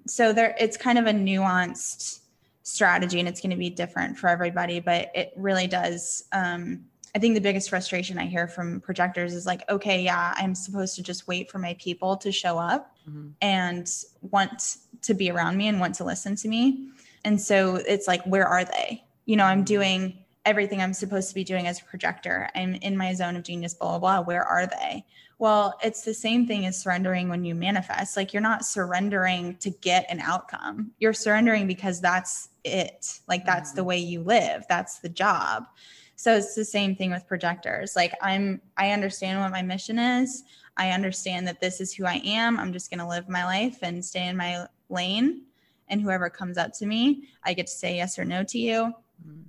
So 0.07 0.33
there 0.33 0.55
it's 0.59 0.77
kind 0.77 0.99
of 0.99 1.07
a 1.07 1.13
nuanced 1.13 2.21
strategy 2.63 3.19
and 3.19 3.29
it's 3.29 3.41
going 3.41 3.51
to 3.51 3.57
be 3.57 3.71
different 3.71 4.19
for 4.19 4.29
everybody, 4.29 4.81
but 4.81 5.11
it 5.15 5.33
really 5.37 5.67
does 5.67 6.25
um, 6.33 6.85
I 7.15 7.19
think 7.19 7.35
the 7.35 7.41
biggest 7.41 7.71
frustration 7.71 8.19
I 8.19 8.27
hear 8.27 8.49
from 8.49 8.81
projectors 8.81 9.35
is 9.35 9.47
like, 9.47 9.69
okay, 9.71 10.03
yeah, 10.03 10.35
I'm 10.37 10.55
supposed 10.55 10.95
to 10.97 11.03
just 11.03 11.27
wait 11.27 11.51
for 11.51 11.59
my 11.59 11.75
people 11.81 12.17
to 12.19 12.31
show 12.31 12.59
up 12.59 12.95
mm-hmm. 13.09 13.29
and 13.41 13.91
want 14.21 14.77
to 15.03 15.15
be 15.15 15.31
around 15.31 15.57
me 15.57 15.69
and 15.69 15.81
want 15.81 15.95
to 15.97 16.05
listen 16.05 16.37
to 16.37 16.49
me. 16.49 16.91
And 17.25 17.41
so 17.41 17.77
it's 17.77 18.07
like, 18.07 18.23
where 18.25 18.47
are 18.47 18.65
they? 18.65 19.05
You 19.27 19.37
know, 19.37 19.45
I'm 19.45 19.65
doing 19.65 20.19
everything 20.45 20.81
I'm 20.81 20.95
supposed 20.95 21.29
to 21.29 21.35
be 21.35 21.45
doing 21.45 21.67
as 21.67 21.81
a 21.81 21.85
projector. 21.85 22.49
I'm 22.55 22.75
in 22.77 22.97
my 22.97 23.13
zone 23.15 23.37
of 23.37 23.43
genius, 23.43 23.75
blah, 23.75 23.99
blah, 23.99 23.99
blah. 23.99 24.27
Where 24.27 24.45
are 24.45 24.67
they? 24.67 25.05
Well, 25.39 25.79
it's 25.85 26.03
the 26.03 26.15
same 26.15 26.47
thing 26.47 26.67
as 26.67 26.81
surrendering 26.81 27.29
when 27.29 27.45
you 27.45 27.55
manifest. 27.55 28.17
Like 28.17 28.33
you're 28.33 28.43
not 28.43 28.65
surrendering 28.65 29.57
to 29.57 29.71
get 29.71 30.07
an 30.09 30.21
outcome, 30.21 30.93
you're 30.99 31.13
surrendering 31.13 31.67
because 31.67 32.01
that's 32.01 32.49
it. 32.65 33.21
Like 33.29 33.45
that's 33.45 33.71
mm-hmm. 33.71 33.77
the 33.77 33.85
way 33.85 33.99
you 33.99 34.23
live, 34.23 34.65
that's 34.69 34.99
the 34.99 35.09
job. 35.09 35.67
So 36.19 36.37
it's 36.37 36.57
the 36.57 36.65
same 36.65 36.97
thing 36.97 37.13
with 37.13 37.29
projectors. 37.29 37.95
Like 37.95 38.13
I'm 38.21 38.61
I 38.77 38.91
understand 38.91 39.39
what 39.41 39.53
my 39.53 39.63
mission 39.63 40.01
is. 40.01 40.43
I 40.77 40.91
understand 40.91 41.47
that 41.47 41.61
this 41.61 41.81
is 41.81 41.95
who 41.95 42.07
I 42.07 42.21
am. 42.25 42.59
I'm 42.59 42.73
just 42.73 42.91
going 42.91 42.99
to 42.99 43.07
live 43.07 43.29
my 43.29 43.45
life 43.45 43.79
and 43.83 44.05
stay 44.05 44.27
in 44.27 44.37
my 44.37 44.67
lane 44.89 45.43
and 45.89 46.01
whoever 46.01 46.29
comes 46.29 46.59
up 46.59 46.73
to 46.79 46.87
me, 46.87 47.29
I 47.45 47.55
get 47.55 47.67
to 47.69 47.73
say 47.73 47.97
yes 47.97 48.19
or 48.19 48.25
no 48.25 48.43
to 48.45 48.59
you. 48.59 48.93
Mm-hmm. 49.27 49.41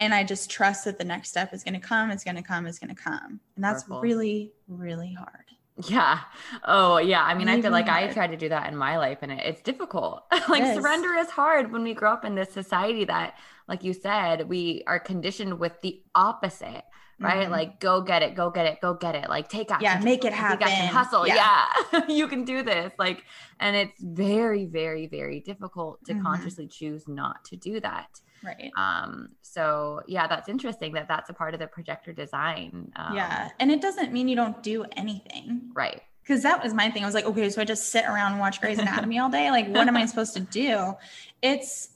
and 0.00 0.14
I 0.14 0.22
just 0.22 0.48
trust 0.48 0.84
that 0.84 0.96
the 0.98 1.04
next 1.04 1.30
step 1.30 1.52
is 1.52 1.64
going 1.64 1.74
to 1.74 1.80
come, 1.80 2.12
it's 2.12 2.22
going 2.22 2.36
to 2.36 2.42
come, 2.42 2.66
it's 2.66 2.78
going 2.78 2.94
to 2.94 3.02
come. 3.02 3.40
And 3.56 3.64
that's 3.64 3.82
Powerful. 3.82 4.00
really, 4.00 4.52
really 4.68 5.12
hard. 5.12 5.46
Yeah. 5.86 6.20
Oh, 6.64 6.98
yeah. 6.98 7.22
I 7.22 7.34
mean, 7.34 7.48
I 7.48 7.60
feel 7.60 7.70
like 7.70 7.88
I 7.88 8.08
tried 8.12 8.32
to 8.32 8.36
do 8.36 8.48
that 8.48 8.70
in 8.70 8.76
my 8.76 8.98
life 8.98 9.18
and 9.22 9.30
it, 9.30 9.40
it's 9.44 9.60
difficult. 9.60 10.24
like 10.48 10.62
is. 10.62 10.74
surrender 10.74 11.14
is 11.14 11.30
hard 11.30 11.70
when 11.72 11.82
we 11.84 11.94
grow 11.94 12.12
up 12.12 12.24
in 12.24 12.34
this 12.34 12.50
society 12.52 13.04
that, 13.04 13.34
like 13.68 13.84
you 13.84 13.92
said, 13.92 14.48
we 14.48 14.82
are 14.86 14.98
conditioned 14.98 15.58
with 15.60 15.80
the 15.82 16.02
opposite, 16.14 16.82
right? 17.20 17.46
Mhm. 17.46 17.50
Like 17.50 17.80
go 17.80 18.00
get 18.00 18.22
it, 18.22 18.34
go 18.34 18.50
get 18.50 18.66
it, 18.66 18.80
go 18.80 18.94
get 18.94 19.14
it. 19.14 19.28
Like 19.28 19.48
take 19.48 19.70
action. 19.70 19.84
Yeah, 19.84 20.00
make 20.00 20.24
it 20.24 20.30
take 20.30 20.40
action, 20.40 20.68
happen. 20.68 20.86
Hustle. 20.88 21.26
Yeah. 21.28 21.68
Yeah. 21.92 22.06
you 22.08 22.26
can 22.26 22.44
do 22.44 22.62
this. 22.62 22.92
Like, 22.98 23.24
and 23.60 23.76
it's 23.76 24.00
very, 24.02 24.66
very, 24.66 25.06
very 25.06 25.40
difficult 25.40 26.04
to 26.06 26.14
Mhm. 26.14 26.22
consciously 26.22 26.66
choose 26.66 27.06
not 27.06 27.44
to 27.46 27.56
do 27.56 27.78
that. 27.80 28.20
Right. 28.44 28.70
Um, 28.76 29.30
so 29.42 30.02
yeah, 30.06 30.26
that's 30.26 30.48
interesting 30.48 30.92
that 30.92 31.08
that's 31.08 31.30
a 31.30 31.32
part 31.32 31.54
of 31.54 31.60
the 31.60 31.66
projector 31.66 32.12
design. 32.12 32.92
Um, 32.96 33.14
yeah. 33.14 33.50
And 33.58 33.70
it 33.70 33.80
doesn't 33.80 34.12
mean 34.12 34.28
you 34.28 34.36
don't 34.36 34.62
do 34.62 34.84
anything. 34.96 35.70
Right. 35.74 36.02
Because 36.22 36.42
that 36.42 36.62
was 36.62 36.74
my 36.74 36.90
thing. 36.90 37.02
I 37.02 37.06
was 37.06 37.14
like, 37.14 37.24
okay, 37.24 37.48
so 37.48 37.62
I 37.62 37.64
just 37.64 37.88
sit 37.90 38.04
around 38.04 38.32
and 38.32 38.40
watch 38.40 38.60
Grey's 38.60 38.78
Anatomy 38.78 39.18
all 39.18 39.30
day. 39.30 39.50
Like, 39.50 39.68
what 39.68 39.88
am 39.88 39.96
I 39.96 40.04
supposed 40.04 40.34
to 40.34 40.40
do? 40.40 40.94
It's 41.40 41.88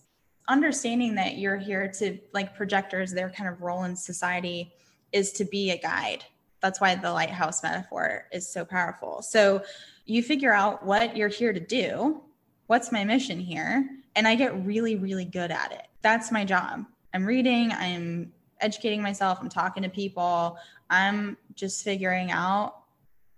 understanding 0.49 1.15
that 1.17 1.37
you're 1.37 1.59
here 1.59 1.87
to, 1.99 2.19
like, 2.33 2.57
projectors, 2.57 3.13
their 3.13 3.29
kind 3.29 3.51
of 3.51 3.61
role 3.61 3.85
in 3.85 3.95
society 3.95 4.73
is 5.13 5.33
to 5.33 5.45
be 5.45 5.71
a 5.73 5.77
guide. 5.77 6.25
That's 6.63 6.81
why 6.81 6.95
the 6.95 7.13
lighthouse 7.13 7.63
metaphor 7.63 8.25
is 8.33 8.49
so 8.49 8.65
powerful. 8.65 9.21
So 9.21 9.65
you 10.07 10.23
figure 10.23 10.55
out 10.55 10.83
what 10.83 11.15
you're 11.15 11.29
here 11.29 11.53
to 11.53 11.61
do. 11.61 12.23
What's 12.69 12.91
my 12.91 13.05
mission 13.05 13.39
here? 13.39 13.87
And 14.17 14.27
I 14.27 14.35
get 14.35 14.65
really, 14.65 14.97
really 14.97 15.27
good 15.27 15.51
at 15.51 15.73
it. 15.73 15.87
That's 16.03 16.31
my 16.31 16.45
job. 16.45 16.85
I'm 17.15 17.25
reading, 17.25 17.73
I'm 17.73 18.33
educating 18.61 19.03
myself, 19.03 19.39
I'm 19.41 19.49
talking 19.49 19.83
to 19.83 19.89
people, 19.89 20.59
I'm 20.91 21.37
just 21.55 21.85
figuring 21.85 22.31
out 22.31 22.77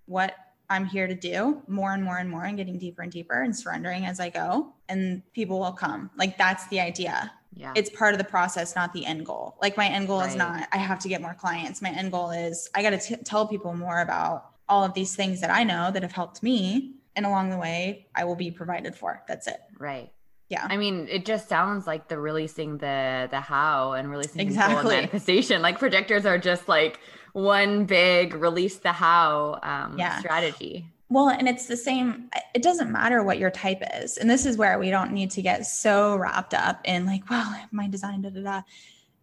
what 0.06 0.34
I'm 0.70 0.86
here 0.86 1.06
to 1.06 1.14
do 1.14 1.62
more 1.68 1.92
and 1.92 2.02
more 2.02 2.18
and 2.18 2.28
more 2.28 2.44
and 2.44 2.56
getting 2.56 2.78
deeper 2.78 3.02
and 3.02 3.12
deeper 3.12 3.42
and 3.42 3.54
surrendering 3.54 4.06
as 4.06 4.18
I 4.18 4.30
go. 4.30 4.72
And 4.88 5.22
people 5.34 5.60
will 5.60 5.72
come. 5.72 6.10
Like 6.16 6.38
that's 6.38 6.66
the 6.68 6.80
idea. 6.80 7.32
Yeah. 7.54 7.72
It's 7.76 7.90
part 7.90 8.14
of 8.14 8.18
the 8.18 8.24
process, 8.24 8.74
not 8.74 8.92
the 8.92 9.06
end 9.06 9.26
goal. 9.26 9.56
Like 9.60 9.76
my 9.76 9.86
end 9.86 10.08
goal 10.08 10.20
is 10.22 10.34
not, 10.34 10.68
I 10.72 10.78
have 10.78 10.98
to 11.00 11.08
get 11.08 11.20
more 11.20 11.34
clients. 11.34 11.80
My 11.80 11.90
end 11.90 12.10
goal 12.10 12.30
is 12.30 12.68
I 12.74 12.82
got 12.82 12.98
to 12.98 13.16
tell 13.18 13.46
people 13.46 13.74
more 13.74 14.00
about 14.00 14.50
all 14.68 14.84
of 14.84 14.94
these 14.94 15.14
things 15.14 15.40
that 15.40 15.50
I 15.50 15.62
know 15.62 15.90
that 15.92 16.02
have 16.02 16.12
helped 16.12 16.42
me. 16.42 16.94
And 17.14 17.24
along 17.24 17.50
the 17.50 17.58
way, 17.58 18.08
I 18.14 18.24
will 18.24 18.34
be 18.34 18.50
provided 18.50 18.96
for. 18.96 19.22
That's 19.28 19.46
it. 19.46 19.60
Right. 19.78 20.10
Yeah. 20.48 20.66
I 20.68 20.76
mean, 20.76 21.08
it 21.10 21.24
just 21.24 21.48
sounds 21.48 21.86
like 21.86 22.08
the 22.08 22.18
releasing 22.18 22.78
the 22.78 23.28
the 23.30 23.40
how 23.40 23.92
and 23.92 24.10
releasing 24.10 24.40
Exactly. 24.40 24.94
manifestation. 24.96 25.62
Like 25.62 25.78
projectors 25.78 26.26
are 26.26 26.38
just 26.38 26.68
like 26.68 27.00
one 27.32 27.86
big 27.86 28.34
release 28.34 28.76
the 28.76 28.92
how 28.92 29.58
um, 29.62 29.98
Yeah. 29.98 30.18
strategy. 30.18 30.86
Well, 31.10 31.28
and 31.28 31.48
it's 31.48 31.66
the 31.66 31.76
same. 31.76 32.30
It 32.54 32.62
doesn't 32.62 32.90
matter 32.90 33.22
what 33.22 33.38
your 33.38 33.50
type 33.50 33.82
is. 34.02 34.16
And 34.18 34.28
this 34.28 34.46
is 34.46 34.56
where 34.56 34.78
we 34.78 34.90
don't 34.90 35.12
need 35.12 35.30
to 35.32 35.42
get 35.42 35.66
so 35.66 36.16
wrapped 36.16 36.54
up 36.54 36.80
in 36.84 37.06
like, 37.06 37.28
well, 37.30 37.54
my 37.72 37.88
design, 37.88 38.22
da 38.22 38.30
da 38.30 38.42
da. 38.42 38.62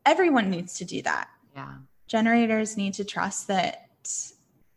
Everyone 0.06 0.50
needs 0.50 0.74
to 0.80 0.86
do 0.86 1.02
that. 1.04 1.30
Yeah. 1.56 1.74
Generators 2.08 2.78
need 2.78 2.94
to 2.96 3.04
trust 3.06 3.48
that 3.48 3.90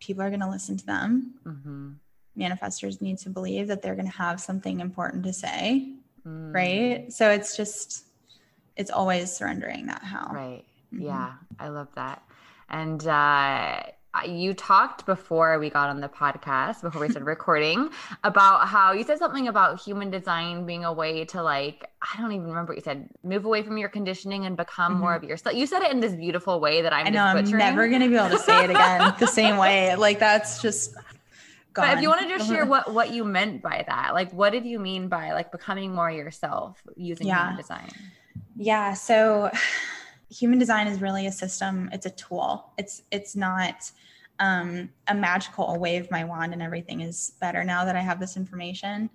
people 0.00 0.22
are 0.22 0.28
going 0.30 0.40
to 0.40 0.48
listen 0.50 0.76
to 0.76 0.86
them. 0.86 1.34
hmm 1.44 1.92
Manifestors 2.36 3.00
need 3.00 3.18
to 3.18 3.30
believe 3.30 3.68
that 3.68 3.80
they're 3.80 3.94
going 3.94 4.10
to 4.10 4.16
have 4.18 4.40
something 4.40 4.80
important 4.80 5.22
to 5.24 5.32
say, 5.32 5.92
Mm. 6.26 6.54
right? 6.54 7.12
So 7.12 7.30
it's 7.30 7.56
just, 7.56 8.04
it's 8.76 8.90
always 8.90 9.32
surrendering 9.32 9.86
that 9.86 10.02
how. 10.02 10.30
Right. 10.32 10.64
Mhm. 10.92 11.02
Yeah, 11.04 11.32
I 11.58 11.68
love 11.68 11.88
that. 11.96 12.22
And 12.70 13.06
uh, 13.06 13.82
you 14.26 14.54
talked 14.54 15.06
before 15.06 15.58
we 15.58 15.68
got 15.70 15.90
on 15.90 16.00
the 16.00 16.08
podcast, 16.08 16.82
before 16.82 17.02
we 17.02 17.08
started 17.08 17.26
recording, 17.36 17.90
about 18.22 18.68
how 18.68 18.92
you 18.92 19.04
said 19.04 19.18
something 19.18 19.48
about 19.48 19.80
human 19.80 20.10
design 20.10 20.64
being 20.66 20.84
a 20.84 20.92
way 20.92 21.24
to 21.26 21.42
like, 21.42 21.90
I 22.00 22.20
don't 22.20 22.32
even 22.32 22.46
remember 22.46 22.70
what 22.70 22.76
you 22.78 22.82
said, 22.82 23.08
move 23.22 23.44
away 23.44 23.62
from 23.62 23.76
your 23.76 23.88
conditioning 23.88 24.46
and 24.46 24.56
become 24.56 24.94
more 24.94 25.14
of 25.14 25.24
yourself. 25.24 25.56
You 25.56 25.66
said 25.66 25.82
it 25.82 25.90
in 25.90 26.00
this 26.00 26.14
beautiful 26.14 26.60
way 26.60 26.82
that 26.82 26.92
I'm 26.92 27.06
Mm-hmm. 27.06 27.18
I 27.18 27.32
know 27.32 27.38
I'm 27.38 27.50
never 27.50 27.88
going 27.88 28.00
to 28.02 28.08
be 28.08 28.16
able 28.16 28.30
to 28.30 28.38
say 28.38 28.64
it 28.64 28.70
again 28.70 29.14
the 29.20 29.26
same 29.26 29.56
way. 29.56 29.94
Like 29.96 30.18
that's 30.20 30.62
just 30.62 30.94
gone. 31.74 31.86
But 31.88 31.96
if 31.96 32.02
you 32.02 32.08
want 32.08 32.22
to 32.22 32.28
just 32.28 32.48
share 32.48 32.64
what 32.66 32.92
what 32.92 33.10
you 33.12 33.24
meant 33.24 33.62
by 33.62 33.84
that, 33.86 34.14
like 34.14 34.32
what 34.32 34.50
did 34.50 34.64
you 34.64 34.78
mean 34.78 35.08
by 35.08 35.32
like 35.32 35.52
becoming 35.52 35.94
more 35.94 36.10
yourself 36.10 36.82
using 36.96 37.26
Yeah. 37.26 37.42
human 37.42 37.56
design? 37.56 37.90
Yeah, 38.56 38.94
so 38.94 39.50
human 40.30 40.58
design 40.58 40.86
is 40.86 41.00
really 41.00 41.26
a 41.26 41.32
system, 41.32 41.90
it's 41.92 42.06
a 42.06 42.10
tool. 42.10 42.72
It's 42.78 43.02
it's 43.10 43.36
not 43.36 43.90
um 44.40 44.88
a 45.06 45.14
magical 45.14 45.78
wave 45.78 46.10
my 46.10 46.24
wand 46.24 46.52
and 46.52 46.60
everything 46.62 47.00
is 47.02 47.34
better 47.40 47.62
now 47.62 47.84
that 47.84 47.96
I 47.96 48.00
have 48.00 48.18
this 48.20 48.36
information. 48.36 49.10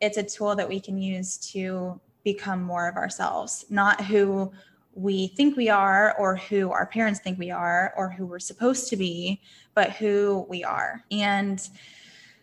It's 0.00 0.16
a 0.18 0.22
tool 0.22 0.54
that 0.56 0.68
we 0.68 0.80
can 0.80 0.98
use 0.98 1.38
to 1.52 2.00
become 2.24 2.62
more 2.62 2.88
of 2.88 2.96
ourselves, 2.96 3.64
not 3.70 4.00
who 4.04 4.52
we 4.94 5.28
think 5.28 5.56
we 5.56 5.68
are 5.68 6.14
or 6.18 6.36
who 6.36 6.70
our 6.70 6.86
parents 6.86 7.20
think 7.20 7.38
we 7.38 7.50
are 7.50 7.92
or 7.96 8.10
who 8.10 8.26
we're 8.26 8.38
supposed 8.38 8.88
to 8.90 8.96
be, 8.96 9.40
but 9.74 9.90
who 9.90 10.46
we 10.48 10.62
are. 10.64 11.02
And 11.10 11.60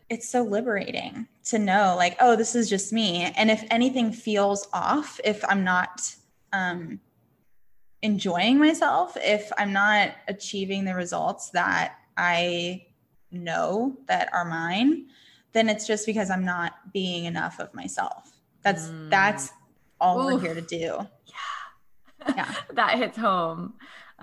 it's 0.09 0.27
so 0.29 0.43
liberating 0.43 1.25
to 1.45 1.57
know 1.57 1.95
like 1.97 2.17
oh 2.19 2.35
this 2.35 2.53
is 2.53 2.69
just 2.69 2.91
me 2.91 3.31
and 3.37 3.49
if 3.49 3.63
anything 3.71 4.11
feels 4.11 4.67
off 4.73 5.21
if 5.23 5.41
i'm 5.47 5.63
not 5.63 6.01
um 6.51 6.99
enjoying 8.01 8.59
myself 8.59 9.15
if 9.21 9.49
i'm 9.57 9.71
not 9.71 10.11
achieving 10.27 10.83
the 10.83 10.93
results 10.93 11.49
that 11.51 11.95
i 12.17 12.85
know 13.31 13.95
that 14.07 14.27
are 14.33 14.43
mine 14.43 15.05
then 15.53 15.69
it's 15.69 15.87
just 15.87 16.05
because 16.05 16.29
i'm 16.29 16.43
not 16.43 16.73
being 16.91 17.23
enough 17.23 17.59
of 17.61 17.73
myself 17.73 18.33
that's 18.63 18.87
Mm. 18.87 19.09
that's 19.09 19.51
all 20.01 20.19
Oof. 20.19 20.25
we're 20.33 20.39
here 20.41 20.53
to 20.55 20.61
do 20.61 21.07
Yeah. 21.25 21.33
that 22.73 22.97
hits 22.97 23.17
home. 23.17 23.73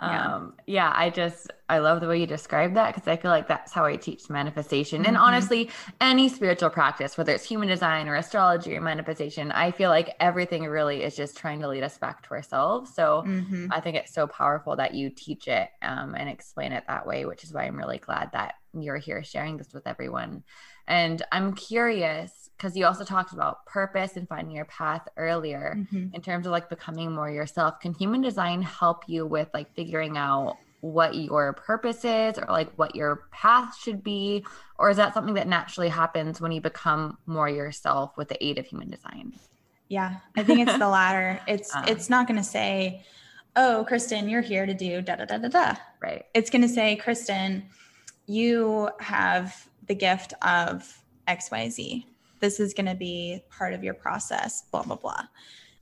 Yeah. 0.01 0.35
Um, 0.35 0.55
yeah. 0.67 0.93
I 0.95 1.11
just, 1.11 1.51
I 1.69 1.79
love 1.79 2.01
the 2.01 2.07
way 2.07 2.21
you 2.21 2.27
describe 2.27 2.75
that 2.75 2.95
because 2.95 3.09
I 3.09 3.17
feel 3.17 3.33
like 3.33 3.49
that's 3.49 3.73
how 3.73 3.85
I 3.85 3.97
teach 3.97 4.31
manifestation. 4.31 5.05
And 5.05 5.17
Mhm. 5.17 5.21
honestly, 5.21 5.71
any 6.01 6.29
spiritual 6.29 6.71
practice, 6.71 7.19
whether 7.19 7.33
it's 7.33 7.45
human 7.45 7.67
design 7.69 8.07
or 8.09 8.15
astrology 8.15 8.77
or 8.77 8.81
manifestation, 8.81 9.51
I 9.51 9.73
feel 9.73 9.91
like 9.91 10.15
everything 10.21 10.65
really 10.67 11.03
is 11.03 11.17
just 11.17 11.37
trying 11.37 11.61
to 11.61 11.69
lead 11.69 11.83
us 11.83 11.99
back 11.99 12.23
to 12.25 12.31
ourselves. 12.35 12.95
So 12.95 13.27
Mhm. 13.27 13.69
I 13.71 13.81
think 13.81 13.97
it's 13.97 14.13
so 14.15 14.29
powerful 14.29 14.77
that 14.77 14.95
you 14.95 15.11
teach 15.11 15.49
it 15.49 15.69
um, 15.83 16.15
and 16.15 16.29
explain 16.29 16.71
it 16.73 16.85
that 16.87 17.05
way, 17.07 17.25
which 17.27 17.43
is 17.43 17.53
why 17.53 17.65
I'm 17.65 17.77
really 17.77 17.99
glad 17.99 18.31
that 18.35 18.55
you're 18.73 18.99
here 18.99 19.25
sharing 19.25 19.57
this 19.57 19.75
with 19.75 19.87
everyone. 19.89 20.45
And 20.87 21.21
I'm 21.33 21.55
curious 21.55 22.33
because 22.59 22.77
you 22.77 22.85
also 22.85 23.05
talked 23.05 23.33
about 23.33 23.65
purpose 23.67 24.17
and 24.17 24.29
finding 24.29 24.55
your 24.55 24.65
path 24.65 25.07
earlier 25.17 25.77
Mhm. 25.79 26.13
in 26.13 26.21
terms 26.21 26.45
of 26.45 26.51
like 26.53 26.69
becoming 26.69 27.13
more 27.15 27.31
yourself. 27.31 27.79
Can 27.81 27.95
human 27.95 28.21
design 28.21 28.63
help 28.63 29.09
you 29.09 29.25
with 29.27 29.49
like 29.55 29.73
figuring 29.75 30.17
out 30.19 30.57
what 30.81 31.15
your 31.15 31.53
purpose 31.53 32.05
is 32.05 32.37
or 32.39 32.47
like 32.49 32.73
what 32.77 32.95
your 32.97 33.27
path 33.31 33.77
should 33.77 34.03
be? 34.03 34.45
Or 34.77 34.91
is 34.91 34.97
that 34.97 35.15
something 35.15 35.35
that 35.35 35.47
naturally 35.47 35.89
happens 35.89 36.41
when 36.41 36.51
you 36.53 36.61
become 36.61 37.17
more 37.27 37.49
yourself 37.49 38.17
with 38.17 38.29
the 38.29 38.45
aid 38.45 38.59
of 38.59 38.67
human 38.67 38.91
design? 38.91 39.35
Yeah, 39.89 40.17
I 40.37 40.43
think 40.43 40.61
it's 40.69 40.79
the 40.79 40.89
latter. 41.01 41.41
It's 41.47 41.75
Uh. 41.75 41.85
it's 41.87 42.11
not 42.11 42.27
going 42.27 42.37
to 42.39 42.45
say, 42.45 43.05
"Oh, 43.57 43.85
Kristen, 43.89 44.29
you're 44.29 44.43
here 44.43 44.67
to 44.67 44.75
do 44.75 45.01
da 45.01 45.15
da 45.17 45.25
da 45.27 45.39
da 45.39 45.49
da." 45.49 45.75
Right. 46.01 46.27
It's 46.35 46.51
going 46.51 46.63
to 46.63 46.69
say, 46.69 46.97
"Kristen, 46.97 47.69
you 48.27 48.91
have 49.01 49.69
the 49.87 49.95
gift 49.95 50.35
of 50.43 51.03
XYZ. 51.27 52.05
This 52.41 52.61
is 52.61 52.75
going 52.75 52.87
to 52.87 52.95
be 52.95 53.43
part 53.51 53.73
of 53.75 53.83
your 53.85 53.95
process, 53.95 54.63
blah 54.71 54.83
blah 54.83 54.97
blah." 54.97 55.25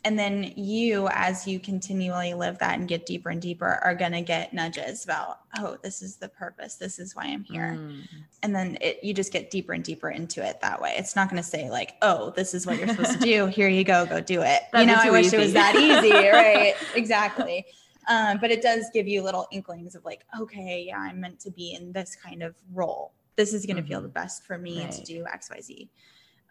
And 0.04 0.16
then 0.16 0.52
you 0.56 1.08
as 1.10 1.48
you 1.48 1.58
continually 1.58 2.32
live 2.32 2.58
that 2.58 2.78
and 2.78 2.86
get 2.86 3.06
deeper 3.06 3.28
and 3.30 3.42
deeper 3.42 3.80
are 3.82 3.94
going 3.96 4.12
to 4.12 4.20
get 4.20 4.52
nudges 4.54 5.02
about, 5.02 5.40
"Oh, 5.58 5.78
this 5.82 6.00
is 6.00 6.16
the 6.16 6.28
purpose. 6.28 6.76
This 6.76 7.00
is 7.00 7.16
why 7.16 7.24
I'm 7.24 7.42
here." 7.42 7.76
Mm. 7.76 8.02
and 8.44 8.54
then 8.54 8.78
it 8.80 9.00
you 9.02 9.12
just 9.12 9.32
get 9.32 9.50
deeper 9.50 9.72
and 9.72 9.82
deeper 9.82 10.08
into 10.10 10.46
it 10.46 10.60
that 10.60 10.80
way. 10.80 10.94
It's 10.96 11.16
not 11.16 11.28
going 11.28 11.42
to 11.42 11.48
say 11.48 11.70
like, 11.70 11.94
"Oh, 12.02 12.30
this 12.30 12.54
is 12.54 12.66
what 12.66 12.78
you're 12.78 12.86
supposed 12.88 13.14
to 13.14 13.18
do. 13.18 13.46
Here 13.58 13.68
you 13.68 13.82
go, 13.82 14.06
go 14.06 14.20
do 14.20 14.42
it." 14.42 14.62
That'd 14.72 14.88
you 14.88 14.94
know, 14.94 15.02
I 15.02 15.10
wish 15.10 15.32
it 15.32 15.38
was 15.40 15.52
that 15.54 15.74
easy, 15.74 16.12
right? 16.30 16.74
exactly. 16.94 17.66
Um, 18.08 18.38
but 18.40 18.52
it 18.52 18.62
does 18.62 18.88
give 18.94 19.08
you 19.08 19.20
little 19.22 19.48
inklings 19.50 19.96
of 19.96 20.04
like, 20.04 20.24
okay, 20.40 20.84
yeah, 20.86 20.98
I'm 20.98 21.20
meant 21.20 21.40
to 21.40 21.50
be 21.50 21.72
in 21.74 21.90
this 21.90 22.14
kind 22.14 22.44
of 22.44 22.54
role. 22.72 23.12
This 23.34 23.52
is 23.52 23.66
going 23.66 23.78
to 23.78 23.82
feel 23.82 23.98
Mhm. 23.98 24.04
the 24.04 24.08
best 24.10 24.44
for 24.44 24.56
me 24.58 24.86
to 24.88 25.02
do 25.02 25.26
X, 25.26 25.50
Y, 25.50 25.60
Z. 25.60 25.90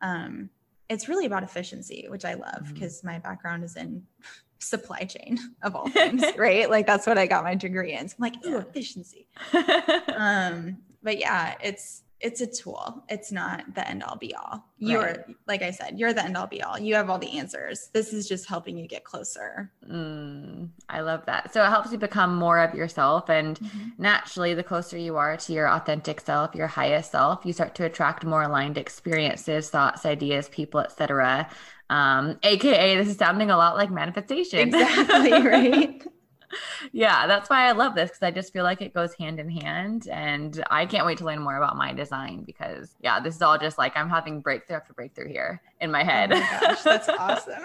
Um, 0.05 0.49
it's 0.87 1.09
really 1.09 1.25
about 1.25 1.43
efficiency, 1.43 2.05
which 2.09 2.25
I 2.25 2.35
love 2.35 2.71
because 2.73 3.03
my 3.03 3.17
background 3.17 3.63
is 3.63 3.75
in 3.75 4.03
supply 4.59 4.99
chain 4.99 5.39
of 5.63 5.75
all 5.75 5.89
things, 5.89 6.23
right? 6.37 6.69
Like 6.69 6.85
that's 6.85 7.07
what 7.07 7.17
I 7.17 7.25
got 7.25 7.43
my 7.43 7.55
degree 7.55 7.93
in. 7.93 8.07
So 8.07 8.15
I'm 8.19 8.21
like, 8.21 8.45
ooh, 8.45 8.57
efficiency 8.57 9.27
um 10.15 10.77
but 11.03 11.19
yeah 11.19 11.55
it's 11.61 12.03
it's 12.21 12.41
a 12.41 12.47
tool. 12.47 13.03
It's 13.09 13.31
not 13.31 13.75
the 13.75 13.87
end 13.87 14.01
all 14.03 14.15
be 14.15 14.33
all. 14.33 14.65
You're, 14.77 15.01
Right. 15.01 15.19
like 15.47 15.61
I 15.61 15.71
said, 15.71 15.99
you're 15.99 16.13
the 16.13 16.23
end 16.23 16.37
all 16.37 16.47
be 16.47 16.63
all. 16.63 16.79
You 16.79 16.95
have 16.95 17.09
all 17.09 17.17
the 17.19 17.37
answers. 17.37 17.89
This 17.93 18.13
is 18.13 18.27
just 18.27 18.47
helping 18.47 18.77
you 18.77 18.87
get 18.87 19.03
closer. 19.03 19.71
Mm, 19.89 20.69
I 20.89 21.01
love 21.01 21.25
that. 21.25 21.53
So 21.53 21.63
it 21.63 21.69
helps 21.69 21.91
you 21.91 21.97
become 21.97 22.35
more 22.35 22.59
of 22.59 22.73
yourself. 22.73 23.29
And 23.29 23.59
naturally, 23.97 24.53
the 24.53 24.63
closer 24.63 24.97
you 24.97 25.17
are 25.17 25.37
to 25.37 25.53
your 25.53 25.69
authentic 25.69 26.21
self, 26.21 26.55
your 26.55 26.67
highest 26.67 27.11
self, 27.11 27.45
you 27.45 27.53
start 27.53 27.75
to 27.75 27.85
attract 27.85 28.23
more 28.23 28.43
aligned 28.43 28.77
experiences, 28.77 29.69
thoughts, 29.69 30.05
ideas, 30.05 30.49
people, 30.49 30.79
etc. 30.79 31.49
Um, 31.89 32.39
AKA, 32.43 32.95
this 32.97 33.07
is 33.09 33.17
sounding 33.17 33.51
a 33.51 33.57
lot 33.57 33.75
like 33.75 33.91
manifestation. 33.91 34.59
Exactly, 34.73 35.31
right? 35.47 36.03
Yeah, 36.91 37.27
that's 37.27 37.49
why 37.49 37.67
I 37.67 37.71
love 37.71 37.95
this 37.95 38.09
because 38.11 38.23
I 38.23 38.31
just 38.31 38.53
feel 38.53 38.63
like 38.63 38.81
it 38.81 38.93
goes 38.93 39.13
hand 39.15 39.39
in 39.39 39.49
hand. 39.49 40.07
And 40.11 40.63
I 40.69 40.85
can't 40.85 41.05
wait 41.05 41.17
to 41.19 41.25
learn 41.25 41.39
more 41.39 41.57
about 41.57 41.75
my 41.77 41.93
design 41.93 42.43
because, 42.45 42.95
yeah, 43.01 43.19
this 43.19 43.35
is 43.35 43.41
all 43.41 43.57
just 43.57 43.77
like 43.77 43.95
I'm 43.95 44.09
having 44.09 44.41
breakthrough 44.41 44.77
after 44.77 44.93
breakthrough 44.93 45.27
here 45.29 45.61
in 45.81 45.91
my 45.91 46.03
head. 46.03 46.31
Oh 46.33 46.39
my 46.39 46.59
gosh, 46.61 46.83
that's 46.83 47.09
awesome. 47.19 47.63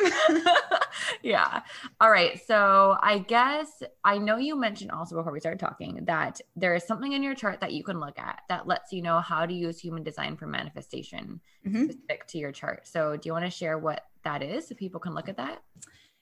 yeah. 1.22 1.60
All 2.00 2.10
right. 2.10 2.40
So 2.46 2.96
I 3.02 3.18
guess 3.18 3.82
I 4.04 4.18
know 4.18 4.36
you 4.36 4.56
mentioned 4.56 4.90
also 4.90 5.16
before 5.16 5.32
we 5.32 5.40
started 5.40 5.60
talking 5.60 6.04
that 6.04 6.40
there 6.56 6.74
is 6.74 6.84
something 6.84 7.12
in 7.12 7.22
your 7.22 7.34
chart 7.34 7.60
that 7.60 7.72
you 7.72 7.84
can 7.84 8.00
look 8.00 8.18
at 8.18 8.42
that 8.48 8.66
lets 8.66 8.92
you 8.92 9.02
know 9.02 9.20
how 9.20 9.46
to 9.46 9.52
use 9.52 9.78
human 9.80 10.02
design 10.02 10.36
for 10.36 10.46
manifestation 10.46 11.40
Mhm. 11.66 11.84
specific 11.84 12.26
to 12.28 12.38
your 12.38 12.52
chart. 12.52 12.86
So 12.86 13.16
do 13.16 13.28
you 13.28 13.32
want 13.32 13.44
to 13.44 13.50
share 13.50 13.78
what 13.78 14.06
that 14.24 14.42
is 14.42 14.68
so 14.68 14.74
people 14.74 14.98
can 15.00 15.14
look 15.14 15.28
at 15.28 15.36
that? 15.36 15.62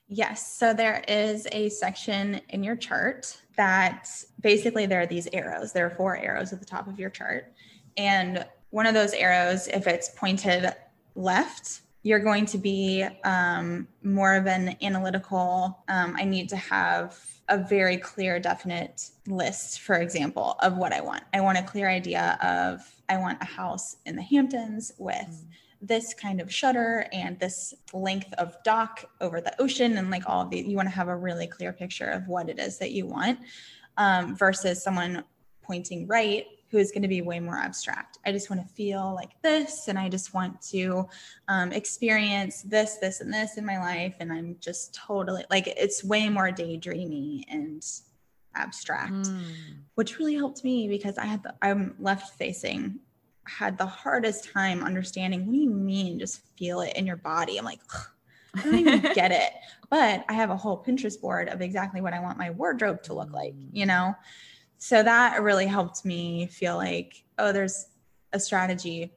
Yes. 0.08 0.54
So 0.56 0.72
there 0.72 1.04
is 1.06 1.46
a 1.52 1.68
section 1.68 2.40
in 2.48 2.62
your 2.62 2.76
chart 2.76 3.36
that 3.56 4.08
basically 4.40 4.86
there 4.86 5.02
are 5.02 5.06
these 5.06 5.28
arrows. 5.32 5.72
There 5.72 5.84
are 5.84 5.90
four 5.90 6.16
arrows 6.16 6.52
at 6.52 6.60
the 6.60 6.66
top 6.66 6.88
of 6.88 6.98
your 6.98 7.10
chart. 7.10 7.52
And 7.96 8.46
one 8.70 8.86
of 8.86 8.94
those 8.94 9.12
arrows, 9.12 9.68
if 9.68 9.86
it's 9.86 10.08
pointed 10.10 10.74
left, 11.14 11.82
you're 12.02 12.20
going 12.20 12.46
to 12.46 12.58
be 12.58 13.06
um, 13.24 13.86
more 14.02 14.34
of 14.34 14.46
an 14.46 14.76
analytical. 14.80 15.78
Um, 15.88 16.16
I 16.18 16.24
need 16.24 16.48
to 16.50 16.56
have 16.56 17.18
a 17.48 17.58
very 17.58 17.98
clear, 17.98 18.38
definite 18.38 19.10
list, 19.26 19.80
for 19.80 19.96
example, 19.96 20.56
of 20.60 20.76
what 20.76 20.92
I 20.92 21.00
want. 21.00 21.24
I 21.34 21.40
want 21.40 21.58
a 21.58 21.62
clear 21.62 21.88
idea 21.88 22.38
of 22.42 22.80
I 23.08 23.18
want 23.18 23.42
a 23.42 23.46
house 23.46 23.96
in 24.06 24.16
the 24.16 24.22
Hamptons 24.22 24.92
with 24.98 25.44
this 25.80 26.14
kind 26.14 26.40
of 26.40 26.52
shutter 26.52 27.06
and 27.12 27.38
this 27.38 27.72
length 27.92 28.32
of 28.34 28.56
dock 28.64 29.04
over 29.20 29.40
the 29.40 29.54
ocean 29.60 29.96
and 29.98 30.10
like 30.10 30.22
all 30.28 30.42
of 30.42 30.50
the 30.50 30.60
you 30.60 30.76
want 30.76 30.88
to 30.88 30.94
have 30.94 31.08
a 31.08 31.16
really 31.16 31.46
clear 31.46 31.72
picture 31.72 32.10
of 32.10 32.26
what 32.26 32.48
it 32.48 32.58
is 32.58 32.78
that 32.78 32.90
you 32.92 33.06
want 33.06 33.38
um, 33.96 34.36
versus 34.36 34.82
someone 34.82 35.22
pointing 35.62 36.06
right 36.06 36.46
who 36.70 36.78
is 36.78 36.90
going 36.90 37.02
to 37.02 37.08
be 37.08 37.22
way 37.22 37.38
more 37.38 37.56
abstract 37.58 38.18
i 38.26 38.32
just 38.32 38.50
want 38.50 38.60
to 38.60 38.74
feel 38.74 39.14
like 39.14 39.40
this 39.42 39.86
and 39.88 39.98
i 39.98 40.08
just 40.08 40.34
want 40.34 40.60
to 40.60 41.06
um, 41.48 41.72
experience 41.72 42.62
this 42.62 42.96
this 42.96 43.20
and 43.20 43.32
this 43.32 43.56
in 43.56 43.64
my 43.64 43.78
life 43.78 44.16
and 44.20 44.32
i'm 44.32 44.56
just 44.60 44.92
totally 44.94 45.44
like 45.50 45.66
it's 45.68 46.02
way 46.02 46.28
more 46.28 46.48
daydreamy 46.50 47.44
and 47.50 47.84
abstract 48.54 49.12
Mm. 49.12 49.42
which 49.94 50.18
really 50.18 50.34
helped 50.34 50.64
me 50.64 50.88
because 50.88 51.16
I 51.18 51.26
had 51.26 51.42
the 51.44 51.54
I'm 51.62 51.94
left 52.00 52.36
facing 52.36 52.98
had 53.48 53.78
the 53.78 53.86
hardest 53.86 54.50
time 54.52 54.84
understanding 54.84 55.46
what 55.46 55.52
do 55.52 55.58
you 55.58 55.70
mean 55.70 56.18
just 56.18 56.42
feel 56.58 56.80
it 56.80 56.96
in 56.96 57.06
your 57.06 57.16
body. 57.16 57.58
I'm 57.58 57.64
like 57.64 57.80
I 58.56 58.62
don't 58.62 58.74
even 58.74 59.00
get 59.14 59.30
it. 59.32 59.50
But 59.90 60.24
I 60.28 60.32
have 60.34 60.50
a 60.50 60.56
whole 60.56 60.82
Pinterest 60.82 61.20
board 61.20 61.48
of 61.48 61.60
exactly 61.60 62.00
what 62.00 62.12
I 62.14 62.20
want 62.20 62.38
my 62.38 62.50
wardrobe 62.50 63.02
to 63.04 63.14
look 63.14 63.32
like, 63.32 63.54
you 63.72 63.86
know? 63.86 64.14
So 64.78 65.02
that 65.02 65.42
really 65.42 65.66
helped 65.66 66.04
me 66.04 66.46
feel 66.46 66.76
like, 66.76 67.24
oh, 67.38 67.52
there's 67.52 67.86
a 68.32 68.40
strategy 68.40 69.12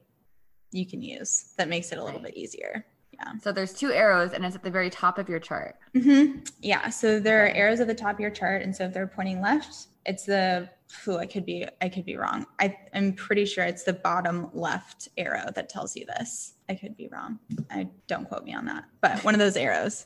you 0.70 0.86
can 0.86 1.02
use 1.02 1.52
that 1.58 1.68
makes 1.68 1.92
it 1.92 1.98
a 1.98 2.04
little 2.04 2.20
Right. 2.20 2.34
bit 2.34 2.36
easier. 2.36 2.86
Yeah. 3.12 3.32
So 3.42 3.52
there's 3.52 3.72
two 3.74 3.92
arrows 3.92 4.32
and 4.32 4.44
it's 4.44 4.56
at 4.56 4.62
the 4.62 4.70
very 4.70 4.90
top 4.90 5.18
of 5.18 5.28
your 5.28 5.38
chart. 5.38 5.76
hmm 5.94 6.38
Yeah. 6.60 6.88
So 6.88 7.20
there 7.20 7.44
are 7.44 7.48
arrows 7.48 7.80
at 7.80 7.86
the 7.86 7.94
top 7.94 8.14
of 8.14 8.20
your 8.20 8.30
chart, 8.30 8.62
and 8.62 8.74
so 8.74 8.84
if 8.84 8.92
they're 8.94 9.06
pointing 9.06 9.40
left, 9.40 9.88
it's 10.06 10.24
the. 10.24 10.68
Who 11.06 11.16
I 11.16 11.24
could 11.24 11.46
be. 11.46 11.66
I 11.80 11.88
could 11.88 12.04
be 12.04 12.16
wrong. 12.16 12.44
I 12.60 12.76
am 12.92 13.14
pretty 13.14 13.46
sure 13.46 13.64
it's 13.64 13.84
the 13.84 13.94
bottom 13.94 14.50
left 14.52 15.08
arrow 15.16 15.50
that 15.54 15.70
tells 15.70 15.96
you 15.96 16.04
this. 16.04 16.52
I 16.68 16.74
could 16.74 16.98
be 16.98 17.08
wrong. 17.08 17.38
I 17.70 17.88
don't 18.08 18.28
quote 18.28 18.44
me 18.44 18.52
on 18.54 18.66
that, 18.66 18.84
but 19.00 19.24
one 19.24 19.34
of 19.34 19.38
those 19.38 19.56
arrows. 19.56 20.04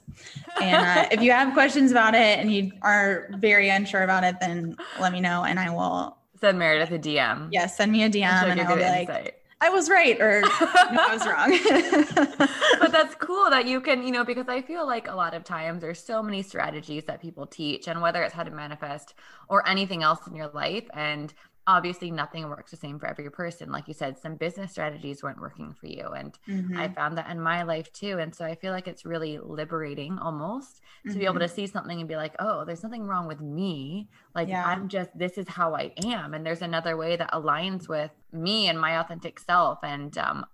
And 0.62 0.76
uh, 0.76 1.08
if 1.10 1.20
you 1.22 1.32
have 1.32 1.52
questions 1.54 1.90
about 1.90 2.14
it 2.14 2.38
and 2.38 2.52
you 2.52 2.70
are 2.82 3.30
very 3.38 3.68
unsure 3.68 4.04
about 4.04 4.22
it, 4.22 4.36
then 4.40 4.76
let 5.00 5.12
me 5.12 5.20
know, 5.20 5.42
and 5.42 5.58
I 5.58 5.70
will. 5.70 6.18
Send 6.40 6.56
Meredith 6.56 6.92
a 6.92 6.98
DM. 7.00 7.48
Yeah, 7.50 7.66
send 7.66 7.90
me 7.90 8.04
a 8.04 8.10
DM, 8.10 8.22
and 8.22 8.60
I'll 8.60 8.76
be 8.76 8.82
the 8.82 8.88
like, 8.88 9.08
insight. 9.08 9.34
I 9.60 9.70
was 9.70 9.88
right, 9.88 10.20
or 10.20 10.40
no, 10.42 10.48
I 10.50 11.14
was 11.14 11.26
wrong. 11.26 12.48
but 12.80 12.92
that's 12.92 13.14
cool 13.18 13.48
that 13.48 13.66
you 13.66 13.80
can, 13.80 14.02
you 14.02 14.12
know, 14.12 14.24
because 14.24 14.48
I 14.48 14.60
feel 14.60 14.86
like 14.86 15.08
a 15.08 15.14
lot 15.14 15.32
of 15.32 15.44
times 15.44 15.80
there's 15.80 16.02
so 16.02 16.22
many 16.22 16.42
strategies 16.42 17.04
that 17.04 17.22
people 17.22 17.46
teach, 17.46 17.88
and 17.88 18.02
whether 18.02 18.22
it's 18.22 18.34
how 18.34 18.42
to 18.42 18.50
manifest 18.50 19.14
or 19.48 19.66
anything 19.66 20.02
else 20.02 20.26
in 20.26 20.34
your 20.34 20.48
life. 20.48 20.84
And 20.92 21.32
obviously, 21.66 22.10
nothing 22.10 22.48
works 22.48 22.70
the 22.70 22.76
same 22.76 22.98
for 22.98 23.06
every 23.06 23.30
person. 23.30 23.70
Like 23.72 23.88
you 23.88 23.94
said, 23.94 24.18
some 24.18 24.36
business 24.36 24.70
strategies 24.70 25.22
weren't 25.22 25.40
working 25.40 25.74
for 25.74 25.86
you. 25.86 26.06
And 26.08 26.38
Mhm. 26.46 26.78
I 26.78 26.88
found 26.88 27.18
that 27.18 27.28
in 27.30 27.40
my 27.40 27.62
life 27.62 27.92
too. 27.92 28.18
And 28.18 28.34
so 28.34 28.44
I 28.44 28.54
feel 28.54 28.72
like 28.72 28.86
it's 28.86 29.04
really 29.04 29.38
liberating 29.38 30.18
almost 30.18 30.80
to 31.10 31.14
be 31.18 31.24
able 31.24 31.40
to 31.40 31.48
see 31.48 31.66
something 31.66 31.98
and 31.98 32.08
be 32.08 32.16
like, 32.16 32.34
oh, 32.38 32.64
there's 32.64 32.82
nothing 32.82 33.04
wrong 33.06 33.26
with 33.26 33.40
me. 33.40 34.08
Like, 34.34 34.48
Yeah. 34.48 34.64
I'm 34.64 34.88
just, 34.88 35.10
this 35.18 35.38
is 35.38 35.48
how 35.48 35.74
I 35.74 35.92
am. 36.04 36.34
And 36.34 36.44
there's 36.46 36.62
another 36.62 36.96
way 36.96 37.16
that 37.16 37.32
aligns 37.32 37.88
with 37.88 38.10
me 38.32 38.68
and 38.68 38.80
my 38.80 38.98
authentic 39.00 39.38
self. 39.40 39.80
And 39.82 40.16
um, 40.18 40.46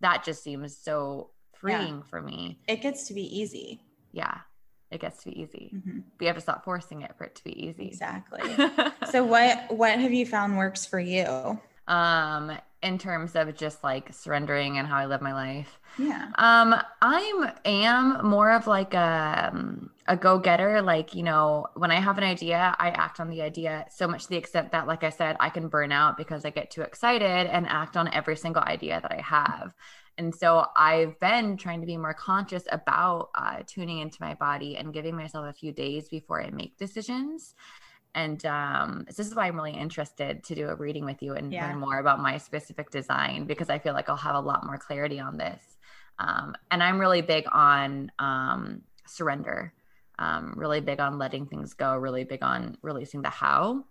that 0.00 0.24
just 0.24 0.42
seems 0.42 0.76
so 0.76 1.30
freeing 1.54 2.02
for 2.02 2.22
me. 2.22 2.58
it 2.68 2.80
gets 2.80 3.06
to 3.08 3.14
be 3.14 3.22
easy. 3.40 3.80
Yeah. 4.12 4.38
It 4.90 5.00
gets 5.00 5.22
to 5.22 5.30
be 5.30 5.40
easy. 5.40 5.76
Mhm. 5.76 6.04
We 6.20 6.26
have 6.26 6.36
to 6.36 6.40
stop 6.40 6.64
forcing 6.64 7.02
it 7.02 7.14
for 7.16 7.24
it 7.24 7.34
to 7.36 7.44
be 7.44 7.66
easy. 7.66 7.86
Exactly. 7.86 8.42
So 9.04 9.24
what 9.24 9.70
what 9.72 9.98
have 9.98 10.12
you 10.12 10.26
found 10.26 10.56
works 10.58 10.84
for 10.86 11.00
you? 11.00 11.60
um, 11.86 12.52
in 12.82 12.98
terms 12.98 13.34
of 13.34 13.54
just 13.56 13.82
like 13.82 14.12
surrendering 14.12 14.78
and 14.78 14.86
how 14.86 14.96
I 14.98 15.06
live 15.06 15.20
my 15.22 15.32
life. 15.32 15.80
Yeah. 15.96 16.28
Um, 16.36 16.74
I'm 17.02 17.50
am 17.64 18.26
more 18.26 18.52
of 18.52 18.66
like 18.68 18.94
a 18.94 19.50
um, 19.52 19.90
a 20.06 20.16
go 20.16 20.38
getter. 20.38 20.80
Like 20.82 21.14
you 21.14 21.22
know, 21.24 21.66
when 21.74 21.90
I 21.90 21.96
have 22.00 22.18
an 22.18 22.24
idea, 22.24 22.76
I 22.78 22.90
act 22.90 23.18
on 23.20 23.30
the 23.30 23.42
idea 23.42 23.86
so 23.90 24.06
much 24.06 24.24
to 24.24 24.28
the 24.28 24.36
extent 24.36 24.72
that, 24.72 24.86
like 24.86 25.02
I 25.02 25.10
said, 25.10 25.36
I 25.40 25.50
can 25.50 25.68
burn 25.68 25.90
out 25.90 26.16
because 26.16 26.44
I 26.44 26.50
get 26.50 26.70
too 26.70 26.82
excited 26.82 27.48
and 27.48 27.66
act 27.66 27.96
on 27.96 28.08
every 28.12 28.36
single 28.36 28.62
idea 28.62 29.00
that 29.00 29.10
I 29.12 29.20
have. 29.22 29.74
And 30.18 30.34
so 30.34 30.66
I've 30.76 31.18
been 31.20 31.56
trying 31.56 31.80
to 31.80 31.86
be 31.86 31.96
more 31.96 32.12
conscious 32.14 32.64
about 32.70 33.30
uh, 33.36 33.62
tuning 33.66 33.98
into 34.00 34.18
my 34.20 34.34
body 34.34 34.76
and 34.76 34.92
giving 34.92 35.16
myself 35.16 35.46
a 35.46 35.52
few 35.52 35.72
days 35.72 36.08
before 36.08 36.42
I 36.42 36.50
make 36.50 36.76
decisions. 36.76 37.54
And 38.14 38.44
um, 38.46 39.04
this 39.06 39.20
is 39.20 39.34
why 39.34 39.46
I'm 39.46 39.56
really 39.56 39.72
interested 39.76 40.42
to 40.44 40.54
do 40.54 40.68
a 40.68 40.74
reading 40.74 41.04
with 41.04 41.22
you 41.22 41.34
and 41.34 41.52
Yeah. 41.52 41.60
learn 41.60 41.78
more 41.78 41.98
about 41.98 42.20
my 42.20 42.38
specific 42.38 42.90
design 42.90 43.46
because 43.46 43.70
I 43.70 43.78
feel 43.78 43.94
like 43.94 44.08
I'll 44.08 44.16
have 44.16 44.34
a 44.34 44.40
lot 44.40 44.66
more 44.66 44.76
clarity 44.78 45.20
on 45.20 45.36
this. 45.36 45.62
Um, 46.18 46.56
and 46.70 46.82
I'm 46.82 46.98
really 46.98 47.22
big 47.22 47.44
on 47.52 48.10
um, 48.18 48.82
surrender, 49.06 49.72
um, 50.18 50.54
really 50.56 50.80
big 50.80 50.98
on 50.98 51.18
letting 51.18 51.46
things 51.46 51.74
go, 51.74 51.94
really 51.96 52.24
big 52.24 52.42
on 52.42 52.76
releasing 52.82 53.22
the 53.22 53.30
how. 53.30 53.84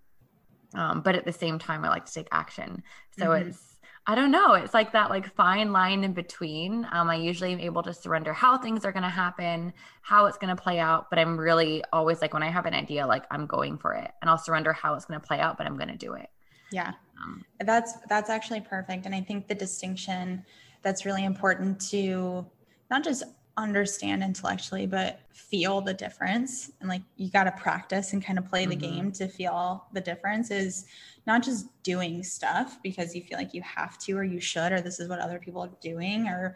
Um, 0.75 1.01
but 1.01 1.15
at 1.15 1.25
the 1.25 1.31
same 1.31 1.59
time, 1.59 1.85
I 1.85 1.89
like 1.89 2.05
to 2.05 2.13
take 2.13 2.27
action. 2.31 2.83
So 3.11 3.31
Mhm. 3.31 3.41
it's, 3.47 3.76
I 4.09 4.15
don't 4.15 4.31
know, 4.31 4.53
it's 4.53 4.73
like 4.73 4.93
that 4.93 5.09
like 5.09 5.35
fine 5.35 5.73
line 5.73 6.05
in 6.05 6.13
between. 6.13 6.87
Um, 6.93 7.09
I 7.09 7.15
usually 7.15 7.51
am 7.51 7.59
able 7.59 7.83
to 7.83 7.93
surrender 7.93 8.31
how 8.31 8.57
things 8.57 8.85
are 8.85 8.93
going 8.93 9.03
to 9.03 9.09
happen, 9.09 9.73
how 10.01 10.27
it's 10.27 10.37
going 10.37 10.55
to 10.55 10.61
play 10.61 10.79
out. 10.79 11.09
But 11.09 11.19
I'm 11.19 11.37
really 11.37 11.83
always 11.91 12.21
like 12.21 12.33
when 12.33 12.41
I 12.41 12.49
have 12.49 12.65
an 12.65 12.73
idea, 12.73 13.05
like 13.05 13.25
I'm 13.31 13.45
going 13.45 13.77
for 13.77 13.93
it, 13.93 14.09
and 14.21 14.29
I'll 14.29 14.37
surrender 14.37 14.71
how 14.71 14.93
it's 14.93 15.03
going 15.03 15.19
to 15.19 15.27
play 15.27 15.39
out, 15.41 15.57
but 15.57 15.67
I'm 15.67 15.75
going 15.75 15.89
to 15.89 15.97
do 15.97 16.13
it. 16.13 16.29
Yeah. 16.71 16.93
Um, 17.21 17.43
That's 17.59 17.95
that's 18.09 18.29
actually 18.29 18.61
perfect. 18.61 19.05
And 19.05 19.13
I 19.13 19.21
think 19.21 19.47
the 19.47 19.55
distinction 19.55 20.45
that's 20.83 21.05
really 21.05 21.25
important 21.25 21.81
to 21.89 22.45
not 22.89 23.03
just 23.03 23.23
understand 23.57 24.23
intellectually, 24.23 24.85
but 24.85 25.19
feel 25.31 25.81
the 25.81 25.93
difference. 25.93 26.71
And 26.79 26.87
like 26.89 27.01
you 27.15 27.29
got 27.29 27.45
to 27.45 27.51
practice 27.51 28.13
and 28.13 28.23
kind 28.23 28.37
of 28.37 28.45
play 28.47 28.65
the 28.65 28.75
Mhm. 28.75 28.79
game 28.79 29.11
to 29.13 29.27
feel 29.27 29.85
the 29.93 30.01
difference 30.01 30.51
is 30.51 30.85
not 31.25 31.43
just 31.43 31.65
doing 31.83 32.23
stuff 32.23 32.77
because 32.83 33.15
you 33.15 33.23
feel 33.23 33.37
like 33.37 33.53
you 33.53 33.61
have 33.63 33.97
to 33.99 34.13
or 34.17 34.23
you 34.23 34.39
should 34.39 34.71
or 34.71 34.79
this 34.81 34.99
is 34.99 35.09
what 35.09 35.19
other 35.19 35.39
people 35.39 35.61
are 35.63 35.71
doing 35.81 36.27
or 36.27 36.55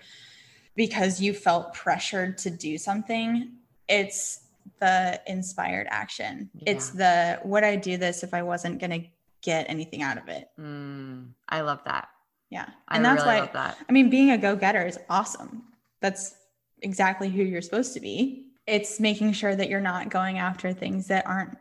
because 0.76 1.20
you 1.20 1.34
felt 1.34 1.74
pressured 1.74 2.38
to 2.40 2.50
do 2.50 2.78
something. 2.78 3.52
It's 3.88 4.42
the 4.80 5.20
inspired 5.28 5.88
action. 5.90 6.50
It's 6.66 6.90
the 6.90 7.40
would 7.44 7.64
I 7.64 7.76
do 7.76 7.98
this 7.98 8.24
if 8.24 8.34
I 8.34 8.44
wasn't 8.44 8.80
going 8.80 9.02
to 9.02 9.08
get 9.42 9.66
anything 9.70 10.04
out 10.04 10.18
of 10.20 10.28
it? 10.30 10.50
mm, 10.60 11.30
I 11.50 11.62
love 11.62 11.84
that. 11.86 12.10
Yeah. 12.52 12.70
I 12.88 12.96
And 12.98 13.04
that's 13.04 13.24
really 13.24 13.36
why 13.36 13.40
love 13.42 13.54
that. 13.54 13.78
I 13.90 13.92
mean 13.92 14.10
being 14.10 14.32
a 14.32 14.38
go-getter 14.38 14.86
is 14.86 15.00
awesome. 15.10 15.64
That's 16.00 16.36
exactly 16.82 17.30
who 17.30 17.44
you're 17.44 17.62
supposed 17.62 17.94
to 17.94 18.00
be. 18.00 18.48
It's 18.68 19.00
making 19.00 19.34
sure 19.34 19.56
that 19.56 19.70
you're 19.70 19.82
not 19.82 20.10
going 20.10 20.38
after 20.38 20.74
things 20.74 21.08
that 21.08 21.26
aren't 21.26 21.58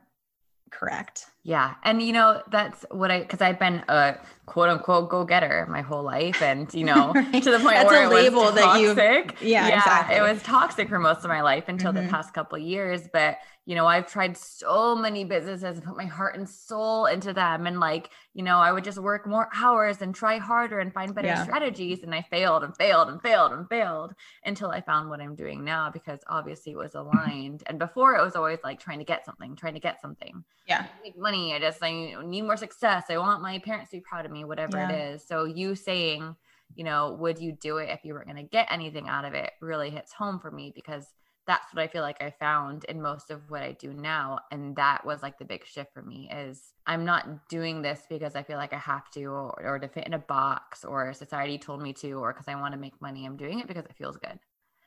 correct. 0.71 1.27
Yeah. 1.43 1.75
And 1.85 2.03
you 2.03 2.13
know, 2.13 2.43
that's 2.51 2.85
what 2.91 3.11
I 3.11 3.25
cuz 3.25 3.41
I've 3.41 3.59
been 3.59 3.83
a 3.89 4.19
quote 4.47 4.69
unquote 4.69 5.09
go-getter 5.09 5.67
my 5.71 5.81
whole 5.81 6.03
life 6.03 6.43
and 6.43 6.73
you 6.75 6.85
know, 6.85 7.13
right. 7.15 7.43
to 7.43 7.51
the 7.51 7.59
point 7.59 7.77
that's 7.77 7.91
where 7.91 8.07
a 8.07 8.09
label 8.09 8.43
it 8.43 8.55
was 8.55 8.61
toxic. 8.61 8.77
that 8.77 8.81
you 8.81 8.95
Yeah, 9.41 9.69
yeah 9.69 9.79
exactly. 9.79 10.17
It 10.17 10.23
was 10.23 10.43
toxic 10.43 10.89
for 10.89 10.99
most 10.99 11.25
of 11.25 11.29
my 11.29 11.41
life 11.41 11.65
until 11.69 11.93
mm-hmm. 11.93 12.05
the 12.07 12.11
past 12.11 12.35
couple 12.35 12.59
years, 12.59 13.09
but 13.13 13.39
you 13.71 13.77
know, 13.77 13.87
I've 13.87 14.11
tried 14.11 14.37
so 14.37 14.97
many 14.97 15.23
businesses 15.23 15.77
and 15.77 15.85
put 15.85 15.97
my 15.97 16.05
heart 16.05 16.35
and 16.35 16.49
soul 16.49 17.07
into 17.07 17.33
them. 17.33 17.69
And 17.69 17.79
like, 17.79 18.11
you 18.35 18.43
know, 18.43 18.57
I 18.57 18.73
would 18.73 18.83
just 18.83 18.99
work 18.99 19.29
more 19.29 19.49
hours 19.55 20.03
and 20.03 20.13
try 20.13 20.39
harder 20.39 20.81
and 20.81 20.93
find 20.93 21.15
better 21.15 21.29
yeah. 21.29 21.45
strategies. 21.45 22.03
And 22.03 22.13
I 22.13 22.23
failed 22.23 22.65
and 22.65 22.77
failed 22.77 23.09
and 23.11 23.23
failed 23.23 23.53
and 23.53 23.69
failed 23.69 24.15
until 24.45 24.73
I 24.73 24.81
found 24.81 25.09
what 25.09 25.21
I'm 25.21 25.37
doing 25.37 25.63
now 25.63 25.89
because 25.89 26.19
obviously 26.27 26.73
it 26.73 26.79
was 26.79 26.97
aligned. 26.97 27.63
And 27.67 27.79
before 27.79 28.17
it 28.17 28.25
was 28.25 28.35
always 28.35 28.59
like 28.65 28.81
trying 28.81 28.99
to 28.99 29.05
get 29.05 29.25
something, 29.25 29.55
trying 29.55 29.75
to 29.75 29.81
get 29.81 30.01
something. 30.01 30.43
Yeah. 30.67 30.87
make 31.05 31.15
money. 31.31 31.55
I 31.55 31.59
just 31.59 31.83
I 31.83 32.15
need 32.25 32.43
more 32.43 32.57
success. 32.57 33.05
I 33.09 33.19
want 33.19 33.43
my 33.43 33.59
parents 33.59 33.91
to 33.91 33.99
be 33.99 34.01
proud 34.01 34.27
of 34.27 34.33
me, 34.33 34.45
whatever 34.45 34.79
yeah. 34.79 34.91
it 34.91 35.15
is. 35.15 35.27
So 35.27 35.45
you 35.45 35.75
saying, 35.75 36.37
you 36.75 36.85
know, 36.85 37.17
would 37.21 37.39
you 37.39 37.53
do 37.53 37.79
it 37.79 37.89
if 37.91 38.05
you 38.05 38.15
weren't 38.15 38.27
going 38.27 38.37
to 38.37 38.51
get 38.51 38.69
anything 38.71 39.09
out 39.09 39.25
of 39.25 39.35
it 39.35 39.53
really 39.61 39.91
hits 39.91 40.13
home 40.13 40.39
for 40.39 40.51
me 40.51 40.73
because 40.75 41.07
that's 41.47 41.73
what 41.75 41.83
I 41.83 41.89
feel 41.89 42.03
like 42.03 42.23
I 42.23 42.31
found 42.31 42.85
in 42.85 43.01
most 43.03 43.31
of 43.31 43.51
what 43.51 43.63
I 43.63 43.73
do 43.73 43.93
now. 43.93 44.41
And 44.53 44.77
that 44.77 45.05
was 45.05 45.23
like 45.23 45.39
the 45.39 45.45
big 45.45 45.67
shift 45.67 45.93
for 45.93 46.03
me 46.03 46.31
is 46.33 46.75
I'm 46.87 47.05
not 47.05 47.49
doing 47.49 47.83
this 47.83 48.03
because 48.09 48.37
I 48.37 48.43
feel 48.43 48.57
like 48.57 48.73
I 48.73 48.79
have 48.79 49.11
to 49.13 49.25
or, 49.25 49.61
or 49.65 49.79
to 49.79 49.89
fit 49.89 50.07
in 50.07 50.15
a 50.15 50.19
box 50.19 50.85
or 50.85 51.13
society 51.13 51.59
told 51.59 51.83
me 51.83 51.93
to 51.95 52.13
or 52.13 52.33
because 52.33 52.47
I 52.47 52.55
want 52.55 52.75
to 52.75 52.81
make 52.81 53.01
money. 53.01 53.27
I'm 53.27 53.37
doing 53.37 53.59
it 53.59 53.67
because 53.67 53.85
it 53.85 53.97
feels 53.97 54.17
good. 54.17 54.39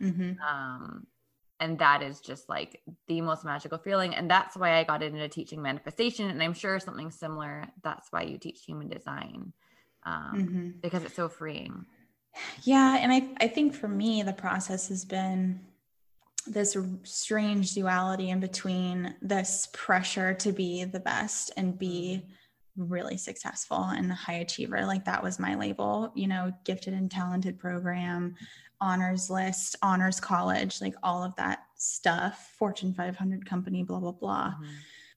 Mm-hmm. 0.02 0.34
Um, 0.42 1.08
and 1.60 1.80
that 1.80 2.02
is 2.02 2.20
just 2.20 2.50
like 2.50 2.82
the 3.08 3.22
most 3.22 3.46
magical 3.46 3.78
feeling. 3.78 4.16
And 4.16 4.30
that's 4.30 4.58
why 4.58 4.78
I 4.78 4.84
got 4.84 5.04
into 5.04 5.28
teaching 5.30 5.62
manifestation. 5.62 6.30
And 6.30 6.42
I'm 6.42 6.54
sure 6.54 6.80
something 6.80 7.12
similar. 7.12 7.66
That's 7.84 8.08
why 8.12 8.24
you 8.24 8.38
teach 8.38 8.64
human 8.66 8.90
design 8.90 9.54
um, 10.06 10.34
mm-hmm. 10.36 10.70
because 10.82 11.04
it's 11.04 11.16
so 11.16 11.30
freeing. 11.30 11.86
Yeah. 12.64 12.98
And 12.98 13.14
I, 13.14 13.30
I 13.40 13.48
think 13.48 13.76
for 13.76 13.88
me, 13.88 14.24
the 14.24 14.34
process 14.34 14.90
has 14.90 15.06
been 15.06 15.62
this 16.46 16.76
strange 17.04 17.74
duality 17.74 18.30
in 18.30 18.40
between 18.40 19.16
this 19.22 19.70
pressure 19.72 20.34
to 20.34 20.52
be 20.52 20.84
the 20.84 21.00
best 21.00 21.52
and 21.56 21.80
be 21.80 22.24
really 22.76 23.18
successful 23.18 23.78
and 23.78 24.12
high 24.12 24.34
achiever 24.34 24.86
like 24.86 25.06
that 25.06 25.22
was 25.22 25.40
my 25.40 25.54
label 25.56 26.12
you 26.16 26.28
know 26.28 26.52
gifted 26.66 26.94
and 26.94 27.12
talented 27.12 27.60
program 27.60 28.36
honors 28.84 29.30
list 29.30 29.76
honors 29.82 30.20
college 30.20 30.82
like 30.82 30.96
all 31.04 31.24
of 31.24 31.36
that 31.36 31.60
stuff 31.76 32.54
fortune 32.58 32.94
500 32.94 33.46
company 33.46 33.84
blah 33.84 34.00
blah 34.00 34.12
blah. 34.12 34.50
Mm-hmm. 34.50 34.66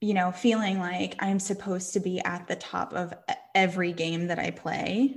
you 0.01 0.15
know 0.15 0.31
feeling 0.31 0.79
like 0.79 1.17
i'm 1.19 1.41
supposed 1.41 1.93
to 1.93 2.01
be 2.01 2.21
at 2.25 2.47
the 2.47 2.57
top 2.57 2.93
of 2.93 3.13
every 3.55 3.93
game 3.93 4.29
that 4.29 4.39
i 4.39 4.51
play 4.51 5.17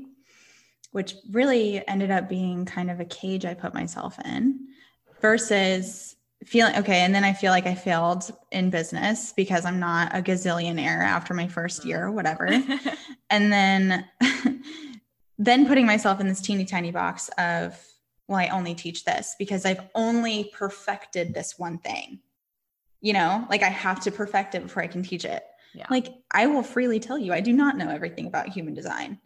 which 0.92 1.14
really 1.32 1.88
ended 1.88 2.10
up 2.10 2.28
being 2.28 2.66
kind 2.66 2.90
of 2.90 3.00
a 3.00 3.06
cage 3.06 3.46
i 3.46 3.54
put 3.54 3.74
myself 3.74 4.18
in 4.26 4.68
versus 5.22 6.16
feeling 6.44 6.76
okay 6.76 7.02
and 7.02 7.14
then 7.14 7.24
i 7.24 7.34
feel 7.34 7.52
like 7.52 7.68
i 7.68 7.76
failed 7.76 8.32
in 8.52 8.70
business 8.70 9.34
because 9.34 9.66
i'm 9.66 9.80
not 9.80 10.16
a 10.16 10.22
gazillionaire 10.22 11.04
after 11.04 11.34
my 11.34 11.48
first 11.48 11.86
year 11.86 12.06
or 12.06 12.12
whatever. 12.12 12.50
And 13.30 13.52
then 13.52 14.06
then 15.38 15.68
putting 15.68 15.86
myself 15.86 16.20
in 16.20 16.28
this 16.28 16.42
teeny 16.42 16.66
tiny 16.66 16.92
box 16.92 17.30
of 17.38 17.80
well 18.30 18.40
i 18.40 18.48
only 18.48 18.74
teach 18.74 19.04
this 19.04 19.36
because 19.38 19.66
i've 19.66 19.82
only 19.96 20.50
perfected 20.54 21.34
this 21.34 21.60
one 21.60 21.78
thing 21.80 22.20
you 23.02 23.12
know 23.12 23.46
like 23.50 23.64
i 23.64 23.68
have 23.68 24.00
to 24.00 24.12
perfect 24.12 24.56
it 24.56 24.64
before 24.64 24.84
i 24.84 24.88
can 24.88 25.04
teach 25.04 25.26
it 25.26 25.44
yeah. 25.74 25.86
like 25.90 26.14
i 26.32 26.46
will 26.48 26.64
freely 26.64 27.00
tell 27.00 27.18
you 27.18 27.34
i 27.34 27.42
do 27.42 27.52
not 27.52 27.76
know 27.76 27.90
everything 27.90 28.28
about 28.28 28.48
human 28.48 28.74
design 28.74 29.20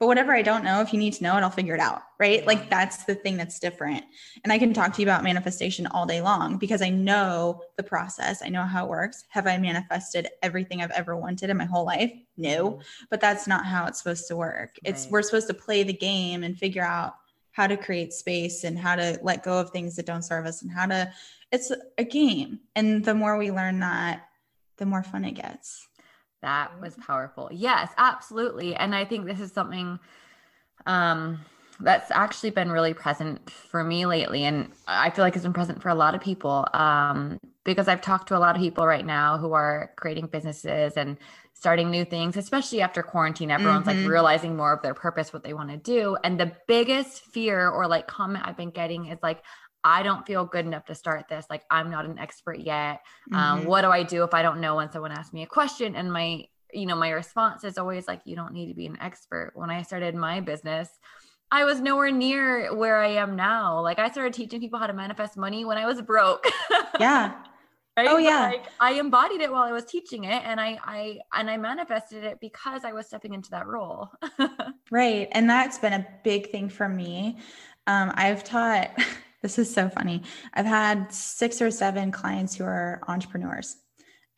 but 0.00 0.06
whatever 0.06 0.32
I 0.32 0.40
don't 0.40 0.64
know, 0.64 0.80
if 0.80 0.94
you 0.94 0.98
need 0.98 1.12
to 1.12 1.22
know 1.22 1.36
it, 1.36 1.42
I'll 1.42 1.50
figure 1.50 1.74
it 1.74 1.80
out. 1.80 2.00
Right. 2.18 2.46
Like 2.46 2.70
that's 2.70 3.04
the 3.04 3.14
thing 3.14 3.36
that's 3.36 3.60
different. 3.60 4.02
And 4.42 4.50
I 4.50 4.56
can 4.56 4.72
talk 4.72 4.94
to 4.94 5.02
you 5.02 5.06
about 5.06 5.22
manifestation 5.22 5.86
all 5.88 6.06
day 6.06 6.22
long 6.22 6.56
because 6.56 6.80
I 6.80 6.88
know 6.88 7.60
the 7.76 7.82
process. 7.82 8.40
I 8.42 8.48
know 8.48 8.62
how 8.62 8.86
it 8.86 8.88
works. 8.88 9.24
Have 9.28 9.46
I 9.46 9.58
manifested 9.58 10.28
everything 10.42 10.80
I've 10.80 10.90
ever 10.92 11.16
wanted 11.16 11.50
in 11.50 11.58
my 11.58 11.66
whole 11.66 11.84
life? 11.84 12.12
No, 12.38 12.70
mm-hmm. 12.70 13.04
but 13.10 13.20
that's 13.20 13.46
not 13.46 13.66
how 13.66 13.84
it's 13.84 13.98
supposed 13.98 14.26
to 14.28 14.36
work. 14.36 14.78
It's 14.84 15.04
right. 15.04 15.12
we're 15.12 15.22
supposed 15.22 15.48
to 15.48 15.54
play 15.54 15.82
the 15.82 15.92
game 15.92 16.44
and 16.44 16.58
figure 16.58 16.82
out 16.82 17.16
how 17.60 17.66
to 17.66 17.76
create 17.76 18.10
space 18.10 18.64
and 18.64 18.78
how 18.78 18.96
to 18.96 19.18
let 19.22 19.42
go 19.42 19.58
of 19.58 19.68
things 19.68 19.94
that 19.94 20.06
don't 20.06 20.22
serve 20.22 20.46
us 20.46 20.62
and 20.62 20.70
how 20.70 20.86
to 20.86 21.12
it's 21.52 21.70
a 21.98 22.04
game. 22.04 22.60
And 22.74 23.04
the 23.04 23.12
more 23.14 23.36
we 23.36 23.50
learn 23.50 23.80
that, 23.80 24.28
the 24.78 24.86
more 24.86 25.02
fun 25.02 25.26
it 25.26 25.32
gets. 25.32 25.86
That 26.40 26.80
was 26.80 26.94
powerful. 26.94 27.50
Yes, 27.52 27.90
absolutely. 27.98 28.74
And 28.76 28.94
I 28.94 29.04
think 29.04 29.26
this 29.26 29.40
is 29.40 29.52
something 29.52 29.98
um, 30.86 31.40
that's 31.80 32.10
actually 32.10 32.50
been 32.50 32.70
really 32.70 32.94
present 32.94 33.50
for 33.50 33.84
me 33.84 34.06
lately. 34.06 34.44
And 34.44 34.72
I 34.86 35.10
feel 35.10 35.22
like 35.22 35.34
it's 35.34 35.42
been 35.42 35.52
present 35.52 35.82
for 35.82 35.90
a 35.90 35.94
lot 35.94 36.14
of 36.14 36.22
people 36.22 36.66
um, 36.72 37.38
because 37.64 37.88
I've 37.88 38.00
talked 38.00 38.28
to 38.28 38.36
a 38.36 38.40
lot 38.40 38.56
of 38.56 38.62
people 38.62 38.86
right 38.86 39.04
now 39.04 39.38
who 39.38 39.52
are 39.52 39.92
creating 39.96 40.26
businesses 40.26 40.94
and 40.96 41.18
starting 41.52 41.90
new 41.90 42.04
things, 42.04 42.36
especially 42.36 42.80
after 42.80 43.02
quarantine. 43.02 43.50
Everyone's 43.50 43.86
mm-hmm. 43.86 44.02
like 44.02 44.10
realizing 44.10 44.56
more 44.56 44.72
of 44.72 44.82
their 44.82 44.94
purpose, 44.94 45.32
what 45.32 45.44
they 45.44 45.52
want 45.52 45.68
to 45.70 45.76
do. 45.76 46.16
And 46.24 46.40
the 46.40 46.52
biggest 46.66 47.22
fear 47.22 47.68
or 47.68 47.86
like 47.86 48.06
comment 48.06 48.44
I've 48.46 48.56
been 48.56 48.70
getting 48.70 49.06
is 49.06 49.18
like, 49.22 49.42
I 49.82 50.02
don't 50.02 50.26
feel 50.26 50.44
good 50.44 50.66
enough 50.66 50.86
to 50.86 50.94
start 50.94 51.28
this. 51.28 51.46
Like, 51.48 51.62
I'm 51.70 51.90
not 51.90 52.04
an 52.04 52.18
expert 52.18 52.60
yet. 52.60 53.00
Um, 53.32 53.38
mm-hmm. 53.38 53.60
Um, 53.60 53.64
what 53.64 53.82
do 53.82 53.88
I 53.88 54.02
do 54.02 54.24
if 54.24 54.34
I 54.34 54.42
don't 54.42 54.60
know 54.60 54.76
when 54.76 54.90
someone 54.90 55.12
asks 55.12 55.32
me 55.32 55.42
a 55.42 55.46
question? 55.46 55.96
And 55.96 56.12
my, 56.12 56.44
you 56.72 56.86
know, 56.86 56.96
my 56.96 57.10
response 57.10 57.64
is 57.64 57.78
always 57.78 58.06
like, 58.06 58.22
you 58.24 58.36
don't 58.36 58.52
need 58.52 58.68
to 58.68 58.74
be 58.74 58.86
an 58.86 58.98
expert. 59.00 59.52
When 59.54 59.70
I 59.70 59.82
started 59.82 60.14
my 60.14 60.40
business, 60.40 60.88
I 61.50 61.64
was 61.64 61.80
nowhere 61.80 62.10
near 62.10 62.74
where 62.74 62.98
I 62.98 63.14
am 63.14 63.36
now. 63.36 63.80
Like, 63.80 63.98
I 63.98 64.10
started 64.10 64.34
teaching 64.34 64.60
people 64.60 64.78
how 64.78 64.86
to 64.86 64.92
manifest 64.92 65.36
money 65.36 65.64
when 65.64 65.78
I 65.78 65.86
was 65.86 66.00
broke. 66.02 66.46
yeah. 67.00 67.34
Right? 68.00 68.08
Oh 68.10 68.16
yeah. 68.16 68.48
Like, 68.48 68.66
I 68.80 68.92
embodied 68.92 69.42
it 69.42 69.52
while 69.52 69.62
I 69.62 69.72
was 69.72 69.84
teaching 69.84 70.24
it 70.24 70.42
and 70.44 70.58
I 70.58 70.78
I 70.82 71.18
and 71.34 71.50
I 71.50 71.58
manifested 71.58 72.24
it 72.24 72.40
because 72.40 72.82
I 72.84 72.92
was 72.92 73.06
stepping 73.06 73.34
into 73.34 73.50
that 73.50 73.66
role. 73.66 74.08
right. 74.90 75.28
And 75.32 75.50
that's 75.50 75.78
been 75.78 75.92
a 75.92 76.06
big 76.24 76.50
thing 76.50 76.70
for 76.70 76.88
me. 76.88 77.38
Um, 77.86 78.10
I've 78.14 78.42
taught 78.42 78.90
this 79.42 79.58
is 79.58 79.72
so 79.72 79.90
funny. 79.90 80.22
I've 80.54 80.64
had 80.64 81.12
six 81.12 81.60
or 81.60 81.70
seven 81.70 82.10
clients 82.10 82.54
who 82.56 82.64
are 82.64 83.02
entrepreneurs. 83.06 83.76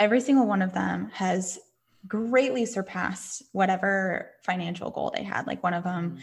Every 0.00 0.20
single 0.20 0.46
one 0.46 0.62
of 0.62 0.72
them 0.72 1.10
has 1.12 1.60
greatly 2.08 2.66
surpassed 2.66 3.44
whatever 3.52 4.30
financial 4.42 4.90
goal 4.90 5.12
they 5.14 5.22
had. 5.22 5.46
Like 5.46 5.62
one 5.62 5.74
of 5.74 5.84
them, 5.84 6.18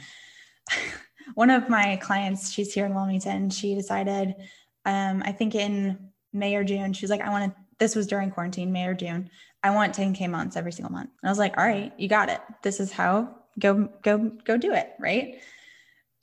one 1.35 1.49
of 1.49 1.69
my 1.69 1.95
clients, 2.01 2.51
she's 2.51 2.73
here 2.73 2.85
in 2.85 2.93
Wilmington. 2.93 3.49
She 3.49 3.75
decided, 3.75 4.35
um, 4.83 5.23
I 5.25 5.31
think 5.31 5.55
in 5.55 6.08
May 6.33 6.55
or 6.55 6.63
June, 6.63 6.93
she's 6.93 7.09
like, 7.09 7.21
I 7.21 7.29
want 7.29 7.53
to, 7.53 7.59
this 7.79 7.95
was 7.95 8.07
during 8.07 8.31
quarantine, 8.31 8.71
May 8.71 8.85
or 8.85 8.93
June. 8.93 9.29
I 9.63 9.71
want 9.71 9.95
10K 9.95 10.29
months 10.29 10.55
every 10.55 10.71
single 10.71 10.91
month. 10.91 11.09
And 11.21 11.29
I 11.29 11.31
was 11.31 11.39
like, 11.39 11.57
all 11.57 11.65
right, 11.65 11.93
you 11.97 12.07
got 12.07 12.29
it. 12.29 12.41
This 12.61 12.79
is 12.79 12.91
how 12.91 13.35
go, 13.57 13.89
go, 14.03 14.31
go 14.45 14.57
do 14.57 14.73
it. 14.73 14.91
Right 14.99 15.39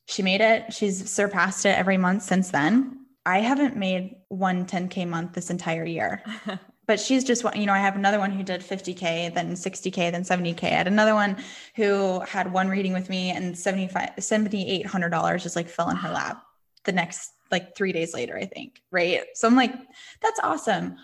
she 0.07 0.23
made 0.23 0.41
it. 0.41 0.73
She's 0.73 1.11
surpassed 1.11 1.67
it 1.67 1.77
every 1.77 1.99
month 1.99 2.23
since 2.23 2.51
then. 2.51 3.07
I 3.25 3.41
haven't 3.41 3.77
made 3.77 4.17
one 4.29 4.65
10K 4.65 5.07
month 5.07 5.33
this 5.33 5.51
entire 5.51 5.85
year. 5.85 6.23
but 6.87 7.01
she's 7.01 7.25
just 7.25 7.43
one, 7.43 7.59
you 7.59 7.67
know 7.67 7.73
i 7.73 7.81
have 7.81 7.97
another 7.97 8.21
one 8.21 8.31
who 8.31 8.45
did 8.45 8.61
50k 8.61 9.35
then 9.35 9.55
60k 9.55 10.13
then 10.13 10.23
70k 10.23 10.63
i 10.63 10.69
had 10.69 10.87
another 10.87 11.15
one 11.15 11.37
who 11.75 12.21
had 12.21 12.53
one 12.53 12.69
reading 12.69 12.93
with 12.93 13.11
me 13.11 13.31
and 13.31 13.59
75 13.59 14.11
7800 14.21 15.39
just 15.41 15.57
like 15.57 15.69
fell 15.69 15.91
in 15.91 15.97
her 15.97 16.11
lap 16.11 16.45
the 16.85 16.93
next 16.93 17.33
like 17.51 17.77
three 17.77 17.93
days 17.93 18.15
later 18.15 18.37
i 18.37 18.45
think 18.45 18.81
right 18.91 19.23
so 19.35 19.47
i'm 19.47 19.57
like 19.57 19.75
that's 20.21 20.41
awesome 20.43 20.97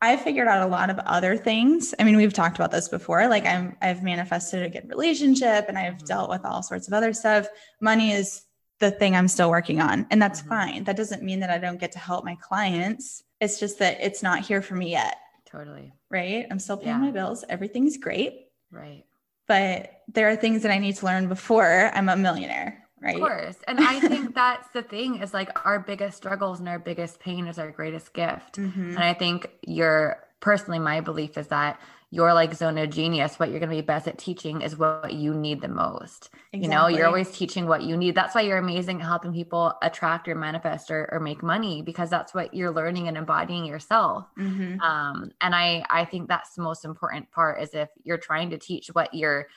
i 0.00 0.16
figured 0.16 0.48
out 0.48 0.66
a 0.66 0.70
lot 0.70 0.90
of 0.90 0.98
other 1.00 1.36
things 1.36 1.94
i 1.98 2.04
mean 2.04 2.16
we've 2.16 2.32
talked 2.32 2.56
about 2.56 2.70
this 2.70 2.88
before 2.88 3.28
like 3.28 3.46
i'm 3.46 3.76
i've 3.82 4.02
manifested 4.02 4.62
a 4.62 4.68
good 4.68 4.88
relationship 4.88 5.66
and 5.68 5.78
i've 5.78 5.94
mm-hmm. 5.94 6.06
dealt 6.06 6.30
with 6.30 6.44
all 6.44 6.62
sorts 6.62 6.86
of 6.86 6.94
other 6.94 7.12
stuff 7.12 7.46
money 7.80 8.12
is 8.12 8.44
the 8.78 8.90
thing 8.90 9.16
I'm 9.16 9.28
still 9.28 9.50
working 9.50 9.80
on. 9.80 10.06
And 10.10 10.20
that's 10.20 10.40
mm-hmm. 10.40 10.48
fine. 10.48 10.84
That 10.84 10.96
doesn't 10.96 11.22
mean 11.22 11.40
that 11.40 11.50
I 11.50 11.58
don't 11.58 11.80
get 11.80 11.92
to 11.92 11.98
help 11.98 12.24
my 12.24 12.36
clients. 12.36 13.22
It's 13.40 13.58
just 13.58 13.78
that 13.80 13.98
it's 14.00 14.22
not 14.22 14.40
here 14.40 14.62
for 14.62 14.74
me 14.74 14.90
yet. 14.90 15.16
Totally. 15.46 15.92
Right. 16.10 16.46
I'm 16.50 16.58
still 16.58 16.76
paying 16.76 16.96
yeah. 16.96 16.98
my 16.98 17.10
bills. 17.10 17.44
Everything's 17.48 17.96
great. 17.96 18.48
Right. 18.70 19.04
But 19.46 20.02
there 20.08 20.28
are 20.28 20.36
things 20.36 20.62
that 20.62 20.72
I 20.72 20.78
need 20.78 20.96
to 20.96 21.06
learn 21.06 21.28
before 21.28 21.90
I'm 21.94 22.08
a 22.08 22.16
millionaire. 22.16 22.87
Right. 23.00 23.14
Of 23.14 23.20
course. 23.20 23.56
And 23.66 23.80
I 23.80 24.00
think 24.00 24.34
that's 24.34 24.68
the 24.72 24.82
thing 24.82 25.22
is 25.22 25.32
like 25.32 25.66
our 25.66 25.78
biggest 25.78 26.16
struggles 26.16 26.60
and 26.60 26.68
our 26.68 26.78
biggest 26.78 27.20
pain 27.20 27.46
is 27.46 27.58
our 27.58 27.70
greatest 27.70 28.12
gift. 28.12 28.56
Mm-hmm. 28.56 28.90
And 28.90 28.98
I 28.98 29.14
think 29.14 29.50
your 29.62 30.18
personally, 30.40 30.78
my 30.78 31.00
belief 31.00 31.38
is 31.38 31.48
that 31.48 31.80
you're 32.10 32.32
like 32.32 32.54
zone 32.54 32.78
of 32.78 32.88
genius, 32.88 33.38
what 33.38 33.50
you're 33.50 33.60
going 33.60 33.68
to 33.68 33.76
be 33.76 33.82
best 33.82 34.08
at 34.08 34.16
teaching 34.16 34.62
is 34.62 34.78
what 34.78 35.12
you 35.12 35.34
need 35.34 35.60
the 35.60 35.68
most. 35.68 36.30
Exactly. 36.52 36.62
You 36.62 36.68
know, 36.68 36.86
you're 36.86 37.06
always 37.06 37.30
teaching 37.30 37.66
what 37.66 37.82
you 37.82 37.98
need. 37.98 38.14
That's 38.14 38.34
why 38.34 38.40
you're 38.42 38.56
amazing 38.56 39.02
at 39.02 39.06
helping 39.06 39.34
people 39.34 39.74
attract 39.82 40.26
or 40.26 40.34
manifest 40.34 40.90
or, 40.90 41.06
or 41.12 41.20
make 41.20 41.42
money 41.42 41.82
because 41.82 42.08
that's 42.08 42.32
what 42.32 42.54
you're 42.54 42.70
learning 42.70 43.08
and 43.08 43.18
embodying 43.18 43.66
yourself. 43.66 44.26
Mm-hmm. 44.38 44.80
Um, 44.80 45.32
and 45.42 45.54
I, 45.54 45.84
I 45.90 46.06
think 46.06 46.28
that's 46.28 46.54
the 46.54 46.62
most 46.62 46.86
important 46.86 47.30
part 47.30 47.62
is 47.62 47.74
if 47.74 47.90
you're 48.04 48.16
trying 48.16 48.50
to 48.50 48.58
teach 48.58 48.88
what 48.88 49.12
you're, 49.12 49.48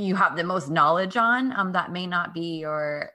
you 0.00 0.14
have 0.16 0.36
the 0.36 0.44
most 0.44 0.70
knowledge 0.70 1.16
on, 1.16 1.52
um, 1.56 1.72
that 1.72 1.92
may 1.92 2.06
not 2.06 2.34
be 2.34 2.58
your, 2.58 3.10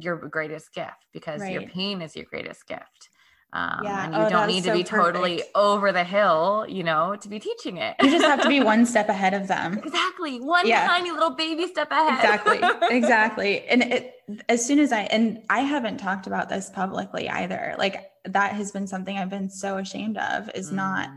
your 0.00 0.16
greatest 0.16 0.74
gift 0.74 1.06
because 1.12 1.40
right. 1.40 1.52
your 1.52 1.62
pain 1.62 2.02
is 2.02 2.14
your 2.16 2.26
greatest 2.26 2.66
gift. 2.66 3.10
Um, 3.54 3.80
yeah. 3.84 4.04
And 4.04 4.14
you 4.14 4.20
oh, 4.20 4.30
don't 4.30 4.46
need 4.46 4.64
to 4.64 4.70
so 4.70 4.76
be 4.76 4.82
perfect. 4.82 5.14
totally 5.14 5.42
over 5.54 5.92
the 5.92 6.04
hill, 6.04 6.64
you 6.68 6.82
know, 6.82 7.16
to 7.16 7.28
be 7.28 7.38
teaching 7.38 7.76
it. 7.76 7.96
you 8.02 8.10
just 8.10 8.24
have 8.24 8.40
to 8.42 8.48
be 8.48 8.60
one 8.64 8.86
step 8.86 9.10
ahead 9.10 9.34
of 9.34 9.46
them. 9.46 9.78
Exactly. 9.78 10.40
One 10.40 10.66
yeah. 10.66 10.86
tiny 10.86 11.10
little 11.10 11.34
baby 11.34 11.66
step 11.66 11.90
ahead. 11.90 12.14
Exactly. 12.14 12.60
Exactly. 12.96 13.64
and 13.66 13.82
it, 13.82 14.14
as 14.48 14.64
soon 14.64 14.78
as 14.78 14.92
I, 14.92 15.02
and 15.02 15.42
I 15.50 15.60
haven't 15.60 15.98
talked 15.98 16.26
about 16.26 16.48
this 16.48 16.70
publicly 16.70 17.28
either, 17.28 17.74
like 17.78 18.10
that 18.24 18.52
has 18.52 18.70
been 18.70 18.86
something 18.86 19.16
I've 19.16 19.30
been 19.30 19.50
so 19.50 19.76
ashamed 19.76 20.16
of 20.16 20.50
is 20.54 20.70
mm. 20.70 20.74
not 20.74 21.10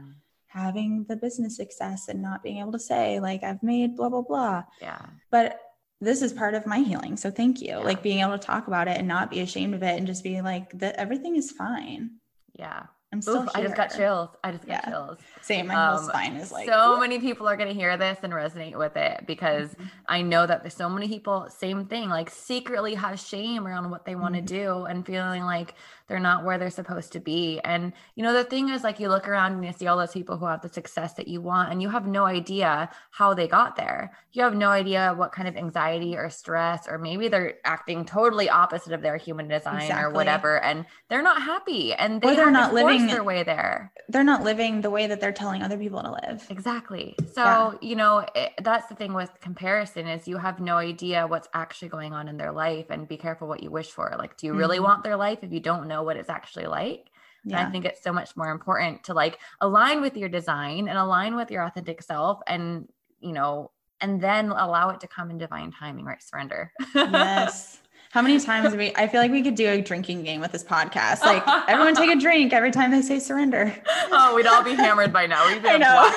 having 0.55 1.05
the 1.09 1.17
business 1.17 1.57
success 1.57 2.07
and 2.07 2.21
not 2.21 2.41
being 2.41 2.59
able 2.59 2.71
to 2.71 2.79
say, 2.79 3.19
like, 3.19 3.43
I've 3.43 3.61
made 3.61 3.97
blah, 3.97 4.07
blah, 4.09 4.21
blah. 4.21 4.63
Yeah. 4.81 5.05
But 5.29 5.59
this 5.99 6.21
is 6.21 6.31
part 6.31 6.55
of 6.55 6.65
my 6.65 6.79
healing. 6.79 7.17
So 7.17 7.29
thank 7.29 7.61
you. 7.61 7.69
Yeah. 7.69 7.77
Like 7.79 8.01
being 8.01 8.19
able 8.19 8.37
to 8.37 8.45
talk 8.45 8.67
about 8.67 8.87
it 8.87 8.97
and 8.97 9.07
not 9.07 9.29
be 9.29 9.41
ashamed 9.41 9.73
of 9.73 9.83
it 9.83 9.97
and 9.97 10.07
just 10.07 10.23
be 10.23 10.41
like 10.41 10.71
that 10.79 10.95
everything 10.95 11.35
is 11.35 11.51
fine. 11.51 12.11
Yeah. 12.57 12.83
I'm 13.11 13.21
still 13.21 13.43
Oof, 13.43 13.49
I 13.53 13.61
just 13.61 13.75
got 13.75 13.95
chills. 13.95 14.29
I 14.43 14.51
just 14.51 14.65
got 14.65 14.83
yeah. 14.83 14.89
chills. 14.89 15.19
Same. 15.45 15.67
My 15.67 15.75
whole 15.75 15.99
um, 15.99 16.05
spine 16.05 16.35
is 16.37 16.51
like 16.51 16.67
so 16.67 16.99
many 16.99 17.19
people 17.19 17.47
are 17.47 17.55
gonna 17.55 17.71
hear 17.71 17.95
this 17.97 18.17
and 18.23 18.33
resonate 18.33 18.75
with 18.75 18.97
it 18.97 19.25
because 19.27 19.69
mm-hmm. 19.69 19.85
I 20.07 20.23
know 20.23 20.47
that 20.47 20.63
there's 20.63 20.73
so 20.73 20.89
many 20.89 21.07
people, 21.07 21.47
same 21.55 21.85
thing, 21.85 22.09
like 22.09 22.31
secretly 22.31 22.95
have 22.95 23.19
shame 23.19 23.67
around 23.67 23.91
what 23.91 24.05
they 24.05 24.15
want 24.15 24.33
to 24.33 24.41
mm-hmm. 24.41 24.65
do 24.79 24.85
and 24.85 25.05
feeling 25.05 25.43
like 25.43 25.75
they're 26.07 26.19
not 26.19 26.43
where 26.43 26.57
they're 26.57 26.71
supposed 26.71 27.11
to 27.13 27.19
be. 27.19 27.59
And 27.63 27.93
you 28.15 28.23
know, 28.23 28.33
the 28.33 28.43
thing 28.43 28.69
is 28.69 28.83
like 28.83 28.99
you 28.99 29.07
look 29.07 29.27
around 29.27 29.53
and 29.53 29.63
you 29.63 29.71
see 29.71 29.85
all 29.85 29.97
those 29.97 30.13
people 30.13 30.37
who 30.37 30.45
have 30.45 30.63
the 30.63 30.69
success 30.69 31.13
that 31.13 31.27
you 31.27 31.41
want 31.41 31.71
and 31.71 31.79
you 31.79 31.89
have 31.89 32.07
no 32.07 32.25
idea 32.25 32.89
how 33.11 33.35
they 33.35 33.47
got 33.47 33.75
there. 33.75 34.13
You 34.31 34.41
have 34.41 34.55
no 34.55 34.69
idea 34.69 35.13
what 35.15 35.31
kind 35.31 35.47
of 35.47 35.55
anxiety 35.55 36.17
or 36.17 36.31
stress, 36.31 36.87
or 36.87 36.97
maybe 36.97 37.27
they're 37.27 37.55
acting 37.63 38.03
totally 38.03 38.49
opposite 38.49 38.93
of 38.93 39.01
their 39.03 39.17
human 39.17 39.47
design 39.47 39.83
exactly. 39.83 40.05
or 40.05 40.09
whatever, 40.09 40.59
and 40.61 40.87
they're 41.09 41.21
not 41.21 41.41
happy 41.41 41.93
and 41.93 42.19
they 42.19 42.37
are 42.37 42.51
not 42.51 42.73
living 42.73 43.05
their 43.05 43.23
way 43.23 43.43
there. 43.43 43.91
They're 44.09 44.23
not 44.23 44.43
living 44.43 44.81
the 44.81 44.89
way 44.89 45.07
that 45.07 45.21
they're 45.21 45.34
telling 45.35 45.61
other 45.61 45.77
people 45.77 46.01
to 46.01 46.11
live. 46.11 46.45
Exactly. 46.49 47.15
So, 47.33 47.43
yeah. 47.43 47.71
you 47.81 47.95
know, 47.95 48.25
it, 48.33 48.53
that's 48.63 48.87
the 48.87 48.95
thing 48.95 49.13
with 49.13 49.29
comparison 49.41 50.07
is 50.07 50.27
you 50.27 50.37
have 50.37 50.59
no 50.59 50.77
idea 50.77 51.27
what's 51.27 51.47
actually 51.53 51.89
going 51.89 52.13
on 52.13 52.27
in 52.27 52.37
their 52.37 52.51
life 52.51 52.87
and 52.89 53.07
be 53.07 53.17
careful 53.17 53.47
what 53.47 53.61
you 53.61 53.69
wish 53.69 53.91
for. 53.91 54.13
Like, 54.17 54.37
do 54.37 54.47
you 54.47 54.53
really 54.53 54.77
mm-hmm. 54.77 54.85
want 54.85 55.03
their 55.03 55.15
life 55.15 55.39
if 55.41 55.51
you 55.51 55.59
don't 55.59 55.87
know 55.87 56.03
what 56.03 56.17
it's 56.17 56.29
actually 56.29 56.67
like? 56.67 57.09
Yeah. 57.43 57.59
And 57.59 57.67
I 57.67 57.71
think 57.71 57.85
it's 57.85 58.01
so 58.01 58.11
much 58.11 58.35
more 58.35 58.49
important 58.49 59.03
to 59.05 59.13
like 59.13 59.39
align 59.61 60.01
with 60.01 60.17
your 60.17 60.29
design 60.29 60.87
and 60.87 60.97
align 60.97 61.35
with 61.35 61.51
your 61.51 61.63
authentic 61.63 62.01
self 62.01 62.39
and, 62.47 62.87
you 63.19 63.33
know, 63.33 63.71
and 64.01 64.19
then 64.19 64.49
allow 64.49 64.89
it 64.89 64.99
to 65.01 65.07
come 65.07 65.29
in 65.29 65.37
divine 65.37 65.71
timing, 65.71 66.05
right? 66.05 66.21
Surrender. 66.21 66.71
yes. 66.95 67.81
How 68.15 68.21
many 68.21 68.39
times 68.39 68.73
we 68.73 68.95
I 68.95 69.09
feel 69.09 69.19
like 69.19 69.29
we 69.29 69.41
could 69.41 69.55
do 69.55 69.67
a 69.67 69.81
drinking 69.81 70.23
game 70.23 70.39
with 70.39 70.53
this 70.53 70.63
podcast. 70.63 71.19
Like 71.19 71.43
everyone 71.67 71.95
take 71.95 72.09
a 72.09 72.15
drink 72.15 72.53
every 72.53 72.71
time 72.71 72.91
they 72.91 73.01
say 73.01 73.19
surrender. 73.19 73.75
Oh, 74.09 74.33
we'd 74.33 74.47
all 74.47 74.63
be 74.63 74.73
hammered 74.73 75.11
by 75.11 75.25
now. 75.25 75.45
We'd 75.49 75.61
be 75.61 75.67
I 75.71 75.77
know. 75.77 76.09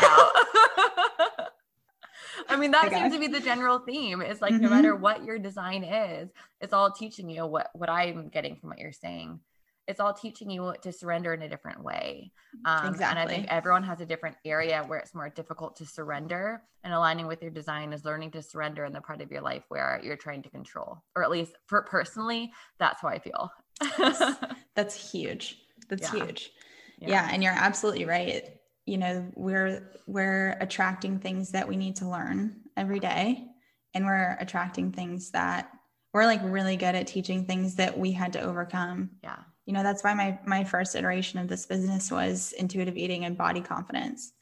I 2.49 2.57
mean, 2.57 2.71
that 2.71 2.93
seems 2.93 3.13
to 3.13 3.19
be 3.19 3.27
the 3.27 3.41
general 3.41 3.81
theme. 3.81 4.21
It's 4.21 4.41
like 4.41 4.53
mm-hmm. 4.53 4.63
no 4.63 4.71
matter 4.71 4.95
what 4.95 5.25
your 5.25 5.41
design 5.41 5.83
is, 5.83 6.31
it's 6.61 6.73
all 6.73 6.93
teaching 6.93 7.29
you 7.29 7.45
what 7.47 7.71
what 7.73 7.91
I'm 7.91 8.29
getting 8.29 8.55
from 8.55 8.69
what 8.69 8.79
you're 8.79 8.93
saying 8.93 9.41
it's 9.89 10.01
all 10.01 10.13
teaching 10.13 10.51
you 10.51 10.75
to 10.83 10.93
surrender 10.93 11.33
in 11.33 11.41
a 11.41 11.49
different 11.49 11.83
way. 11.83 12.31
Um, 12.67 12.89
exactly. 12.89 13.07
And 13.07 13.19
I 13.19 13.27
think 13.27 13.47
everyone 13.49 13.83
has 13.85 14.03
a 14.03 14.07
different 14.07 14.37
area 14.45 14.85
where 14.87 14.99
it's 14.99 15.15
more 15.15 15.31
difficult 15.31 15.77
to 15.77 15.87
surrender. 15.87 16.63
And 16.85 16.93
aligning 16.93 17.27
with 17.27 17.41
your 17.41 17.51
design 17.51 17.95
is 17.95 18.05
learning 18.05 18.33
to 18.33 18.43
surrender 18.43 18.85
in 18.85 18.93
the 18.93 19.01
part 19.01 19.23
of 19.23 19.33
your 19.33 19.41
life 19.41 19.65
where 19.69 19.99
you're 20.05 20.17
trying 20.17 20.43
to 20.43 20.51
control, 20.51 21.03
or 21.17 21.25
at 21.25 21.31
least 21.31 21.53
for 21.67 21.83
personally, 21.83 22.53
that's 22.79 23.01
how 23.01 23.09
I 23.09 23.19
feel. 23.19 23.51
that's 24.77 25.11
huge. 25.11 25.59
That's 25.89 26.13
yeah. 26.13 26.25
huge. 26.25 26.51
Yeah. 26.99 27.09
yeah. 27.09 27.29
And 27.33 27.43
you're 27.43 27.53
absolutely 27.53 28.05
right. 28.05 28.45
You 28.85 28.99
know, 28.99 29.31
we're 29.35 29.91
we're 30.07 30.57
attracting 30.61 31.19
things 31.19 31.51
that 31.53 31.67
we 31.67 31.77
need 31.77 31.97
to 31.97 32.09
learn 32.09 32.61
every 32.77 33.01
day. 33.01 33.47
And 33.95 34.05
we're 34.05 34.37
attracting 34.39 34.93
things 34.93 35.31
that 35.31 35.71
we're 36.13 36.27
like 36.27 36.41
really 36.45 36.77
good 36.77 36.95
at 36.95 37.07
teaching 37.07 37.47
things 37.47 37.77
that 37.77 37.99
we 37.99 38.13
had 38.13 38.35
to 38.35 38.41
overcome. 38.43 39.11
Yeah 39.23 39.39
you 39.69 39.75
know 39.75 39.83
that's 39.83 40.03
why 40.03 40.15
my 40.15 40.39
my 40.47 40.65
first 40.65 40.97
iteration 40.97 41.39
of 41.39 41.47
this 41.47 41.67
business 41.67 42.11
was 42.11 42.53
intuitive 42.53 42.97
eating 42.97 43.27
and 43.27 43.37
body 43.37 43.61
confidence. 43.61 44.33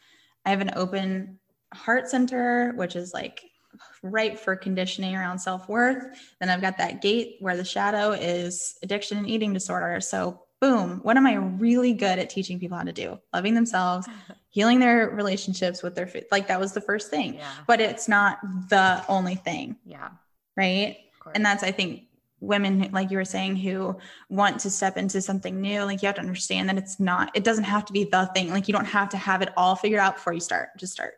I 0.45 0.51
have 0.51 0.61
an 0.61 0.71
open 0.77 1.41
heart 1.75 2.09
center 2.09 2.73
which 2.77 2.95
is 2.95 3.13
like 3.13 3.43
right 4.05 4.39
for 4.39 4.55
conditioning 4.55 5.17
around 5.17 5.41
self-worth. 5.41 6.17
Then 6.41 6.49
i've 6.49 6.61
got 6.61 6.79
that 6.79 7.03
gate 7.03 7.39
where 7.41 7.57
the 7.57 7.65
shadow 7.65 8.13
is 8.13 8.79
addiction 8.85 9.19
and 9.19 9.29
eating 9.29 9.53
disorder. 9.53 10.01
So 10.01 10.43
boom 10.61 11.01
what 11.03 11.19
am 11.19 11.27
i 11.27 11.35
really 11.35 11.93
good 11.93 12.19
at 12.19 12.31
teaching 12.31 12.61
people 12.61 12.79
how 12.79 12.85
to 12.85 12.93
do? 12.93 13.19
Loving 13.35 13.55
themselves 13.55 14.07
healing 14.51 14.79
their 14.79 15.11
relationships 15.11 15.83
with 15.83 15.97
their 15.97 16.07
food. 16.07 16.27
Like 16.31 16.47
that 16.47 16.61
was 16.61 16.73
the 16.73 16.81
first 16.81 17.11
thing. 17.11 17.35
Yeah. 17.35 17.51
but 17.67 17.81
it's 17.81 18.07
not 18.07 18.39
the 18.71 19.05
only 19.09 19.35
thing. 19.35 19.75
Yeah. 19.85 20.11
Right? 20.57 20.99
And 21.35 21.45
that's 21.45 21.65
i 21.65 21.73
think 21.73 22.05
women 22.47 22.89
like 22.93 23.11
you 23.11 23.17
were 23.17 23.25
saying 23.25 23.57
who 23.57 23.97
want 24.29 24.61
to 24.61 24.71
step 24.71 24.97
into 24.97 25.21
something 25.21 25.61
new 25.61 25.83
like 25.83 26.03
you 26.03 26.07
have 26.07 26.15
to 26.15 26.21
understand 26.21 26.69
that 26.69 26.79
it's 26.79 26.99
not 27.01 27.31
it 27.35 27.45
doesn't 27.45 27.65
have 27.65 27.85
to 27.85 27.93
be 27.93 28.05
the 28.05 28.31
thing. 28.35 28.51
Like 28.51 28.69
you 28.69 28.73
don't 28.73 28.85
have 28.85 29.09
to 29.11 29.17
have 29.17 29.43
it 29.43 29.51
all 29.57 29.77
figured 29.77 30.01
out 30.01 30.15
before 30.15 30.33
you 30.33 30.41
start 30.41 30.71
just 30.79 30.93
start. 30.93 31.15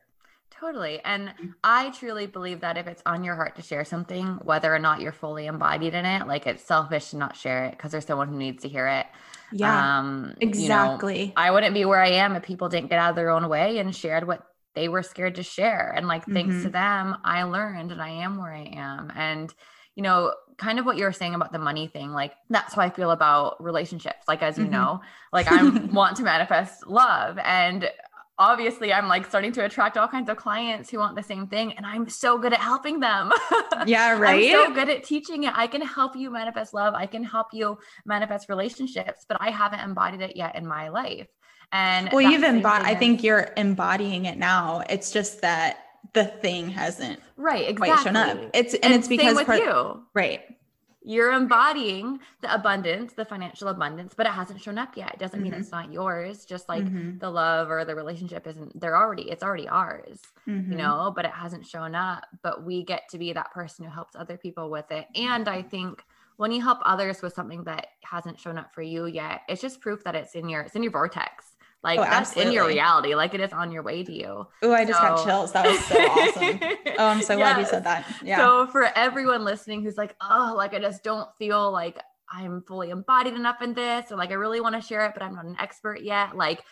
Totally. 0.51 1.01
And 1.05 1.33
i 1.63 1.91
truly 1.91 2.27
believe 2.27 2.61
that 2.61 2.77
if 2.77 2.87
it's 2.87 3.03
on 3.07 3.23
your 3.23 3.37
heart 3.37 3.55
to 3.57 3.63
share 3.63 3.85
something 3.85 4.27
whether 4.43 4.75
or 4.75 4.79
not 4.79 5.01
you're 5.01 5.13
fully 5.13 5.47
embodied 5.47 5.95
in 5.95 6.05
it 6.05 6.27
like 6.27 6.47
it's 6.47 6.65
selfish 6.65 7.11
to 7.11 7.17
not 7.17 7.37
share 7.37 7.67
it 7.67 7.73
because 7.73 7.93
there's 7.93 8.07
someone 8.07 8.29
who 8.29 8.37
needs 8.37 8.63
to 8.63 8.69
hear 8.69 8.89
it. 8.89 9.07
Yeah. 9.53 9.99
Um 9.99 10.35
exactly 10.41 11.21
you 11.21 11.27
know, 11.29 11.33
i 11.37 11.51
wouldn't 11.51 11.75
be 11.75 11.85
where 11.85 12.01
i 12.01 12.11
am 12.11 12.35
if 12.35 12.43
people 12.43 12.69
didn't 12.69 12.91
get 12.91 12.99
out 12.99 13.11
of 13.11 13.17
their 13.17 13.31
own 13.31 13.49
way 13.49 13.79
and 13.79 13.95
shared 13.95 14.27
what 14.27 14.43
they 14.75 14.89
were 14.89 15.03
scared 15.03 15.37
to 15.37 15.43
share. 15.43 15.93
And 15.97 16.09
like 16.09 16.25
thanks 16.25 16.55
mm-hmm. 16.55 16.65
to 16.65 16.71
them 16.71 17.17
i 17.25 17.45
learned 17.45 17.93
and 17.93 18.03
i 18.03 18.11
am 18.11 18.37
where 18.37 18.53
i 18.53 18.69
am. 18.75 19.13
And 19.15 19.55
you 19.95 20.03
know 20.03 20.33
kind 20.59 20.79
of 20.79 20.85
what 20.85 20.97
you're 20.97 21.13
saying 21.13 21.35
about 21.35 21.53
the 21.53 21.59
money 21.59 21.87
thing 21.87 22.13
like 22.13 22.35
that's 22.51 22.75
how 22.75 22.83
i 22.83 22.91
feel 22.91 23.13
about 23.13 23.63
relationships 23.63 24.27
like 24.27 24.43
as 24.43 24.59
you 24.59 24.65
mm-hmm. 24.65 24.73
know 24.73 25.01
like 25.33 25.47
i 25.51 25.63
want 25.93 26.17
to 26.17 26.23
manifest 26.23 26.87
love 26.87 27.39
and 27.39 27.89
obviously 28.39 28.93
i'm 28.93 29.09
like 29.09 29.27
starting 29.27 29.53
to 29.53 29.65
attract 29.65 29.97
all 29.97 30.09
kinds 30.09 30.29
of 30.29 30.37
clients 30.37 30.91
who 30.91 30.99
want 30.99 31.17
the 31.17 31.23
same 31.23 31.47
thing 31.47 31.73
and 31.75 31.87
i'm 31.87 32.09
so 32.09 32.39
good 32.39 32.53
at 32.53 32.61
helping 32.61 33.01
them. 33.01 33.33
Yeah 33.87 34.19
right 34.19 34.53
i'm 34.53 34.67
so 34.67 34.75
good 34.75 34.89
at 34.89 35.05
teaching 35.05 35.45
it. 35.45 35.53
I 35.57 35.69
can 35.69 35.81
help 35.81 36.17
you 36.17 36.31
manifest 36.31 36.75
love. 36.75 36.95
I 36.95 37.07
can 37.07 37.23
help 37.23 37.49
you 37.53 37.79
manifest 38.05 38.49
relationships 38.49 39.25
but 39.29 39.39
i 39.41 39.51
haven't 39.51 39.81
embodied 39.81 40.21
it 40.21 40.37
yet 40.37 40.57
in 40.57 40.67
my 40.67 40.89
life. 40.89 41.29
And 41.71 42.11
well 42.13 42.21
you've 42.21 42.43
embodied 42.43 42.87
i 42.87 42.95
think 42.95 43.23
you're 43.23 43.53
embodying 43.57 44.25
it 44.25 44.37
now. 44.37 44.83
It's 44.91 45.13
just 45.13 45.43
that 45.43 45.88
the 46.15 46.25
thing 46.25 46.71
hasn't 46.71 47.21
right 47.37 47.69
exactly 47.69 47.89
quite 47.89 48.05
shown 48.05 48.17
up. 48.17 48.51
It's 48.55 48.75
and, 48.75 48.85
and 48.85 48.95
it's 48.95 49.09
because 49.09 49.43
part, 49.45 49.61
you 49.61 50.03
right. 50.15 50.43
You're 51.01 51.33
embodying 51.33 52.19
the 52.43 52.53
abundance, 52.53 53.15
the 53.15 53.25
financial 53.25 53.69
abundance, 53.69 54.13
but 54.15 54.27
it 54.27 54.33
hasn't 54.33 54.61
shown 54.61 54.77
up 54.77 54.95
yet. 54.95 55.15
It 55.15 55.21
doesn't 55.21 55.41
mm-hmm. 55.41 55.53
mean 55.53 55.61
it's 55.61 55.71
not 55.71 55.91
yours. 55.91 56.45
Just 56.45 56.69
like 56.69 56.85
mm-hmm. 56.85 57.19
the 57.19 57.31
love 57.31 57.71
or 57.71 57.85
the 57.85 57.95
relationship 57.95 58.47
isn't 58.47 58.79
they're 58.79 58.97
already 58.97 59.31
it's 59.31 59.43
already 59.43 59.69
ours, 59.69 60.21
mm-hmm. 60.47 60.73
you 60.73 60.77
know, 60.77 61.13
but 61.15 61.25
it 61.25 61.31
hasn't 61.31 61.67
shown 61.67 61.95
up. 61.95 62.25
But 62.43 62.65
we 62.65 62.85
get 62.85 63.09
to 63.11 63.19
be 63.19 63.33
that 63.33 63.53
person 63.53 63.85
who 63.85 63.91
helps 63.91 64.17
other 64.17 64.37
people 64.37 64.71
with 64.71 64.91
it. 64.91 65.07
And 65.15 65.49
I 65.49 65.63
think 65.63 66.03
when 66.37 66.53
you 66.53 66.63
help 66.63 66.79
others 66.85 67.23
with 67.23 67.33
something 67.33 67.65
that 67.65 67.89
hasn't 68.03 68.39
shown 68.39 68.59
up 68.59 68.75
for 68.75 68.83
you 68.83 69.07
yet, 69.07 69.43
it's 69.49 69.63
just 69.63 69.81
proof 69.81 70.05
that 70.05 70.15
it's 70.15 70.35
in 70.35 70.49
your 70.49 70.63
it's 70.63 70.77
in 70.77 70.83
your 70.83 70.93
vortex 70.93 71.48
like 71.83 71.99
oh, 71.99 72.03
that's 72.03 72.31
absolutely. 72.31 72.51
in 72.51 72.55
your 72.55 72.67
reality. 72.67 73.15
Like 73.15 73.35
it 73.35 73.41
is 73.41 73.53
on 73.53 73.71
your 73.71 73.83
way 73.83 74.03
to 74.03 74.13
you. 74.13 74.47
Oh, 74.63 74.73
I 74.73 74.85
just 74.85 74.99
so. 74.99 75.07
got 75.07 75.25
chills. 75.25 75.53
That 75.53 75.67
was 75.67 75.79
so 75.85 75.97
awesome. 75.97 76.61
Oh, 76.99 77.07
I'm 77.07 77.23
so 77.23 77.37
glad 77.37 77.59
you 77.59 77.67
said 77.67 77.85
that. 77.85 78.05
Yeah. 78.25 78.39
So 78.39 78.67
for 78.67 78.85
everyone 78.97 79.45
listening 79.45 79.83
who's 79.83 79.97
like, 79.97 80.17
oh, 80.21 80.55
like 80.57 80.75
I 80.75 80.81
just 80.81 81.05
don't 81.05 81.29
feel 81.39 81.71
like 81.71 81.99
I'm 82.31 82.63
fully 82.63 82.91
embodied 82.91 83.35
enough 83.35 83.63
in 83.63 83.75
this, 83.75 84.11
or 84.11 84.17
like 84.17 84.31
I 84.31 84.35
really 84.35 84.61
want 84.61 84.75
to 84.75 84.81
share 84.81 85.07
it, 85.07 85.13
but 85.15 85.23
I'm 85.23 85.35
not 85.35 85.45
an 85.45 85.57
expert 85.61 86.03
yet. 86.03 86.37
Like 86.37 86.65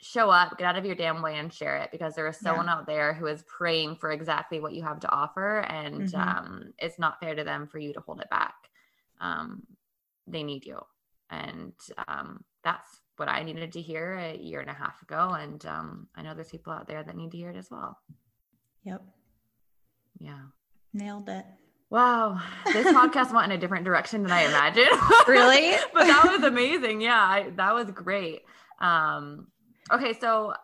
show 0.00 0.30
up, 0.30 0.56
get 0.56 0.66
out 0.66 0.78
of 0.78 0.86
your 0.86 0.94
damn 0.94 1.22
way 1.22 1.36
and 1.36 1.52
share 1.52 1.76
it 1.78 1.90
because 1.90 2.14
there 2.14 2.28
is 2.28 2.38
someone 2.38 2.66
yeah. 2.66 2.74
out 2.74 2.86
there 2.86 3.12
who 3.12 3.26
is 3.26 3.42
praying 3.42 3.96
for 3.96 4.12
exactly 4.12 4.60
what 4.60 4.72
you 4.72 4.82
have 4.82 5.00
to 5.00 5.10
offer. 5.10 5.60
And 5.60 6.02
mm-hmm. 6.02 6.20
um, 6.20 6.72
it's 6.78 6.98
not 6.98 7.18
fair 7.18 7.34
to 7.34 7.42
them 7.42 7.66
for 7.66 7.78
you 7.78 7.92
to 7.92 8.00
hold 8.00 8.20
it 8.20 8.30
back. 8.30 8.54
Um, 9.20 9.64
they 10.28 10.44
need 10.44 10.64
you. 10.64 10.78
And 11.30 11.72
um, 12.06 12.44
that's 12.62 13.00
what 13.18 13.28
I 13.28 13.42
needed 13.42 13.72
to 13.72 13.80
hear 13.80 14.14
a 14.14 14.36
year 14.36 14.60
and 14.60 14.70
a 14.70 14.74
half 14.74 15.02
ago. 15.02 15.36
And 15.38 15.64
um, 15.66 16.08
I 16.14 16.22
know 16.22 16.34
there's 16.34 16.50
people 16.50 16.72
out 16.72 16.86
there 16.86 17.02
that 17.02 17.16
need 17.16 17.30
to 17.32 17.36
hear 17.36 17.50
it 17.50 17.56
as 17.56 17.70
well. 17.70 17.98
Yep. 18.84 19.02
Yeah. 20.20 20.40
Nailed 20.92 21.28
it. 21.28 21.44
Wow. 21.90 22.40
This 22.66 22.86
podcast 22.94 23.32
went 23.32 23.50
in 23.50 23.58
a 23.58 23.60
different 23.60 23.84
direction 23.84 24.22
than 24.22 24.32
I 24.32 24.42
imagined. 24.42 24.88
Really? 25.26 25.76
but 25.94 26.06
that 26.06 26.24
was 26.24 26.42
amazing. 26.42 27.00
Yeah, 27.00 27.20
I, 27.20 27.50
that 27.56 27.74
was 27.74 27.90
great. 27.90 28.42
Um, 28.80 29.48
okay, 29.92 30.14
so 30.18 30.54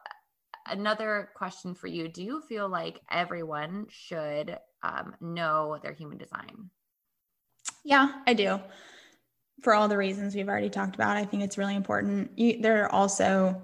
another 0.67 1.31
question 1.35 1.75
for 1.75 1.87
you. 1.87 2.09
Do 2.09 2.23
you 2.23 2.43
feel 2.49 2.69
like 2.69 3.01
everyone 3.11 3.87
should 3.89 4.59
um, 4.83 5.15
know 5.21 5.79
their 5.83 5.93
human 5.93 6.19
design? 6.19 6.71
Yeah, 7.85 8.11
I 8.27 8.35
do. 8.35 8.61
For 9.63 9.75
all 9.75 9.89
the 9.89 9.97
reasons 9.97 10.35
we've 10.35 10.49
already 10.49 10.71
talked 10.71 10.95
about, 10.95 11.17
I 11.17 11.25
think 11.25 11.43
it's 11.43 11.57
really 11.57 11.75
important. 11.75 12.31
You, 12.37 12.61
there 12.61 12.85
are 12.85 12.93
also 12.93 13.63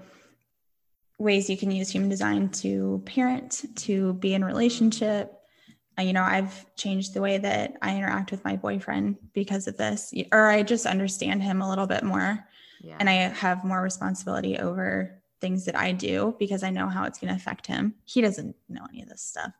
ways 1.18 1.50
you 1.50 1.56
can 1.56 1.70
use 1.70 1.90
human 1.90 2.08
design 2.08 2.48
to 2.48 3.02
parent, 3.04 3.64
to 3.76 4.14
be 4.14 4.32
in 4.32 4.42
relationship. 4.42 5.38
Uh, 5.98 6.02
you 6.02 6.14
know, 6.14 6.22
I've 6.22 6.74
changed 6.76 7.12
the 7.12 7.20
way 7.20 7.36
that 7.36 7.76
I 7.82 7.96
interact 7.96 8.30
with 8.30 8.42
my 8.44 8.56
boyfriend 8.56 9.18
because 9.34 9.66
of 9.66 9.76
this, 9.76 10.14
or 10.32 10.46
I 10.48 10.62
just 10.62 10.86
understand 10.86 11.42
him 11.42 11.60
a 11.60 11.68
little 11.68 11.86
bit 11.86 12.02
more. 12.02 12.46
Yeah. 12.80 12.96
And 12.98 13.10
I 13.10 13.14
have 13.14 13.64
more 13.64 13.82
responsibility 13.82 14.58
over 14.58 15.20
things 15.40 15.66
that 15.66 15.76
I 15.76 15.92
do 15.92 16.34
because 16.38 16.62
I 16.62 16.70
know 16.70 16.88
how 16.88 17.04
it's 17.04 17.18
going 17.18 17.28
to 17.28 17.36
affect 17.36 17.66
him. 17.66 17.94
He 18.04 18.20
doesn't 18.20 18.56
know 18.68 18.86
any 18.90 19.02
of 19.02 19.08
this 19.08 19.22
stuff. 19.22 19.52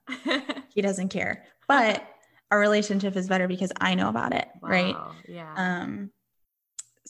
he 0.69 0.81
doesn't 0.81 1.09
care. 1.09 1.45
But 1.69 2.07
our 2.51 2.59
relationship 2.59 3.17
is 3.17 3.29
better 3.29 3.49
because 3.49 3.73
I 3.81 3.95
know 3.95 4.09
about 4.09 4.35
it, 4.35 4.49
wow. 4.63 4.69
right? 4.69 4.97
Yeah. 5.29 5.53
Um 5.57 6.11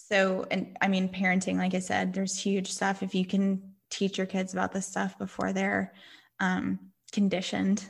so 0.08 0.46
and 0.50 0.76
I 0.80 0.88
mean 0.88 1.08
parenting 1.08 1.56
like 1.56 1.74
I 1.74 1.80
said, 1.80 2.12
there's 2.12 2.38
huge 2.38 2.70
stuff 2.72 3.02
if 3.02 3.14
you 3.14 3.24
can 3.24 3.62
teach 3.90 4.18
your 4.18 4.26
kids 4.26 4.52
about 4.52 4.72
this 4.72 4.86
stuff 4.86 5.18
before 5.18 5.52
they're 5.52 5.92
um 6.38 6.78
conditioned. 7.12 7.84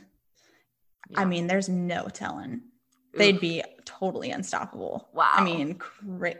Yeah. 1.09 1.21
I 1.21 1.25
mean, 1.25 1.47
there's 1.47 1.69
no 1.69 2.07
telling. 2.11 2.53
Oof. 2.53 3.17
They'd 3.17 3.39
be 3.39 3.63
totally 3.85 4.31
unstoppable. 4.31 5.09
Wow. 5.13 5.31
I 5.33 5.43
mean, 5.43 5.75
cra- 5.75 6.35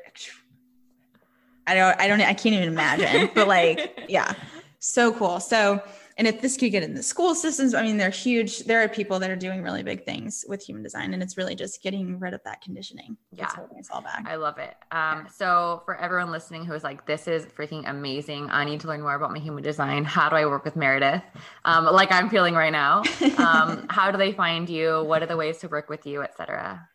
I 1.67 1.75
don't, 1.75 1.99
I 1.99 2.07
don't, 2.07 2.21
I 2.21 2.33
can't 2.33 2.55
even 2.55 2.67
imagine, 2.67 3.29
but 3.35 3.47
like, 3.47 4.05
yeah, 4.09 4.33
so 4.79 5.13
cool. 5.13 5.39
So, 5.39 5.81
and 6.17 6.27
if 6.27 6.41
this 6.41 6.57
could 6.57 6.71
get 6.71 6.83
in 6.83 6.93
the 6.93 7.03
school 7.03 7.35
systems, 7.35 7.73
I 7.73 7.83
mean, 7.83 7.97
they're 7.97 8.09
huge. 8.09 8.59
There 8.59 8.83
are 8.83 8.87
people 8.87 9.19
that 9.19 9.29
are 9.29 9.35
doing 9.35 9.63
really 9.63 9.83
big 9.83 10.05
things 10.05 10.45
with 10.47 10.63
human 10.63 10.83
design, 10.83 11.13
and 11.13 11.23
it's 11.23 11.37
really 11.37 11.55
just 11.55 11.81
getting 11.81 12.19
rid 12.19 12.33
of 12.33 12.41
that 12.43 12.61
conditioning. 12.61 13.17
Yeah, 13.31 13.49
holding 13.55 13.79
us 13.79 13.89
all 13.91 14.01
back. 14.01 14.25
I 14.27 14.35
love 14.35 14.57
it. 14.57 14.75
Um, 14.91 15.27
so 15.33 15.81
for 15.85 15.95
everyone 15.95 16.31
listening 16.31 16.65
who 16.65 16.73
is 16.73 16.83
like, 16.83 17.05
"This 17.05 17.27
is 17.27 17.45
freaking 17.45 17.89
amazing! 17.89 18.49
I 18.49 18.65
need 18.65 18.79
to 18.81 18.87
learn 18.87 19.01
more 19.01 19.15
about 19.15 19.31
my 19.31 19.39
human 19.39 19.63
design. 19.63 20.03
How 20.03 20.29
do 20.29 20.35
I 20.35 20.45
work 20.45 20.65
with 20.65 20.75
Meredith?" 20.75 21.23
Um, 21.65 21.85
like 21.85 22.11
I'm 22.11 22.29
feeling 22.29 22.53
right 22.53 22.71
now. 22.71 23.03
Um, 23.37 23.85
how 23.89 24.11
do 24.11 24.17
they 24.17 24.31
find 24.31 24.69
you? 24.69 25.03
What 25.03 25.23
are 25.23 25.27
the 25.27 25.37
ways 25.37 25.59
to 25.59 25.67
work 25.67 25.89
with 25.89 26.05
you, 26.05 26.21
etc. 26.21 26.87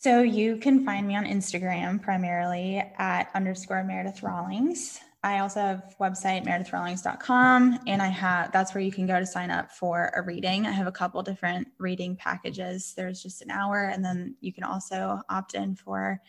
So 0.00 0.22
you 0.22 0.56
can 0.56 0.84
find 0.86 1.06
me 1.06 1.14
on 1.14 1.26
Instagram 1.26 2.00
primarily 2.00 2.78
at 2.96 3.28
underscore 3.34 3.84
Meredith 3.84 4.22
Rawlings. 4.22 4.98
I 5.22 5.40
also 5.40 5.60
have 5.60 5.94
website 6.00 6.46
meredithrawlings.com 6.46 7.80
and 7.86 8.00
I 8.00 8.08
have 8.08 8.52
that's 8.52 8.74
where 8.74 8.82
you 8.82 8.90
can 8.90 9.06
go 9.06 9.18
to 9.18 9.26
sign 9.26 9.50
up 9.50 9.70
for 9.70 10.10
a 10.16 10.22
reading. 10.22 10.66
I 10.66 10.70
have 10.70 10.86
a 10.86 10.92
couple 10.92 11.22
different 11.22 11.68
reading 11.78 12.16
packages. 12.16 12.94
There's 12.96 13.22
just 13.22 13.42
an 13.42 13.50
hour 13.50 13.90
and 13.92 14.02
then 14.02 14.34
you 14.40 14.52
can 14.52 14.64
also 14.64 15.20
opt 15.28 15.54
in 15.54 15.74
for 15.76 16.20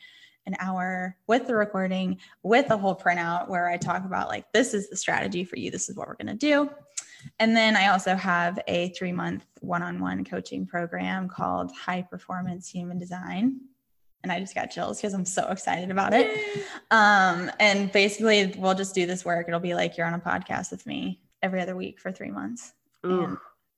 an 0.45 0.55
hour 0.59 1.15
with 1.27 1.47
the 1.47 1.55
recording 1.55 2.17
with 2.43 2.69
a 2.71 2.77
whole 2.77 2.95
printout 2.95 3.47
where 3.47 3.69
I 3.69 3.77
talk 3.77 4.03
about 4.03 4.27
like 4.27 4.51
this 4.51 4.73
is 4.73 4.89
the 4.89 4.97
strategy 4.97 5.45
for 5.45 5.57
you. 5.57 5.71
This 5.71 5.89
is 5.89 5.95
what 5.95 6.07
we're 6.07 6.15
going 6.15 6.27
to 6.27 6.33
do. 6.33 6.69
And 7.39 7.55
then 7.55 7.75
I 7.75 7.87
also 7.89 8.15
have 8.15 8.59
a 8.67 8.89
three 8.89 9.11
month 9.11 9.45
one 9.61 9.83
on 9.83 10.01
one 10.01 10.25
coaching 10.25 10.65
program 10.65 11.29
called 11.29 11.71
High 11.73 12.01
Performance 12.01 12.67
Human 12.67 12.97
Design. 12.97 13.61
And 14.23 14.31
I 14.31 14.39
just 14.39 14.53
got 14.53 14.69
chills 14.69 14.99
because 14.99 15.13
I'm 15.13 15.25
so 15.25 15.47
excited 15.49 15.89
about 15.89 16.13
it. 16.13 16.29
Um, 16.91 17.49
and 17.59 17.91
basically, 17.91 18.53
we'll 18.57 18.75
just 18.75 18.93
do 18.93 19.05
this 19.05 19.25
work. 19.25 19.47
It'll 19.47 19.59
be 19.59 19.73
like 19.73 19.97
you're 19.97 20.07
on 20.07 20.13
a 20.13 20.19
podcast 20.19 20.71
with 20.71 20.85
me 20.85 21.21
every 21.41 21.61
other 21.61 21.75
week 21.75 21.99
for 21.99 22.11
three 22.11 22.31
months. 22.31 22.73
Ooh. 23.05 23.23
And 23.23 23.37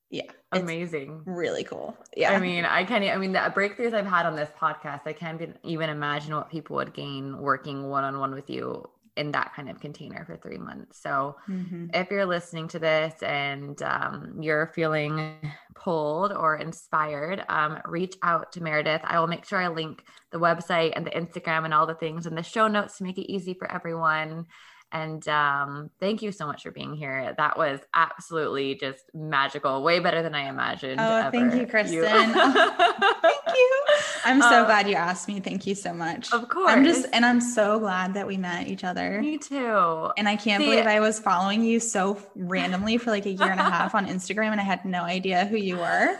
yeah. 0.09 0.29
Amazing. 0.51 1.23
Really 1.25 1.63
cool. 1.63 1.97
Yeah. 2.15 2.33
I 2.33 2.39
mean, 2.39 2.65
I 2.65 2.83
can't, 2.83 3.03
I 3.03 3.17
mean, 3.17 3.31
the 3.31 3.39
breakthroughs 3.39 3.93
I've 3.93 4.05
had 4.05 4.25
on 4.25 4.35
this 4.35 4.49
podcast, 4.59 5.01
I 5.07 5.13
can't 5.13 5.57
even 5.63 5.89
imagine 5.89 6.35
what 6.35 6.51
people 6.51 6.75
would 6.75 6.93
gain 6.93 7.37
working 7.39 7.89
one 7.89 8.03
on 8.03 8.19
one 8.19 8.33
with 8.33 8.49
you 8.49 8.87
in 9.15 9.31
that 9.31 9.53
kind 9.55 9.69
of 9.69 9.79
container 9.79 10.25
for 10.25 10.37
three 10.37 10.57
months. 10.57 11.01
So 11.01 11.35
mm-hmm. 11.47 11.87
if 11.93 12.09
you're 12.09 12.25
listening 12.25 12.67
to 12.69 12.79
this 12.79 13.13
and 13.21 13.81
um, 13.83 14.37
you're 14.39 14.71
feeling 14.73 15.35
pulled 15.75 16.31
or 16.31 16.57
inspired, 16.57 17.43
um, 17.49 17.79
reach 17.85 18.15
out 18.23 18.51
to 18.53 18.63
Meredith. 18.63 19.01
I 19.03 19.19
will 19.19 19.27
make 19.27 19.45
sure 19.45 19.61
I 19.61 19.67
link 19.67 20.03
the 20.31 20.39
website 20.39 20.93
and 20.95 21.05
the 21.05 21.11
Instagram 21.11 21.65
and 21.65 21.73
all 21.73 21.85
the 21.85 21.93
things 21.93 22.25
in 22.25 22.35
the 22.35 22.43
show 22.43 22.67
notes 22.67 22.97
to 22.97 23.03
make 23.03 23.17
it 23.17 23.31
easy 23.31 23.53
for 23.53 23.71
everyone. 23.71 24.47
And 24.93 25.27
um, 25.27 25.89
thank 25.99 26.21
you 26.21 26.31
so 26.31 26.45
much 26.45 26.61
for 26.61 26.69
being 26.69 26.93
here. 26.93 27.33
That 27.35 27.57
was 27.57 27.79
absolutely 27.95 28.75
just 28.75 29.03
magical, 29.15 29.81
way 29.81 29.99
better 29.99 30.21
than 30.21 30.35
I 30.35 30.47
imagined. 30.47 31.01
Oh, 31.01 31.17
ever. 31.17 31.31
thank 31.31 31.55
you, 31.55 31.65
Kristen. 31.65 31.97
You. 31.97 32.03
thank 32.05 33.41
you. 33.47 33.85
I'm 34.23 34.39
so 34.39 34.59
um, 34.59 34.65
glad 34.65 34.87
you 34.87 34.93
asked 34.93 35.27
me. 35.27 35.39
Thank 35.39 35.65
you 35.65 35.73
so 35.73 35.93
much. 35.93 36.31
Of 36.31 36.47
course. 36.47 36.69
I'm 36.69 36.85
just, 36.85 37.07
and 37.11 37.25
I'm 37.25 37.41
so 37.41 37.79
glad 37.79 38.13
that 38.13 38.27
we 38.27 38.37
met 38.37 38.67
each 38.67 38.83
other. 38.83 39.19
Me 39.19 39.39
too. 39.39 40.11
And 40.15 40.29
I 40.29 40.35
can't 40.35 40.61
See, 40.61 40.69
believe 40.69 40.85
I 40.85 40.99
was 40.99 41.19
following 41.19 41.63
you 41.63 41.79
so 41.79 42.21
randomly 42.35 42.99
for 42.99 43.09
like 43.09 43.25
a 43.25 43.31
year 43.31 43.49
and 43.49 43.59
a 43.59 43.63
half 43.69 43.95
on 43.95 44.05
Instagram 44.05 44.51
and 44.51 44.61
I 44.61 44.63
had 44.63 44.85
no 44.85 45.01
idea 45.01 45.47
who 45.47 45.57
you 45.57 45.77
were. 45.77 46.19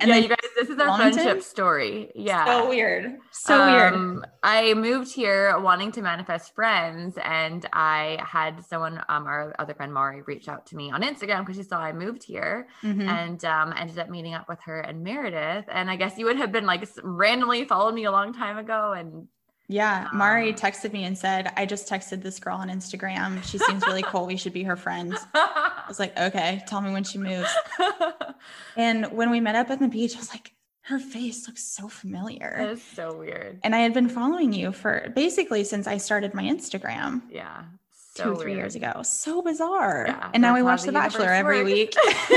And 0.00 0.08
yeah, 0.08 0.16
you 0.16 0.28
guys, 0.28 0.38
this 0.56 0.70
is 0.70 0.78
our 0.78 0.96
friendship 0.96 1.42
story. 1.42 2.10
Yeah. 2.14 2.44
So 2.46 2.68
weird. 2.68 3.18
So 3.32 3.60
um, 3.60 4.14
weird. 4.14 4.24
I 4.42 4.74
moved 4.74 5.12
here 5.12 5.58
wanting 5.60 5.92
to 5.92 6.02
manifest 6.02 6.54
friends, 6.54 7.18
and 7.22 7.66
I 7.72 8.18
had 8.26 8.64
someone, 8.64 9.02
um, 9.08 9.26
our 9.26 9.54
other 9.58 9.74
friend 9.74 9.92
Mari, 9.92 10.22
reach 10.22 10.48
out 10.48 10.66
to 10.66 10.76
me 10.76 10.90
on 10.90 11.02
Instagram 11.02 11.40
because 11.40 11.56
she 11.56 11.62
saw 11.62 11.78
I 11.78 11.92
moved 11.92 12.24
here 12.24 12.68
mm-hmm. 12.82 13.08
and 13.08 13.44
um, 13.44 13.74
ended 13.76 13.98
up 13.98 14.08
meeting 14.08 14.34
up 14.34 14.48
with 14.48 14.60
her 14.64 14.80
and 14.80 15.02
Meredith. 15.02 15.66
And 15.68 15.90
I 15.90 15.96
guess 15.96 16.16
you 16.16 16.24
would 16.24 16.36
have 16.36 16.50
been 16.50 16.66
like 16.66 16.88
randomly 17.02 17.64
followed 17.64 17.94
me 17.94 18.04
a 18.04 18.12
long 18.12 18.32
time 18.32 18.56
ago 18.56 18.94
and 18.96 19.28
yeah, 19.70 20.08
Mari 20.12 20.48
um, 20.48 20.54
texted 20.56 20.92
me 20.92 21.04
and 21.04 21.16
said, 21.16 21.52
I 21.56 21.64
just 21.64 21.88
texted 21.88 22.22
this 22.22 22.40
girl 22.40 22.56
on 22.56 22.68
Instagram. 22.68 23.40
She 23.44 23.56
seems 23.56 23.86
really 23.86 24.02
cool. 24.02 24.26
We 24.26 24.36
should 24.36 24.52
be 24.52 24.64
her 24.64 24.74
friends. 24.74 25.14
I 25.34 25.84
was 25.86 26.00
like, 26.00 26.18
okay, 26.18 26.60
tell 26.66 26.80
me 26.80 26.90
when 26.90 27.04
she 27.04 27.18
moves. 27.18 27.48
and 28.76 29.12
when 29.12 29.30
we 29.30 29.38
met 29.38 29.54
up 29.54 29.70
at 29.70 29.78
the 29.78 29.86
beach, 29.86 30.16
I 30.16 30.18
was 30.18 30.30
like, 30.30 30.52
her 30.82 30.98
face 30.98 31.46
looks 31.46 31.62
so 31.62 31.86
familiar. 31.86 32.72
It's 32.72 32.82
so 32.82 33.16
weird. 33.16 33.60
And 33.62 33.72
I 33.76 33.78
had 33.78 33.94
been 33.94 34.08
following 34.08 34.52
you 34.52 34.72
for 34.72 35.12
basically 35.14 35.62
since 35.62 35.86
I 35.86 35.98
started 35.98 36.34
my 36.34 36.42
Instagram. 36.42 37.22
Yeah. 37.30 37.62
So 38.14 38.34
two, 38.34 38.40
three 38.40 38.54
years 38.54 38.74
ago. 38.74 39.02
So 39.04 39.40
bizarre. 39.40 40.06
Yeah, 40.08 40.30
and 40.34 40.40
now 40.40 40.54
we 40.54 40.62
watch 40.62 40.82
The 40.82 40.92
Bachelor 40.92 41.32
every 41.32 41.62
week. 41.62 41.94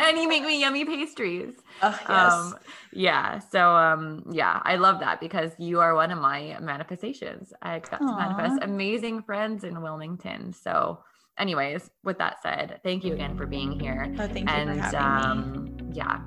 and 0.00 0.18
you 0.18 0.28
make 0.28 0.42
me 0.42 0.60
yummy 0.60 0.84
pastries. 0.84 1.54
Oh, 1.82 1.96
yes. 2.08 2.32
Um, 2.32 2.56
yeah. 2.92 3.38
So 3.38 3.70
um, 3.70 4.24
yeah, 4.32 4.60
I 4.64 4.76
love 4.76 5.00
that 5.00 5.20
because 5.20 5.52
you 5.58 5.80
are 5.80 5.94
one 5.94 6.10
of 6.10 6.18
my 6.18 6.56
manifestations. 6.60 7.52
I 7.62 7.78
got 7.78 8.00
Aww. 8.00 8.08
to 8.08 8.16
manifest 8.16 8.62
amazing 8.62 9.22
friends 9.22 9.62
in 9.62 9.80
Wilmington. 9.82 10.52
So 10.52 10.98
anyways, 11.38 11.88
with 12.02 12.18
that 12.18 12.42
said, 12.42 12.80
thank 12.82 13.04
you 13.04 13.14
again 13.14 13.36
for 13.36 13.46
being 13.46 13.78
here. 13.78 14.12
Oh, 14.18 14.26
thank 14.26 14.50
you 14.50 14.56
and, 14.56 14.70
for 14.70 14.96
having 14.96 15.00
um, 15.00 15.64
me. 15.64 15.92
Yeah. 15.92 16.20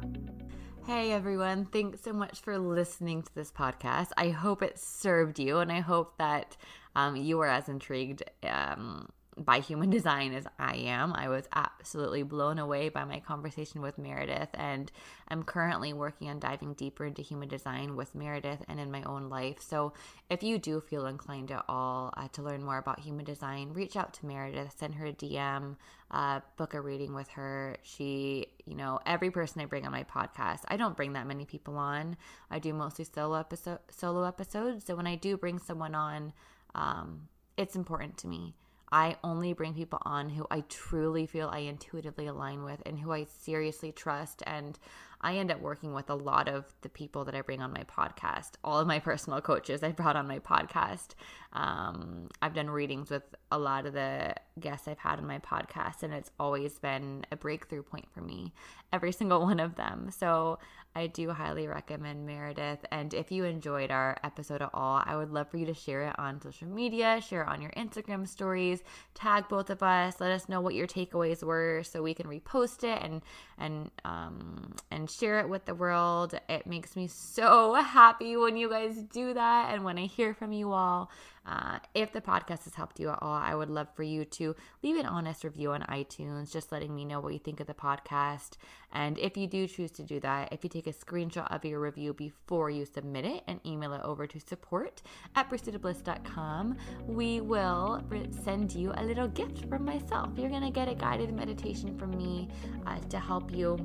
Hey 0.85 1.11
everyone, 1.11 1.65
thanks 1.65 2.01
so 2.01 2.11
much 2.11 2.41
for 2.41 2.57
listening 2.57 3.21
to 3.21 3.35
this 3.35 3.51
podcast. 3.51 4.07
I 4.17 4.29
hope 4.29 4.63
it 4.63 4.79
served 4.79 5.39
you 5.39 5.59
and 5.59 5.71
I 5.71 5.79
hope 5.79 6.17
that 6.17 6.57
um, 6.95 7.15
you 7.15 7.39
are 7.41 7.47
as 7.47 7.69
intrigued 7.69 8.23
um, 8.43 9.07
by 9.37 9.59
human 9.59 9.89
design 9.97 10.33
as 10.33 10.45
I 10.59 10.75
am. 10.75 11.13
I 11.13 11.29
was 11.29 11.47
absolutely 11.53 12.23
blown 12.23 12.59
away 12.59 12.89
by 12.89 13.03
my 13.05 13.19
conversation 13.19 13.81
with 13.81 13.97
Meredith, 13.97 14.49
and 14.53 14.91
I'm 15.27 15.43
currently 15.43 15.93
working 15.93 16.29
on 16.29 16.39
diving 16.39 16.73
deeper 16.73 17.05
into 17.05 17.21
human 17.21 17.47
design 17.47 17.95
with 17.95 18.15
Meredith 18.15 18.63
and 18.67 18.79
in 18.79 18.91
my 18.91 19.03
own 19.03 19.29
life. 19.29 19.61
So, 19.61 19.93
if 20.29 20.43
you 20.43 20.57
do 20.57 20.81
feel 20.81 21.05
inclined 21.05 21.51
at 21.51 21.63
all 21.67 22.13
uh, 22.17 22.27
to 22.33 22.41
learn 22.41 22.63
more 22.63 22.77
about 22.77 22.99
human 22.99 23.25
design, 23.25 23.73
reach 23.73 23.95
out 23.95 24.13
to 24.15 24.25
Meredith, 24.25 24.75
send 24.77 24.95
her 24.95 25.07
a 25.07 25.13
DM, 25.13 25.75
uh, 26.11 26.41
book 26.57 26.73
a 26.73 26.81
reading 26.81 27.13
with 27.13 27.29
her. 27.29 27.77
She, 27.83 28.47
you 28.65 28.75
know, 28.75 28.99
every 29.05 29.31
person 29.31 29.61
I 29.61 29.65
bring 29.65 29.85
on 29.85 29.91
my 29.91 30.03
podcast, 30.03 30.59
I 30.67 30.77
don't 30.77 30.97
bring 30.97 31.13
that 31.13 31.27
many 31.27 31.45
people 31.45 31.77
on. 31.77 32.17
I 32.49 32.59
do 32.59 32.73
mostly 32.73 33.05
solo 33.05 33.39
episode 33.39 33.79
solo 33.89 34.23
episodes. 34.23 34.85
So 34.85 34.95
when 34.95 35.07
I 35.07 35.15
do 35.15 35.37
bring 35.37 35.57
someone 35.57 35.95
on, 35.95 36.33
um, 36.75 37.27
it's 37.57 37.75
important 37.75 38.17
to 38.17 38.27
me 38.27 38.55
I 38.91 39.15
only 39.23 39.53
bring 39.53 39.73
people 39.73 39.99
on 40.01 40.29
who 40.29 40.45
I 40.51 40.61
truly 40.67 41.25
feel 41.25 41.49
I 41.51 41.59
intuitively 41.59 42.27
align 42.27 42.63
with 42.63 42.81
and 42.85 42.99
who 42.99 43.13
I 43.13 43.23
seriously 43.23 43.93
trust. 43.93 44.43
And 44.45 44.77
I 45.21 45.37
end 45.37 45.49
up 45.49 45.61
working 45.61 45.93
with 45.93 46.09
a 46.09 46.15
lot 46.15 46.49
of 46.49 46.65
the 46.81 46.89
people 46.89 47.23
that 47.25 47.35
I 47.35 47.41
bring 47.41 47.61
on 47.61 47.71
my 47.71 47.83
podcast, 47.83 48.51
all 48.63 48.79
of 48.79 48.87
my 48.87 48.99
personal 48.99 49.39
coaches 49.39 49.81
I 49.81 49.91
brought 49.91 50.17
on 50.17 50.27
my 50.27 50.39
podcast. 50.39 51.09
Um, 51.53 52.29
I've 52.41 52.53
done 52.53 52.69
readings 52.69 53.09
with 53.09 53.23
a 53.51 53.57
lot 53.57 53.85
of 53.85 53.93
the 53.93 54.33
guests 54.59 54.87
I've 54.87 54.99
had 54.99 55.19
on 55.19 55.27
my 55.27 55.39
podcast, 55.39 56.03
and 56.03 56.13
it's 56.13 56.31
always 56.39 56.79
been 56.79 57.25
a 57.31 57.35
breakthrough 57.35 57.83
point 57.83 58.07
for 58.13 58.21
me, 58.21 58.53
every 58.93 59.11
single 59.21 59.41
one 59.41 59.59
of 59.59 59.75
them. 59.75 60.09
So 60.17 60.59
I 60.93 61.07
do 61.07 61.31
highly 61.31 61.67
recommend 61.67 62.25
Meredith. 62.25 62.85
And 62.91 63.13
if 63.13 63.31
you 63.31 63.45
enjoyed 63.45 63.91
our 63.91 64.17
episode 64.23 64.61
at 64.61 64.71
all, 64.73 65.01
I 65.05 65.15
would 65.15 65.31
love 65.31 65.49
for 65.49 65.57
you 65.57 65.65
to 65.67 65.73
share 65.73 66.03
it 66.03 66.19
on 66.19 66.41
social 66.41 66.67
media, 66.67 67.21
share 67.21 67.43
it 67.43 67.47
on 67.47 67.61
your 67.61 67.71
Instagram 67.71 68.27
stories, 68.27 68.83
tag 69.13 69.47
both 69.47 69.69
of 69.69 69.81
us, 69.81 70.19
let 70.19 70.31
us 70.31 70.49
know 70.49 70.59
what 70.59 70.73
your 70.75 70.87
takeaways 70.87 71.43
were 71.43 71.81
so 71.83 72.03
we 72.03 72.13
can 72.13 72.27
repost 72.27 72.83
it 72.83 73.01
and 73.01 73.21
and 73.57 73.89
um 74.03 74.73
and 74.89 75.09
share 75.09 75.39
it 75.39 75.47
with 75.47 75.65
the 75.65 75.75
world. 75.75 76.37
It 76.49 76.67
makes 76.67 76.95
me 76.97 77.07
so 77.07 77.75
happy 77.75 78.35
when 78.35 78.57
you 78.57 78.69
guys 78.69 78.97
do 78.97 79.33
that 79.33 79.73
and 79.73 79.85
when 79.85 79.97
I 79.97 80.07
hear 80.07 80.33
from 80.33 80.51
you 80.51 80.73
all. 80.73 81.09
Uh, 81.45 81.79
if 81.95 82.11
the 82.11 82.21
podcast 82.21 82.65
has 82.65 82.75
helped 82.75 82.99
you 82.99 83.09
at 83.09 83.17
all, 83.21 83.33
I 83.33 83.55
would 83.55 83.69
love 83.69 83.87
for 83.95 84.03
you 84.03 84.25
to 84.25 84.55
leave 84.83 84.97
an 84.97 85.05
honest 85.05 85.43
review 85.43 85.71
on 85.71 85.81
iTunes, 85.83 86.51
just 86.51 86.71
letting 86.71 86.93
me 86.93 87.03
know 87.03 87.19
what 87.19 87.33
you 87.33 87.39
think 87.39 87.59
of 87.59 87.67
the 87.67 87.73
podcast. 87.73 88.57
And 88.93 89.17
if 89.17 89.37
you 89.37 89.47
do 89.47 89.67
choose 89.67 89.91
to 89.91 90.03
do 90.03 90.19
that, 90.19 90.51
if 90.51 90.63
you 90.63 90.69
take 90.69 90.87
a 90.87 90.93
screenshot 90.93 91.53
of 91.53 91.65
your 91.65 91.79
review 91.79 92.13
before 92.13 92.69
you 92.69 92.85
submit 92.85 93.25
it 93.25 93.43
and 93.47 93.59
email 93.65 93.93
it 93.93 94.01
over 94.03 94.27
to 94.27 94.39
support 94.39 95.01
at 95.35 95.49
pursuitofbliss.com, 95.49 96.77
we 97.07 97.41
will 97.41 98.03
send 98.43 98.73
you 98.73 98.91
a 98.95 99.03
little 99.03 99.27
gift 99.27 99.67
from 99.67 99.83
myself. 99.85 100.29
You're 100.37 100.49
going 100.49 100.61
to 100.61 100.71
get 100.71 100.87
a 100.87 100.95
guided 100.95 101.33
meditation 101.33 101.97
from 101.97 102.11
me 102.11 102.49
uh, 102.85 102.99
to 103.09 103.19
help 103.19 103.51
you 103.51 103.77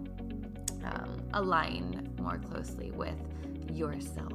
um, 0.85 1.23
align 1.33 2.15
more 2.21 2.39
closely 2.39 2.91
with 2.91 3.17
yourself. 3.73 4.33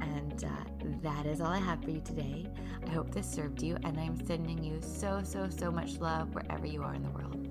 And 0.00 0.44
uh, 0.44 0.48
that 1.02 1.26
is 1.26 1.40
all 1.40 1.48
I 1.48 1.58
have 1.58 1.82
for 1.82 1.90
you 1.90 2.00
today. 2.00 2.46
I 2.86 2.90
hope 2.90 3.10
this 3.10 3.28
served 3.28 3.62
you, 3.62 3.76
and 3.84 3.98
I'm 3.98 4.24
sending 4.26 4.62
you 4.62 4.80
so, 4.80 5.22
so, 5.24 5.48
so 5.48 5.70
much 5.70 5.98
love 5.98 6.34
wherever 6.34 6.66
you 6.66 6.82
are 6.82 6.94
in 6.94 7.02
the 7.02 7.10
world. 7.10 7.47